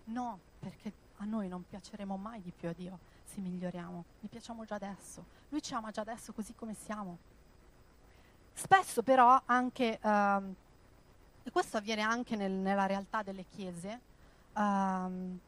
No, 0.05 0.39
perché 0.57 0.91
a 1.17 1.25
noi 1.25 1.47
non 1.47 1.63
piaceremo 1.69 2.17
mai 2.17 2.41
di 2.41 2.51
più 2.51 2.67
a 2.67 2.73
Dio 2.75 3.15
se 3.37 3.41
miglioriamo, 3.41 4.03
gli 4.19 4.27
piacciamo 4.27 4.65
già 4.65 4.75
adesso. 4.75 5.23
Lui 5.49 5.61
ci 5.61 5.73
ama 5.73 5.91
già 5.91 6.01
adesso 6.01 6.33
così 6.33 6.55
come 6.55 6.73
siamo. 6.73 7.17
Spesso 8.53 9.03
però 9.03 9.39
anche, 9.45 9.99
um, 10.01 10.55
e 11.43 11.51
questo 11.51 11.77
avviene 11.77 12.01
anche 12.01 12.35
nel, 12.35 12.51
nella 12.51 12.87
realtà 12.87 13.21
delle 13.21 13.45
chiese, 13.45 13.99
um, 14.55 15.39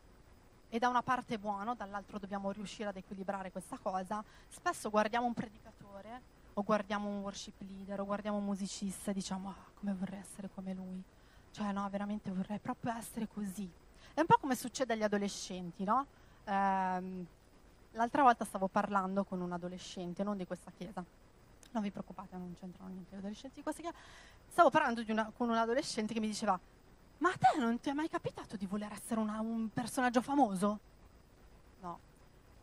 e 0.70 0.78
da 0.78 0.88
una 0.88 1.02
parte 1.02 1.36
è 1.36 1.38
buono, 1.40 1.74
dall'altro 1.74 2.20
dobbiamo 2.20 2.52
riuscire 2.52 2.90
ad 2.90 2.96
equilibrare 2.96 3.52
questa 3.52 3.80
cosa, 3.80 4.24
spesso 4.48 4.92
guardiamo 4.92 5.26
un 5.26 5.34
predicatore 5.34 6.22
o 6.54 6.64
guardiamo 6.64 7.10
un 7.10 7.22
worship 7.22 7.60
leader 7.62 8.02
o 8.02 8.06
guardiamo 8.06 8.38
un 8.38 8.46
musicista 8.46 9.10
e 9.10 9.16
diciamo 9.16 9.50
ah, 9.50 9.72
come 9.80 9.94
vorrei 9.94 10.20
essere 10.20 10.48
come 10.54 10.76
lui. 10.76 11.02
Cioè 11.52 11.72
no, 11.72 11.90
veramente 11.90 12.30
vorrei 12.30 12.60
proprio 12.60 12.94
essere 12.94 13.28
così. 13.28 13.68
È 14.14 14.20
un 14.20 14.28
po' 14.28 14.38
come 14.38 14.56
succede 14.56 14.94
agli 14.94 15.02
adolescenti, 15.02 15.84
no? 15.84 16.06
Um, 16.46 17.26
L'altra 17.92 18.24
volta 18.24 18.46
stavo 18.46 18.68
parlando 18.68 19.24
con 19.24 19.42
un 19.42 19.52
adolescente, 19.52 20.24
non 20.24 20.38
di 20.38 20.46
questa 20.46 20.72
chiesa. 20.72 21.04
Non 21.72 21.84
vi 21.84 21.92
preoccupate, 21.92 22.36
non 22.36 22.56
c'entrano 22.60 22.90
niente 22.90 23.16
gli 23.16 23.20
adolescenti 23.20 23.56
di 23.58 23.64
questa 23.64 23.82
chiesa. 23.82 23.98
Stavo 24.48 24.70
parlando 24.70 25.04
una, 25.08 25.32
con 25.36 25.50
un 25.50 25.56
adolescente 25.56 26.14
che 26.14 26.20
mi 26.20 26.28
diceva, 26.28 26.60
ma 27.20 27.30
a 27.30 27.38
te 27.38 27.60
non 27.60 27.80
ti 27.80 27.90
è 27.90 27.94
mai 27.94 28.10
capitato 28.10 28.56
di 28.56 28.66
voler 28.66 28.92
essere 28.92 29.20
una, 29.20 29.40
un 29.40 29.70
personaggio 29.70 30.22
famoso? 30.22 30.80
No. 31.82 32.00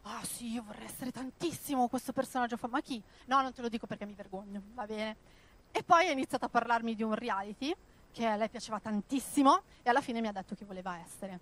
ah 0.03 0.25
sì, 0.25 0.53
io 0.53 0.63
vorrei 0.63 0.87
essere 0.87 1.11
tantissimo 1.11 1.89
questo 1.89 2.13
personaggio 2.13 2.57
famoso. 2.57 2.77
Ma 2.77 2.83
chi? 2.83 3.03
No, 3.27 3.43
non 3.43 3.53
te 3.53 3.63
lo 3.63 3.69
dico 3.69 3.87
perché 3.87 4.07
mi 4.07 4.15
vergogno, 4.15 4.63
va 4.75 4.87
bene. 4.87 5.17
E 5.73 5.83
poi 5.83 6.09
ha 6.09 6.13
iniziato 6.13 6.47
a 6.47 6.49
parlarmi 6.49 6.95
di 6.95 7.03
un 7.03 7.15
reality 7.15 7.75
che 8.13 8.27
a 8.27 8.37
lei 8.37 8.49
piaceva 8.49 8.81
tantissimo 8.81 9.63
e 9.83 9.91
alla 9.91 10.01
fine 10.01 10.23
mi 10.23 10.29
ha 10.29 10.33
detto 10.33 10.55
che 10.55 10.65
voleva 10.65 10.97
essere. 10.97 11.39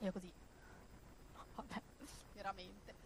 Io 0.00 0.12
così, 0.12 0.30
veramente. 2.48 2.96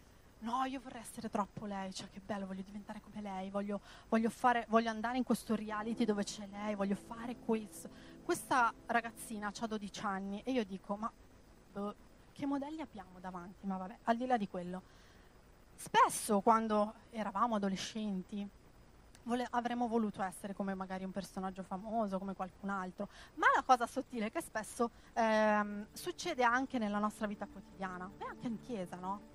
No, 0.41 0.65
io 0.65 0.81
vorrei 0.81 1.01
essere 1.01 1.31
troppo 1.31 1.67
lei, 1.67 1.93
cioè 1.93 2.11
che 2.11 2.21
bello, 2.21 2.47
voglio 2.47 2.63
diventare 2.63 3.01
come 3.01 3.21
lei, 3.21 3.49
voglio, 3.51 3.81
voglio, 4.09 4.29
fare, 4.29 4.67
voglio 4.69 4.91
andare 4.91 5.17
in 5.17 5.23
questo 5.23 5.55
reality 5.55 6.05
dove 6.05 6.25
c'è 6.25 6.47
lei, 6.49 6.75
voglio 6.75 6.97
fare 6.97 7.37
questo. 7.37 7.89
Questa 8.25 8.73
ragazzina 8.87 9.53
ha 9.57 9.67
12 9.67 10.01
anni 10.05 10.43
e 10.45 10.51
io 10.51 10.65
dico, 10.65 10.97
ma 10.97 11.11
boh, 11.73 11.95
che 12.33 12.47
modelli 12.47 12.81
abbiamo 12.81 13.21
davanti? 13.21 13.67
Ma 13.67 13.77
vabbè, 13.77 13.99
al 14.05 14.17
di 14.17 14.27
là 14.27 14.37
di 14.37 14.49
quello. 14.49 14.83
Spesso 15.77 16.41
quando 16.41 16.95
eravamo 17.11 17.55
adolescenti 17.57 18.49
vole- 19.25 19.47
avremmo 19.51 19.87
voluto 19.87 20.23
essere 20.23 20.55
come 20.55 20.75
magari 20.75 21.05
un 21.05 21.13
personaggio 21.13 21.63
famoso, 21.63 22.19
come 22.19 22.35
qualcun 22.35 22.71
altro, 22.71 23.09
ma 23.35 23.47
la 23.55 23.63
cosa 23.63 23.87
sottile 23.87 24.27
è 24.27 24.33
che 24.33 24.41
spesso 24.41 24.91
ehm, 25.13 25.87
succede 25.93 26.43
anche 26.43 26.79
nella 26.79 26.99
nostra 26.99 27.27
vita 27.27 27.47
quotidiana 27.47 28.11
e 28.19 28.25
anche 28.25 28.47
in 28.47 28.59
chiesa, 28.61 28.97
no? 28.97 29.32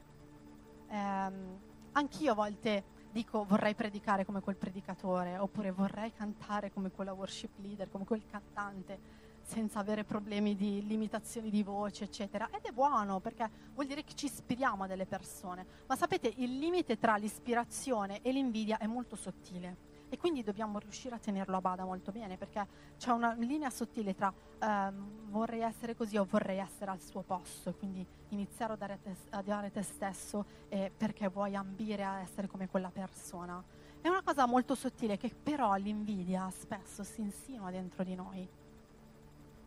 Ehm, 0.90 1.60
anch'io 1.94 2.32
a 2.32 2.36
volte 2.36 2.96
dico 3.12 3.46
vorrei 3.46 3.74
predicare 3.74 4.26
come 4.26 4.42
quel 4.42 4.58
predicatore, 4.58 5.38
oppure 5.38 5.72
vorrei 5.72 6.14
cantare 6.14 6.72
come 6.72 6.92
quella 6.92 7.14
worship 7.14 7.58
leader, 7.58 7.90
come 7.90 8.06
quel 8.06 8.26
cantante, 8.26 9.26
senza 9.42 9.80
avere 9.80 10.04
problemi 10.04 10.56
di 10.56 10.86
limitazioni 10.86 11.50
di 11.50 11.64
voce, 11.64 12.04
eccetera. 12.04 12.50
Ed 12.52 12.64
è 12.64 12.72
buono 12.72 13.20
perché 13.20 13.50
vuol 13.74 13.88
dire 13.88 14.04
che 14.04 14.14
ci 14.14 14.26
ispiriamo 14.26 14.84
a 14.84 14.88
delle 14.88 15.06
persone. 15.06 15.66
Ma 15.88 15.96
sapete, 15.96 16.32
il 16.36 16.58
limite 16.58 17.00
tra 17.00 17.16
l'ispirazione 17.16 18.22
e 18.22 18.32
l'invidia 18.32 18.78
è 18.78 18.88
molto 18.88 19.16
sottile 19.16 19.87
e 20.10 20.18
quindi 20.18 20.43
dobbiamo 20.43 20.80
riuscire 20.80 21.16
a 21.16 21.20
tenerlo 21.20 21.58
a 21.58 21.62
bada 21.62 21.84
molto 21.84 22.12
bene 22.12 22.38
perché 22.38 22.66
c'è 22.97 23.12
una 23.12 23.34
linea 23.34 23.70
sottile 23.70 24.16
tra 24.16 24.34
ehm, 24.60 25.30
vorrei 25.30 25.62
essere 25.62 25.95
così 25.95 26.18
o 26.18 26.26
vorrei 26.26 26.60
essere 26.60 26.91
al 26.91 27.01
suo 27.01 27.22
posto, 27.22 27.74
quindi 27.74 28.05
iniziare 28.30 28.74
a 28.74 28.76
dare 28.76 28.99
te, 29.01 29.16
a 29.32 29.41
dare 29.41 29.72
te 29.72 29.82
stesso 29.82 30.45
eh, 30.70 30.91
perché 30.95 31.28
vuoi 31.28 31.55
ambire 31.55 32.03
a 32.03 32.20
essere 32.20 32.47
come 32.47 32.68
quella 32.68 32.89
persona. 32.89 33.64
È 33.99 34.08
una 34.08 34.22
cosa 34.22 34.45
molto 34.45 34.76
sottile 34.76 35.18
che 35.18 35.30
però 35.30 35.76
l'invidia 35.76 36.49
spesso 36.51 37.03
si 37.03 37.22
insinua 37.22 37.72
dentro 37.72 38.03
di 38.03 38.16
noi. 38.16 38.47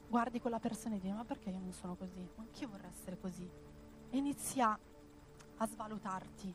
Guardi 0.09 0.41
quella 0.41 0.59
persona 0.59 0.97
e 0.97 0.99
dici 0.99 1.13
ma 1.13 1.25
perché 1.25 1.51
io 1.51 1.59
non 1.59 1.73
sono 1.73 1.95
così? 1.95 2.27
Ma 2.37 2.43
anch'io 2.43 2.69
vorrei 2.69 2.91
essere 2.91 3.19
così. 3.19 3.49
E 4.11 4.17
inizia 4.17 4.77
a 5.57 5.67
svalutarti 5.67 6.55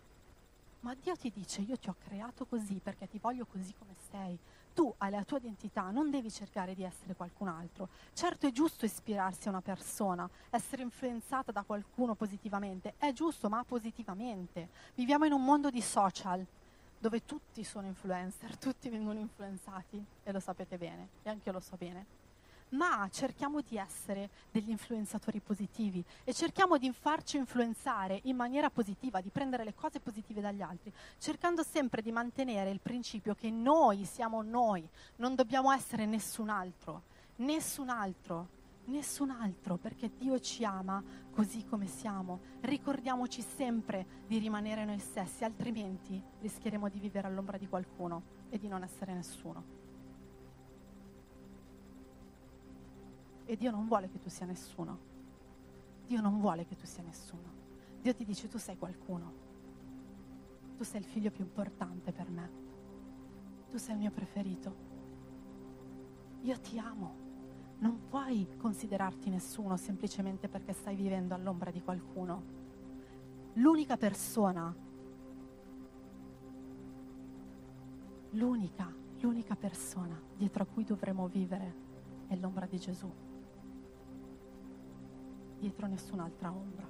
ma 0.85 0.93
Dio 0.93 1.15
ti 1.15 1.31
dice, 1.33 1.61
io 1.61 1.77
ti 1.77 1.89
ho 1.89 1.95
creato 1.97 2.45
così 2.45 2.79
perché 2.79 3.07
ti 3.07 3.17
voglio 3.17 3.47
così 3.47 3.73
come 3.73 3.95
sei. 4.11 4.37
Tu 4.71 4.93
hai 4.99 5.09
la 5.09 5.23
tua 5.23 5.37
identità, 5.37 5.89
non 5.89 6.11
devi 6.11 6.29
cercare 6.29 6.75
di 6.75 6.83
essere 6.83 7.15
qualcun 7.15 7.47
altro. 7.47 7.89
Certo 8.13 8.45
è 8.45 8.51
giusto 8.51 8.85
ispirarsi 8.85 9.47
a 9.47 9.51
una 9.51 9.63
persona, 9.63 10.29
essere 10.51 10.83
influenzata 10.83 11.51
da 11.51 11.63
qualcuno 11.63 12.13
positivamente, 12.13 12.93
è 12.97 13.11
giusto, 13.13 13.49
ma 13.49 13.63
positivamente. 13.63 14.69
Viviamo 14.93 15.25
in 15.25 15.31
un 15.31 15.43
mondo 15.43 15.71
di 15.71 15.81
social 15.81 16.45
dove 16.99 17.25
tutti 17.25 17.63
sono 17.63 17.87
influencer, 17.87 18.55
tutti 18.57 18.87
vengono 18.87 19.17
influenzati 19.17 20.05
e 20.21 20.31
lo 20.31 20.39
sapete 20.39 20.77
bene, 20.77 21.09
e 21.23 21.31
anche 21.31 21.49
io 21.49 21.53
lo 21.53 21.61
so 21.61 21.75
bene 21.77 22.24
ma 22.69 23.07
cerchiamo 23.11 23.61
di 23.61 23.77
essere 23.77 24.29
degli 24.51 24.69
influenzatori 24.69 25.39
positivi 25.39 26.03
e 26.23 26.33
cerchiamo 26.33 26.77
di 26.77 26.91
farci 26.91 27.37
influenzare 27.37 28.19
in 28.23 28.35
maniera 28.35 28.69
positiva, 28.69 29.21
di 29.21 29.29
prendere 29.29 29.63
le 29.63 29.73
cose 29.73 29.99
positive 29.99 30.41
dagli 30.41 30.61
altri, 30.61 30.91
cercando 31.17 31.63
sempre 31.63 32.01
di 32.01 32.11
mantenere 32.11 32.71
il 32.71 32.79
principio 32.81 33.35
che 33.35 33.49
noi 33.49 34.05
siamo 34.05 34.41
noi, 34.41 34.87
non 35.17 35.35
dobbiamo 35.35 35.71
essere 35.71 36.05
nessun 36.05 36.49
altro, 36.49 37.03
nessun 37.37 37.89
altro, 37.89 38.49
nessun 38.85 39.29
altro, 39.29 39.77
perché 39.77 40.11
Dio 40.17 40.39
ci 40.39 40.63
ama 40.63 41.03
così 41.31 41.65
come 41.65 41.87
siamo. 41.87 42.39
Ricordiamoci 42.61 43.41
sempre 43.41 44.05
di 44.27 44.37
rimanere 44.37 44.85
noi 44.85 44.99
stessi, 44.99 45.43
altrimenti 45.43 46.21
rischieremo 46.41 46.89
di 46.89 46.99
vivere 46.99 47.27
all'ombra 47.27 47.57
di 47.57 47.67
qualcuno 47.67 48.23
e 48.49 48.57
di 48.57 48.67
non 48.67 48.83
essere 48.83 49.13
nessuno. 49.13 49.74
E 53.47 53.55
Dio 53.55 53.69
non 53.69 53.85
vuole 53.85 54.09
che 54.09 54.19
tu 54.19 54.29
sia 54.29 54.45
nessuno. 54.45 55.13
Dio 56.07 56.19
non 56.19 56.39
vuole 56.39 56.65
che 56.65 56.75
tu 56.75 56.85
sia 56.85 57.03
nessuno. 57.03 57.53
Dio 58.01 58.13
ti 58.15 58.25
dice 58.25 58.47
tu 58.47 58.57
sei 58.57 58.75
qualcuno. 58.77 59.43
Tu 60.75 60.83
sei 60.83 61.01
il 61.01 61.05
figlio 61.05 61.29
più 61.29 61.43
importante 61.43 62.11
per 62.11 62.29
me. 62.29 62.49
Tu 63.69 63.77
sei 63.77 63.93
il 63.93 63.99
mio 63.99 64.11
preferito. 64.11 64.75
Io 66.41 66.59
ti 66.59 66.79
amo. 66.79 67.23
Non 67.79 68.07
puoi 68.09 68.47
considerarti 68.57 69.29
nessuno 69.29 69.77
semplicemente 69.77 70.47
perché 70.47 70.73
stai 70.73 70.95
vivendo 70.95 71.35
all'ombra 71.35 71.69
di 71.69 71.83
qualcuno. 71.83 72.53
L'unica 73.53 73.95
persona, 73.95 74.75
l'unica, 78.31 78.93
l'unica 79.19 79.55
persona 79.55 80.19
dietro 80.35 80.63
a 80.63 80.65
cui 80.65 80.83
dovremo 80.83 81.27
vivere 81.27 81.83
è 82.27 82.35
l'ombra 82.35 82.65
di 82.65 82.79
Gesù 82.79 83.24
dietro 85.65 85.87
nessun'altra 85.87 86.51
ombra. 86.51 86.87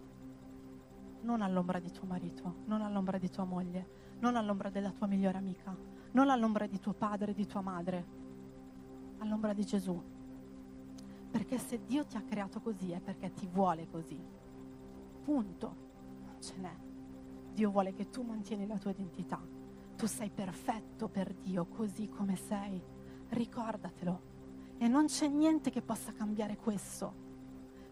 Non 1.21 1.41
all'ombra 1.41 1.79
di 1.79 1.91
tuo 1.91 2.05
marito, 2.05 2.55
non 2.65 2.81
all'ombra 2.81 3.17
di 3.17 3.29
tua 3.29 3.45
moglie, 3.45 3.87
non 4.19 4.35
all'ombra 4.35 4.69
della 4.69 4.91
tua 4.91 5.07
migliore 5.07 5.37
amica, 5.37 5.73
non 6.11 6.29
all'ombra 6.29 6.67
di 6.67 6.77
tuo 6.77 6.91
padre, 6.91 7.33
di 7.33 7.47
tua 7.47 7.61
madre, 7.61 8.05
all'ombra 9.19 9.53
di 9.53 9.65
Gesù. 9.65 9.97
Perché 11.31 11.57
se 11.57 11.85
Dio 11.85 12.05
ti 12.05 12.17
ha 12.17 12.21
creato 12.21 12.59
così 12.59 12.91
è 12.91 12.99
perché 12.99 13.31
ti 13.31 13.47
vuole 13.47 13.87
così. 13.89 14.21
Punto. 15.23 15.75
Non 16.25 16.35
ce 16.41 16.55
n'è. 16.57 16.75
Dio 17.53 17.71
vuole 17.71 17.93
che 17.93 18.09
tu 18.09 18.23
mantieni 18.23 18.67
la 18.67 18.77
tua 18.77 18.91
identità. 18.91 19.41
Tu 19.95 20.05
sei 20.05 20.29
perfetto 20.29 21.07
per 21.07 21.33
Dio 21.33 21.65
così 21.65 22.09
come 22.09 22.35
sei. 22.35 22.81
Ricordatelo. 23.29 24.33
E 24.77 24.87
non 24.87 25.05
c'è 25.05 25.27
niente 25.27 25.71
che 25.71 25.81
possa 25.81 26.11
cambiare 26.11 26.57
questo 26.57 27.24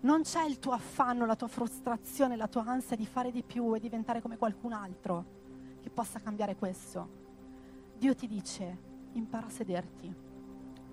non 0.04 0.24
c'è 0.24 0.44
il 0.46 0.60
tuo 0.60 0.74
affanno, 0.74 1.26
la 1.26 1.36
tua 1.36 1.48
frustrazione, 1.48 2.36
la 2.36 2.48
tua 2.48 2.66
ansia 2.66 2.96
di 2.96 3.06
fare 3.06 3.32
di 3.32 3.44
più 3.44 3.74
e 3.76 3.80
diventare 3.80 4.22
come 4.22 4.38
qualcun 4.38 4.74
altro 4.74 5.42
che 5.82 5.90
possa 5.90 6.20
cambiare 6.20 6.56
questo. 6.56 7.22
Dio 7.98 8.14
ti 8.14 8.28
dice, 8.28 8.78
impara 9.14 9.48
a 9.48 9.50
sederti, 9.50 10.14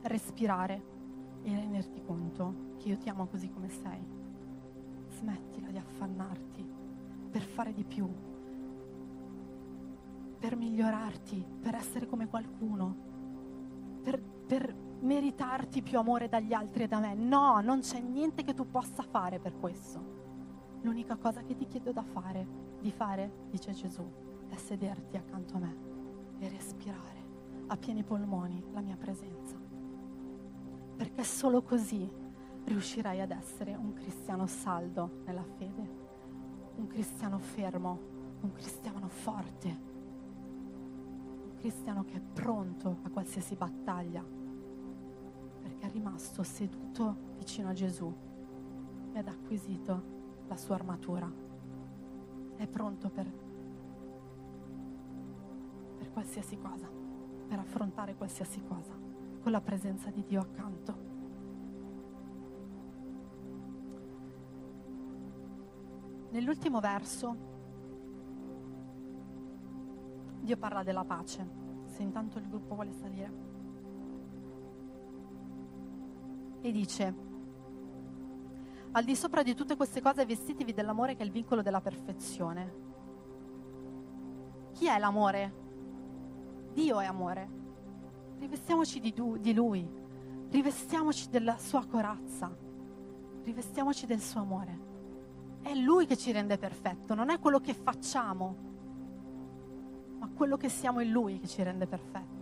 respirare 0.03 0.99
e 1.43 1.55
renderti 1.55 2.03
conto 2.03 2.77
che 2.79 2.89
io 2.89 2.99
ti 2.99 3.09
amo 3.09 3.27
così 3.27 3.51
come 3.51 3.69
sei. 3.69 4.19
Smettila 5.09 5.71
di 5.71 5.79
affannarti 5.79 6.69
per 7.31 7.43
fare 7.43 7.73
di 7.73 7.85
più, 7.85 8.09
per 10.39 10.55
migliorarti, 10.55 11.45
per 11.61 11.75
essere 11.75 12.07
come 12.07 12.29
qualcuno, 12.29 12.97
per, 14.03 14.21
per 14.21 14.75
meritarti 15.01 15.83
più 15.83 15.99
amore 15.99 16.29
dagli 16.29 16.53
altri 16.53 16.85
e 16.85 16.89
da 16.89 16.99
me. 16.99 17.15
No, 17.15 17.61
non 17.61 17.81
c'è 17.81 18.01
niente 18.01 18.45
che 18.45 18.55
tu 18.55 18.69
possa 18.71 19.03
fare 19.03 19.39
per 19.39 19.59
questo. 19.59 20.19
L'unica 20.83 21.17
cosa 21.17 21.43
che 21.43 21.55
ti 21.55 21.67
chiedo 21.67 21.93
da 21.93 22.03
fare, 22.03 22.47
di 22.81 22.91
fare, 22.91 23.47
dice 23.51 23.73
Gesù, 23.73 24.05
è 24.49 24.57
sederti 24.57 25.17
accanto 25.17 25.57
a 25.57 25.59
me 25.59 25.77
e 26.39 26.49
respirare 26.49 27.19
a 27.67 27.77
pieni 27.77 28.03
polmoni 28.03 28.63
la 28.73 28.81
mia 28.81 28.97
presenza. 28.97 29.57
Perché 30.97 31.25
solo 31.25 31.63
così 31.63 32.09
riuscirai 32.65 33.21
ad 33.21 33.31
essere 33.31 33.75
un 33.75 33.93
cristiano 33.93 34.47
saldo 34.47 35.23
nella 35.25 35.45
fede, 35.57 35.99
un 36.77 36.87
cristiano 36.87 37.39
fermo, 37.39 37.99
un 38.41 38.53
cristiano 38.53 39.09
forte, 39.09 39.69
un 41.45 41.55
cristiano 41.59 42.05
che 42.05 42.17
è 42.17 42.21
pronto 42.21 42.99
a 43.03 43.11
qualsiasi 43.11 43.55
battaglia 43.55 44.39
è 45.81 45.89
rimasto 45.91 46.43
seduto 46.43 47.35
vicino 47.37 47.69
a 47.69 47.73
Gesù 47.73 48.15
ed 49.13 49.27
ha 49.27 49.31
acquisito 49.31 50.19
la 50.47 50.57
sua 50.57 50.75
armatura. 50.77 51.31
È 52.57 52.67
pronto 52.67 53.09
per, 53.09 53.33
per 55.97 56.11
qualsiasi 56.11 56.59
cosa, 56.59 56.89
per 57.49 57.59
affrontare 57.59 58.15
qualsiasi 58.15 58.63
cosa, 58.63 58.93
con 59.41 59.51
la 59.51 59.61
presenza 59.61 60.11
di 60.11 60.23
Dio 60.25 60.41
accanto. 60.41 61.09
Nell'ultimo 66.31 66.79
verso 66.79 67.49
Dio 70.41 70.57
parla 70.57 70.83
della 70.83 71.05
pace, 71.05 71.49
se 71.87 72.03
intanto 72.03 72.39
il 72.39 72.49
gruppo 72.49 72.75
vuole 72.75 72.93
salire. 72.93 73.50
E 76.61 76.73
dice, 76.73 77.15
al 78.93 79.05
di 79.05 79.15
sopra 79.15 79.43
di 79.43 79.55
tutte 79.55 79.77
queste 79.77 80.01
cose 80.01 80.27
vestitevi 80.27 80.73
dell'amore 80.73 81.15
che 81.15 81.23
è 81.23 81.25
il 81.25 81.31
vincolo 81.31 81.63
della 81.63 81.81
perfezione. 81.81 82.89
Chi 84.73 84.87
è 84.87 84.99
l'amore? 84.99 85.53
Dio 86.73 87.01
è 87.01 87.05
amore. 87.05 87.59
Rivestiamoci 88.39 89.01
di, 89.01 89.13
du- 89.13 89.37
di 89.37 89.53
Lui, 89.53 89.89
rivestiamoci 90.51 91.29
della 91.29 91.57
sua 91.59 91.85
corazza, 91.87 92.51
rivestiamoci 93.45 94.07
del 94.07 94.21
suo 94.21 94.41
amore. 94.41 94.89
È 95.63 95.75
Lui 95.75 96.07
che 96.07 96.17
ci 96.17 96.33
rende 96.33 96.59
perfetto, 96.59 97.15
non 97.15 97.31
è 97.31 97.39
quello 97.39 97.61
che 97.61 97.75
facciamo, 97.75 98.57
ma 100.19 100.29
quello 100.35 100.57
che 100.57 100.69
siamo 100.69 101.01
in 101.01 101.11
Lui 101.11 101.39
che 101.39 101.47
ci 101.47 101.63
rende 101.63 101.87
perfetti. 101.87 102.40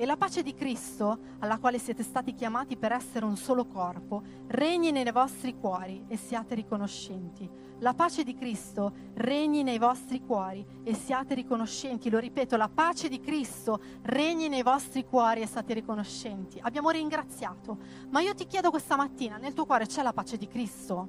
E 0.00 0.06
la 0.06 0.16
pace 0.16 0.42
di 0.42 0.54
Cristo, 0.54 1.18
alla 1.40 1.58
quale 1.58 1.78
siete 1.78 2.02
stati 2.02 2.32
chiamati 2.32 2.78
per 2.78 2.90
essere 2.90 3.26
un 3.26 3.36
solo 3.36 3.66
corpo, 3.66 4.22
regni 4.46 4.92
nei 4.92 5.12
vostri 5.12 5.54
cuori 5.54 6.06
e 6.08 6.16
siate 6.16 6.54
riconoscenti. 6.54 7.46
La 7.80 7.92
pace 7.92 8.24
di 8.24 8.34
Cristo 8.34 8.94
regni 9.12 9.62
nei 9.62 9.76
vostri 9.76 10.22
cuori 10.24 10.64
e 10.84 10.94
siate 10.94 11.34
riconoscenti. 11.34 12.08
Lo 12.08 12.18
ripeto, 12.18 12.56
la 12.56 12.70
pace 12.70 13.10
di 13.10 13.20
Cristo 13.20 13.78
regni 14.00 14.48
nei 14.48 14.62
vostri 14.62 15.04
cuori 15.04 15.42
e 15.42 15.46
siate 15.46 15.74
riconoscenti. 15.74 16.58
Abbiamo 16.62 16.88
ringraziato, 16.88 17.76
ma 18.08 18.22
io 18.22 18.34
ti 18.34 18.46
chiedo 18.46 18.70
questa 18.70 18.96
mattina, 18.96 19.36
nel 19.36 19.52
tuo 19.52 19.66
cuore 19.66 19.84
c'è 19.84 20.00
la 20.00 20.14
pace 20.14 20.38
di 20.38 20.48
Cristo? 20.48 21.08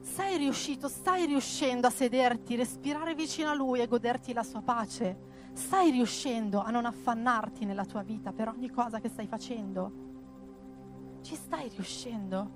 Sei 0.00 0.36
riuscito, 0.36 0.88
stai 0.88 1.26
riuscendo 1.26 1.86
a 1.86 1.90
sederti, 1.90 2.56
respirare 2.56 3.14
vicino 3.14 3.50
a 3.50 3.54
Lui 3.54 3.78
e 3.78 3.86
goderti 3.86 4.32
la 4.32 4.42
sua 4.42 4.62
pace? 4.62 5.25
Stai 5.56 5.90
riuscendo 5.90 6.60
a 6.60 6.70
non 6.70 6.84
affannarti 6.84 7.64
nella 7.64 7.86
tua 7.86 8.02
vita 8.02 8.30
per 8.30 8.48
ogni 8.48 8.68
cosa 8.68 9.00
che 9.00 9.08
stai 9.08 9.26
facendo? 9.26 9.90
Ci 11.22 11.34
stai 11.34 11.70
riuscendo? 11.70 12.50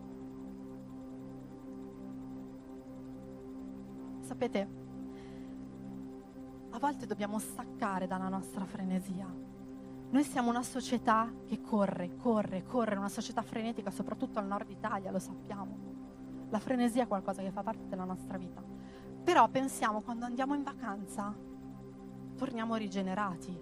Sapete, 4.20 4.68
a 6.68 6.78
volte 6.78 7.07
dobbiamo 7.07 7.38
staccare 7.38 8.07
dalla 8.07 8.28
nostra 8.28 8.66
frenesia. 8.66 9.26
Noi 10.11 10.22
siamo 10.22 10.51
una 10.51 10.62
società 10.62 11.32
che 11.46 11.62
corre, 11.62 12.16
corre, 12.16 12.64
corre, 12.64 12.96
una 12.96 13.09
società 13.09 13.40
frenetica, 13.40 13.90
soprattutto 13.90 14.38
al 14.38 14.46
nord 14.46 14.68
Italia, 14.68 15.11
lo 15.11 15.18
sappiamo. 15.18 15.78
La 16.51 16.59
frenesia 16.59 17.05
è 17.05 17.07
qualcosa 17.07 17.40
che 17.40 17.51
fa 17.51 17.62
parte 17.62 17.88
della 17.88 18.05
nostra 18.05 18.36
vita. 18.36 18.62
Però 19.24 19.48
pensiamo 19.48 20.03
quando 20.03 20.26
andiamo 20.26 20.55
in 20.55 20.62
vacanza, 20.62 21.48
torniamo 22.41 22.74
rigenerati. 22.76 23.55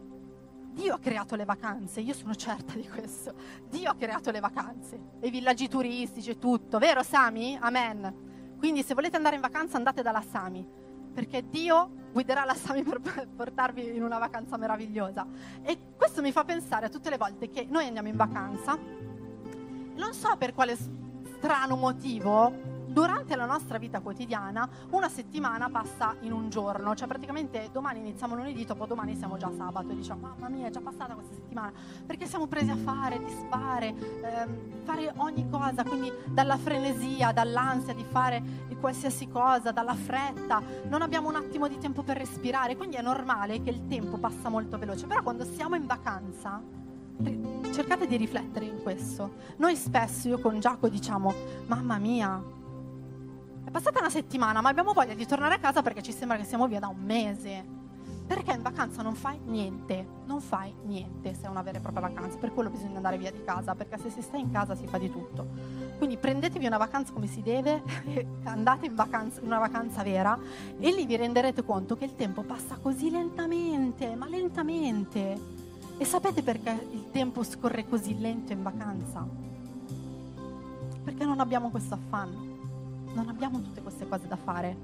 Dio 0.70 0.94
ha 0.94 0.98
creato 1.00 1.34
le 1.34 1.44
vacanze, 1.44 1.98
io 1.98 2.14
sono 2.14 2.32
certa 2.36 2.74
di 2.74 2.86
questo. 2.86 3.34
Dio 3.68 3.90
ha 3.90 3.96
creato 3.96 4.30
le 4.30 4.38
vacanze, 4.38 5.00
i 5.22 5.30
villaggi 5.30 5.66
turistici 5.66 6.30
e 6.30 6.38
tutto, 6.38 6.78
vero 6.78 7.02
Sami? 7.02 7.58
Amen. 7.60 8.54
Quindi 8.56 8.84
se 8.84 8.94
volete 8.94 9.16
andare 9.16 9.34
in 9.34 9.40
vacanza 9.40 9.76
andate 9.76 10.00
dalla 10.02 10.22
Sami, 10.22 10.64
perché 11.12 11.48
Dio 11.48 11.90
guiderà 12.12 12.44
la 12.44 12.54
Sami 12.54 12.84
per 12.84 13.00
portarvi 13.34 13.96
in 13.96 14.04
una 14.04 14.18
vacanza 14.18 14.56
meravigliosa. 14.56 15.26
E 15.62 15.76
questo 15.96 16.22
mi 16.22 16.30
fa 16.30 16.44
pensare 16.44 16.86
a 16.86 16.88
tutte 16.88 17.10
le 17.10 17.16
volte 17.16 17.50
che 17.50 17.66
noi 17.68 17.86
andiamo 17.86 18.06
in 18.06 18.16
vacanza, 18.16 18.78
non 18.78 20.12
so 20.12 20.36
per 20.38 20.54
quale 20.54 20.76
strano 20.76 21.74
motivo, 21.74 22.77
durante 22.88 23.36
la 23.36 23.46
nostra 23.46 23.78
vita 23.78 24.00
quotidiana 24.00 24.68
una 24.90 25.08
settimana 25.08 25.68
passa 25.68 26.14
in 26.20 26.32
un 26.32 26.48
giorno, 26.48 26.94
cioè 26.94 27.06
praticamente 27.06 27.68
domani 27.72 28.00
iniziamo 28.00 28.34
lunedì, 28.34 28.64
dopo 28.64 28.86
domani 28.86 29.16
siamo 29.16 29.36
già 29.36 29.50
sabato 29.56 29.90
e 29.90 29.96
diciamo 29.96 30.28
mamma 30.28 30.48
mia 30.48 30.66
è 30.66 30.70
già 30.70 30.80
passata 30.80 31.14
questa 31.14 31.34
settimana 31.34 31.72
perché 32.06 32.26
siamo 32.26 32.46
presi 32.46 32.70
a 32.70 32.76
fare, 32.76 33.18
disfare, 33.18 33.94
ehm, 34.22 34.84
fare 34.84 35.12
ogni 35.16 35.48
cosa, 35.48 35.84
quindi 35.84 36.12
dalla 36.26 36.56
frenesia, 36.56 37.32
dall'ansia 37.32 37.94
di 37.94 38.04
fare 38.04 38.66
qualsiasi 38.78 39.28
cosa, 39.28 39.72
dalla 39.72 39.94
fretta, 39.94 40.62
non 40.88 41.02
abbiamo 41.02 41.28
un 41.28 41.36
attimo 41.36 41.68
di 41.68 41.78
tempo 41.78 42.02
per 42.02 42.16
respirare, 42.16 42.76
quindi 42.76 42.96
è 42.96 43.02
normale 43.02 43.62
che 43.62 43.70
il 43.70 43.86
tempo 43.86 44.16
passa 44.16 44.48
molto 44.48 44.78
veloce, 44.78 45.06
però 45.06 45.22
quando 45.22 45.44
siamo 45.44 45.74
in 45.74 45.86
vacanza 45.86 46.62
cercate 47.72 48.06
di 48.06 48.16
riflettere 48.16 48.64
in 48.64 48.80
questo. 48.82 49.34
Noi 49.56 49.76
spesso, 49.76 50.28
io 50.28 50.38
con 50.38 50.60
Giacomo 50.60 50.92
diciamo, 50.92 51.34
mamma 51.66 51.98
mia, 51.98 52.40
è 53.68 53.70
passata 53.70 53.98
una 54.00 54.08
settimana, 54.08 54.62
ma 54.62 54.70
abbiamo 54.70 54.94
voglia 54.94 55.12
di 55.12 55.26
tornare 55.26 55.54
a 55.54 55.58
casa 55.58 55.82
perché 55.82 56.02
ci 56.02 56.12
sembra 56.12 56.38
che 56.38 56.44
siamo 56.44 56.66
via 56.66 56.80
da 56.80 56.88
un 56.88 57.00
mese. 57.00 57.76
Perché 58.26 58.52
in 58.52 58.62
vacanza 58.62 59.02
non 59.02 59.14
fai 59.14 59.38
niente, 59.44 60.06
non 60.26 60.40
fai 60.40 60.74
niente 60.84 61.34
se 61.34 61.46
è 61.46 61.48
una 61.48 61.62
vera 61.62 61.78
e 61.78 61.80
propria 61.80 62.08
vacanza, 62.08 62.36
per 62.36 62.52
quello 62.52 62.68
bisogna 62.68 62.96
andare 62.96 63.16
via 63.16 63.30
di 63.30 63.42
casa, 63.44 63.74
perché 63.74 63.98
se 63.98 64.10
si 64.10 64.20
sta 64.20 64.36
in 64.36 64.50
casa 64.50 64.74
si 64.74 64.86
fa 64.86 64.98
di 64.98 65.10
tutto. 65.10 65.46
Quindi 65.96 66.16
prendetevi 66.16 66.66
una 66.66 66.76
vacanza 66.76 67.12
come 67.12 67.26
si 67.26 67.42
deve, 67.42 67.82
andate 68.44 68.86
in, 68.86 68.94
vacanza, 68.94 69.40
una 69.42 69.58
vacanza 69.58 70.02
vera 70.02 70.38
e 70.78 70.90
lì 70.92 71.06
vi 71.06 71.16
renderete 71.16 71.64
conto 71.64 71.96
che 71.96 72.04
il 72.04 72.16
tempo 72.16 72.42
passa 72.42 72.78
così 72.80 73.10
lentamente, 73.10 74.14
ma 74.14 74.26
lentamente. 74.28 75.40
E 75.96 76.04
sapete 76.04 76.42
perché 76.42 76.70
il 76.92 77.10
tempo 77.10 77.42
scorre 77.42 77.86
così 77.86 78.18
lento 78.18 78.52
in 78.52 78.62
vacanza? 78.62 79.26
Perché 81.04 81.24
non 81.24 81.40
abbiamo 81.40 81.70
questo 81.70 81.94
affanno 81.94 82.57
non 83.14 83.28
abbiamo 83.28 83.60
tutte 83.60 83.82
queste 83.82 84.08
cose 84.08 84.26
da 84.26 84.36
fare, 84.36 84.76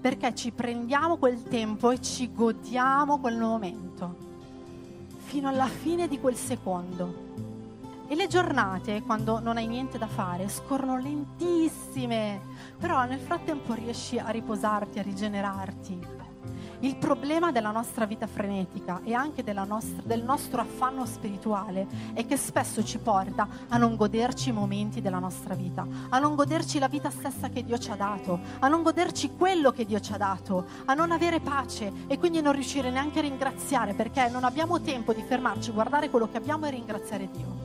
perché 0.00 0.34
ci 0.34 0.50
prendiamo 0.50 1.16
quel 1.16 1.42
tempo 1.42 1.90
e 1.90 2.00
ci 2.00 2.32
godiamo 2.32 3.18
quel 3.18 3.38
momento, 3.38 4.16
fino 5.18 5.48
alla 5.48 5.66
fine 5.66 6.08
di 6.08 6.18
quel 6.18 6.36
secondo. 6.36 7.30
E 8.08 8.14
le 8.14 8.26
giornate, 8.26 9.02
quando 9.02 9.38
non 9.38 9.56
hai 9.56 9.66
niente 9.66 9.96
da 9.96 10.06
fare, 10.06 10.48
scorrono 10.48 10.98
lentissime, 10.98 12.40
però 12.78 13.04
nel 13.06 13.20
frattempo 13.20 13.72
riesci 13.72 14.18
a 14.18 14.28
riposarti, 14.28 14.98
a 14.98 15.02
rigenerarti, 15.02 15.98
il 16.82 16.96
problema 16.96 17.52
della 17.52 17.70
nostra 17.70 18.06
vita 18.06 18.26
frenetica 18.26 19.02
e 19.04 19.14
anche 19.14 19.44
nostra, 19.52 20.02
del 20.04 20.24
nostro 20.24 20.60
affanno 20.60 21.06
spirituale 21.06 21.86
è 22.12 22.26
che 22.26 22.36
spesso 22.36 22.82
ci 22.82 22.98
porta 22.98 23.46
a 23.68 23.76
non 23.76 23.94
goderci 23.94 24.48
i 24.48 24.52
momenti 24.52 25.00
della 25.00 25.20
nostra 25.20 25.54
vita, 25.54 25.86
a 26.08 26.18
non 26.18 26.34
goderci 26.34 26.80
la 26.80 26.88
vita 26.88 27.08
stessa 27.10 27.50
che 27.50 27.64
Dio 27.64 27.78
ci 27.78 27.90
ha 27.92 27.94
dato, 27.94 28.40
a 28.58 28.66
non 28.66 28.82
goderci 28.82 29.30
quello 29.36 29.70
che 29.70 29.84
Dio 29.84 30.00
ci 30.00 30.12
ha 30.12 30.16
dato, 30.16 30.66
a 30.86 30.94
non 30.94 31.12
avere 31.12 31.38
pace 31.38 31.92
e 32.08 32.18
quindi 32.18 32.40
non 32.40 32.52
riuscire 32.52 32.90
neanche 32.90 33.20
a 33.20 33.22
ringraziare 33.22 33.94
perché 33.94 34.28
non 34.28 34.42
abbiamo 34.42 34.80
tempo 34.80 35.12
di 35.12 35.22
fermarci, 35.22 35.70
guardare 35.70 36.10
quello 36.10 36.28
che 36.28 36.38
abbiamo 36.38 36.66
e 36.66 36.70
ringraziare 36.70 37.28
Dio. 37.30 37.60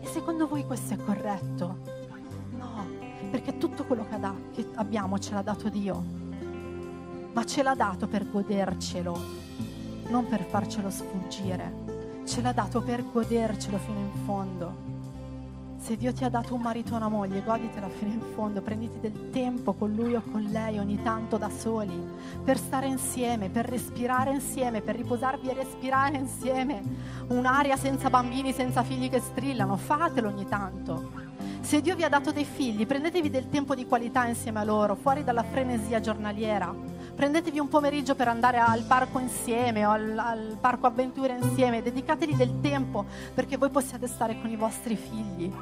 E 0.00 0.06
secondo 0.08 0.46
voi 0.46 0.66
questo 0.66 0.92
è 0.92 0.98
corretto? 0.98 1.78
No, 2.50 2.86
perché 3.30 3.56
tutto 3.56 3.84
quello 3.84 4.06
che 4.06 4.66
abbiamo 4.74 5.18
ce 5.18 5.32
l'ha 5.32 5.42
dato 5.42 5.70
Dio 5.70 6.23
ma 7.34 7.44
ce 7.44 7.64
l'ha 7.64 7.74
dato 7.74 8.06
per 8.06 8.30
godercelo, 8.30 9.20
non 10.08 10.26
per 10.28 10.44
farcelo 10.44 10.88
sfuggire. 10.88 11.82
Ce 12.24 12.40
l'ha 12.40 12.52
dato 12.52 12.80
per 12.80 13.04
godercelo 13.10 13.76
fino 13.76 13.98
in 13.98 14.24
fondo. 14.24 14.92
Se 15.76 15.96
Dio 15.96 16.12
ti 16.12 16.24
ha 16.24 16.30
dato 16.30 16.54
un 16.54 16.62
marito 16.62 16.94
o 16.94 16.96
una 16.96 17.08
moglie, 17.08 17.42
goditela 17.42 17.88
fino 17.88 18.12
in 18.12 18.22
fondo, 18.34 18.62
prenditi 18.62 19.00
del 19.00 19.30
tempo 19.30 19.74
con 19.74 19.92
lui 19.92 20.14
o 20.14 20.22
con 20.22 20.42
lei 20.42 20.78
ogni 20.78 21.02
tanto 21.02 21.36
da 21.36 21.50
soli, 21.50 22.00
per 22.42 22.56
stare 22.56 22.86
insieme, 22.86 23.50
per 23.50 23.66
respirare 23.66 24.30
insieme, 24.30 24.80
per 24.80 24.94
riposarvi 24.94 25.48
e 25.48 25.54
respirare 25.54 26.16
insieme. 26.16 26.82
Un'aria 27.28 27.76
senza 27.76 28.08
bambini, 28.08 28.52
senza 28.52 28.84
figli 28.84 29.10
che 29.10 29.20
strillano, 29.20 29.76
fatelo 29.76 30.28
ogni 30.28 30.46
tanto. 30.46 31.10
Se 31.60 31.80
Dio 31.80 31.96
vi 31.96 32.04
ha 32.04 32.08
dato 32.08 32.30
dei 32.30 32.44
figli, 32.44 32.86
prendetevi 32.86 33.28
del 33.28 33.50
tempo 33.50 33.74
di 33.74 33.86
qualità 33.86 34.24
insieme 34.26 34.60
a 34.60 34.64
loro, 34.64 34.94
fuori 34.94 35.24
dalla 35.24 35.42
frenesia 35.42 36.00
giornaliera 36.00 36.93
prendetevi 37.14 37.58
un 37.58 37.68
pomeriggio 37.68 38.14
per 38.14 38.28
andare 38.28 38.58
al 38.58 38.82
parco 38.82 39.18
insieme 39.18 39.86
o 39.86 39.90
al, 39.90 40.18
al 40.18 40.56
parco 40.60 40.86
avventure 40.86 41.38
insieme, 41.40 41.82
dedicatevi 41.82 42.34
del 42.34 42.60
tempo 42.60 43.04
perché 43.32 43.56
voi 43.56 43.70
possiate 43.70 44.06
stare 44.06 44.40
con 44.40 44.50
i 44.50 44.56
vostri 44.56 44.96
figli. 44.96 45.52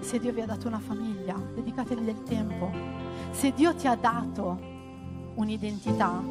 Se 0.00 0.18
Dio 0.18 0.32
vi 0.32 0.40
ha 0.40 0.46
dato 0.46 0.68
una 0.68 0.78
famiglia, 0.78 1.34
dedicatevi 1.34 2.04
del 2.04 2.22
tempo. 2.24 2.70
Se 3.30 3.52
Dio 3.52 3.74
ti 3.74 3.86
ha 3.86 3.94
dato 3.94 4.72
un'identità, 5.34 6.22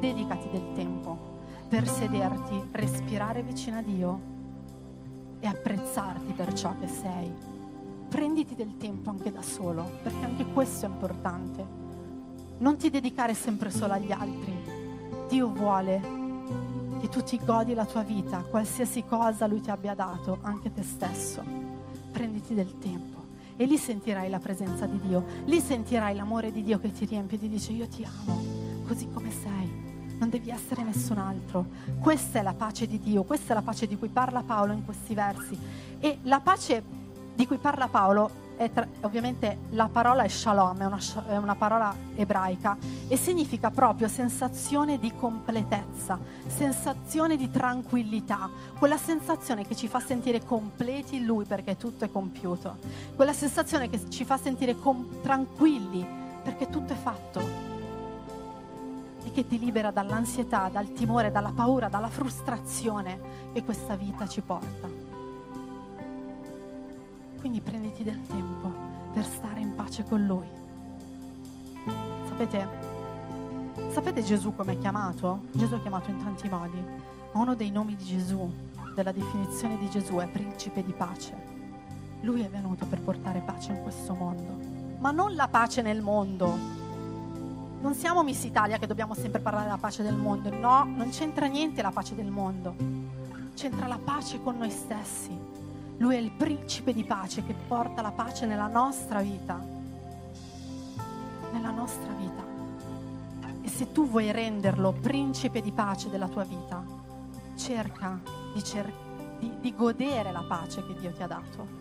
dedicati 0.00 0.48
del 0.50 0.72
tempo 0.74 1.30
per 1.68 1.88
sederti, 1.88 2.68
respirare 2.72 3.42
vicino 3.42 3.78
a 3.78 3.82
Dio 3.82 4.20
e 5.40 5.46
apprezzarti 5.46 6.32
per 6.32 6.52
ciò 6.52 6.74
che 6.78 6.86
sei. 6.86 7.32
Prenditi 8.08 8.54
del 8.54 8.76
tempo 8.76 9.08
anche 9.08 9.32
da 9.32 9.40
solo, 9.40 9.98
perché 10.02 10.24
anche 10.24 10.44
questo 10.52 10.84
è 10.84 10.88
importante 10.88 11.81
non 12.62 12.76
ti 12.76 12.90
dedicare 12.90 13.34
sempre 13.34 13.70
solo 13.70 13.92
agli 13.92 14.12
altri. 14.12 14.54
Dio 15.28 15.48
vuole 15.48 16.00
che 17.00 17.08
tu 17.08 17.20
ti 17.22 17.38
godi 17.44 17.74
la 17.74 17.84
tua 17.84 18.02
vita, 18.02 18.38
qualsiasi 18.38 19.04
cosa 19.04 19.48
Lui 19.48 19.60
ti 19.60 19.70
abbia 19.70 19.94
dato, 19.94 20.38
anche 20.42 20.72
te 20.72 20.82
stesso. 20.82 21.42
Prenditi 22.12 22.54
del 22.54 22.78
tempo 22.78 23.20
e 23.56 23.64
lì 23.64 23.76
sentirai 23.76 24.30
la 24.30 24.38
presenza 24.38 24.86
di 24.86 24.98
Dio, 25.00 25.24
lì 25.44 25.60
sentirai 25.60 26.14
l'amore 26.14 26.52
di 26.52 26.62
Dio 26.62 26.78
che 26.78 26.92
ti 26.92 27.04
riempie 27.04 27.36
e 27.36 27.40
ti 27.40 27.48
dice 27.48 27.72
io 27.72 27.88
ti 27.88 28.04
amo, 28.04 28.40
così 28.86 29.08
come 29.12 29.30
sei, 29.30 30.16
non 30.18 30.28
devi 30.28 30.50
essere 30.50 30.84
nessun 30.84 31.18
altro. 31.18 31.66
Questa 32.00 32.38
è 32.38 32.42
la 32.42 32.54
pace 32.54 32.86
di 32.86 33.00
Dio, 33.00 33.24
questa 33.24 33.52
è 33.52 33.56
la 33.56 33.62
pace 33.62 33.88
di 33.88 33.98
cui 33.98 34.08
parla 34.08 34.42
Paolo 34.42 34.72
in 34.72 34.84
questi 34.84 35.14
versi. 35.14 35.58
E 35.98 36.18
la 36.22 36.38
pace 36.38 36.82
di 37.34 37.44
cui 37.46 37.58
parla 37.58 37.88
Paolo 37.88 38.41
tra, 38.72 38.86
ovviamente 39.00 39.58
la 39.70 39.88
parola 39.90 40.22
è 40.22 40.28
shalom, 40.28 40.80
è 40.80 40.84
una, 40.84 40.98
è 41.28 41.36
una, 41.36 41.54
parola 41.54 41.94
ebraica 42.14 42.76
e 43.08 43.16
significa 43.16 43.70
proprio 43.70 44.08
sensazione 44.08 44.98
di 44.98 45.12
completezza, 45.14 46.18
sensazione 46.46 47.36
di 47.36 47.50
tranquillità, 47.50 48.48
quella 48.78 48.96
sensazione 48.96 49.66
che 49.66 49.74
ci 49.74 49.88
fa 49.88 50.00
sentire 50.00 50.44
completi 50.44 51.16
in 51.16 51.24
Lui 51.24 51.44
perché 51.44 51.76
tutto 51.76 52.04
è 52.04 52.10
compiuto, 52.10 52.78
quella 53.16 53.32
sensazione 53.32 53.88
che 53.88 54.08
ci 54.10 54.24
fa 54.24 54.36
sentire 54.36 54.76
com- 54.76 55.20
tranquilli 55.22 56.06
perché 56.42 56.68
tutto 56.68 56.92
è 56.92 56.96
fatto 56.96 57.70
e 59.24 59.30
che 59.30 59.46
ti 59.46 59.58
libera 59.58 59.90
dall'ansietà, 59.90 60.68
dal 60.70 60.92
timore, 60.92 61.30
dalla 61.30 61.52
paura, 61.54 61.88
dalla 61.88 62.08
frustrazione 62.08 63.50
che 63.52 63.62
questa 63.64 63.94
vita 63.94 64.26
ci 64.26 64.40
porta. 64.40 65.01
Quindi 67.42 67.60
prenditi 67.60 68.04
del 68.04 68.24
tempo 68.28 68.72
per 69.12 69.24
stare 69.24 69.58
in 69.58 69.74
pace 69.74 70.04
con 70.04 70.24
Lui. 70.24 70.46
Sapete, 72.28 72.68
sapete 73.90 74.22
Gesù 74.22 74.54
come 74.54 74.74
è 74.74 74.78
chiamato? 74.78 75.46
Gesù 75.50 75.74
è 75.74 75.80
chiamato 75.80 76.08
in 76.10 76.22
tanti 76.22 76.48
modi, 76.48 76.80
ma 77.32 77.40
uno 77.40 77.56
dei 77.56 77.72
nomi 77.72 77.96
di 77.96 78.04
Gesù, 78.04 78.48
della 78.94 79.10
definizione 79.10 79.76
di 79.76 79.90
Gesù 79.90 80.18
è 80.18 80.28
principe 80.28 80.84
di 80.84 80.92
pace. 80.92 81.34
Lui 82.20 82.42
è 82.42 82.48
venuto 82.48 82.86
per 82.86 83.00
portare 83.00 83.40
pace 83.40 83.72
in 83.72 83.82
questo 83.82 84.14
mondo, 84.14 84.60
ma 84.98 85.10
non 85.10 85.34
la 85.34 85.48
pace 85.48 85.82
nel 85.82 86.00
mondo. 86.00 86.56
Non 87.80 87.92
siamo 87.94 88.22
Miss 88.22 88.44
Italia 88.44 88.78
che 88.78 88.86
dobbiamo 88.86 89.14
sempre 89.14 89.40
parlare 89.40 89.64
della 89.64 89.78
pace 89.78 90.04
del 90.04 90.14
mondo, 90.14 90.48
no, 90.48 90.84
non 90.84 91.08
c'entra 91.10 91.46
niente 91.46 91.82
la 91.82 91.90
pace 91.90 92.14
del 92.14 92.30
mondo, 92.30 92.76
c'entra 93.56 93.88
la 93.88 93.98
pace 93.98 94.40
con 94.40 94.58
noi 94.58 94.70
stessi 94.70 95.51
lui 95.98 96.16
è 96.16 96.18
il 96.18 96.32
principe 96.32 96.92
di 96.92 97.04
pace 97.04 97.44
che 97.44 97.54
porta 97.54 98.02
la 98.02 98.10
pace 98.10 98.46
nella 98.46 98.66
nostra 98.66 99.20
vita. 99.20 99.64
Nella 101.52 101.70
nostra 101.70 102.12
vita. 102.14 102.42
E 103.62 103.68
se 103.68 103.92
tu 103.92 104.08
vuoi 104.08 104.32
renderlo 104.32 104.92
principe 104.92 105.60
di 105.60 105.70
pace 105.70 106.10
della 106.10 106.28
tua 106.28 106.44
vita, 106.44 106.82
cerca 107.56 108.18
di, 108.52 108.64
cer- 108.64 108.92
di, 109.38 109.52
di 109.60 109.74
godere 109.74 110.32
la 110.32 110.44
pace 110.46 110.84
che 110.84 110.94
Dio 110.98 111.12
ti 111.12 111.22
ha 111.22 111.26
dato. 111.26 111.80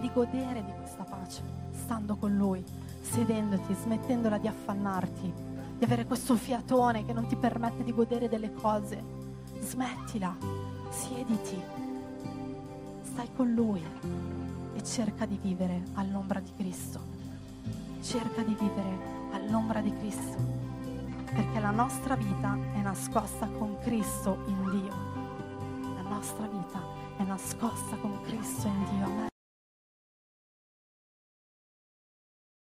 Di 0.00 0.10
godere 0.12 0.64
di 0.64 0.72
questa 0.78 1.02
pace, 1.02 1.42
stando 1.72 2.16
con 2.16 2.34
Lui, 2.34 2.64
sedendoti, 3.02 3.74
smettendola 3.74 4.38
di 4.38 4.48
affannarti, 4.48 5.32
di 5.76 5.84
avere 5.84 6.06
questo 6.06 6.36
fiatone 6.36 7.04
che 7.04 7.12
non 7.12 7.26
ti 7.26 7.36
permette 7.36 7.84
di 7.84 7.92
godere 7.92 8.28
delle 8.28 8.54
cose. 8.54 9.02
Smettila, 9.58 10.34
siediti 10.88 11.88
stai 13.10 13.28
con 13.34 13.52
Lui 13.52 13.82
e 14.74 14.84
cerca 14.84 15.26
di 15.26 15.38
vivere 15.42 15.82
all'ombra 15.94 16.38
di 16.38 16.50
Cristo. 16.56 17.00
Cerca 18.00 18.42
di 18.42 18.56
vivere 18.58 18.98
all'ombra 19.32 19.80
di 19.80 19.92
Cristo, 19.98 20.36
perché 21.24 21.58
la 21.60 21.70
nostra 21.70 22.14
vita 22.14 22.56
è 22.72 22.80
nascosta 22.80 23.46
con 23.46 23.78
Cristo 23.80 24.38
in 24.46 24.70
Dio. 24.70 24.94
La 25.94 26.08
nostra 26.08 26.46
vita 26.46 26.80
è 27.16 27.24
nascosta 27.24 27.96
con 27.96 28.20
Cristo 28.22 28.68
in 28.68 28.84
Dio. 28.90 29.04
Amen. 29.04 29.29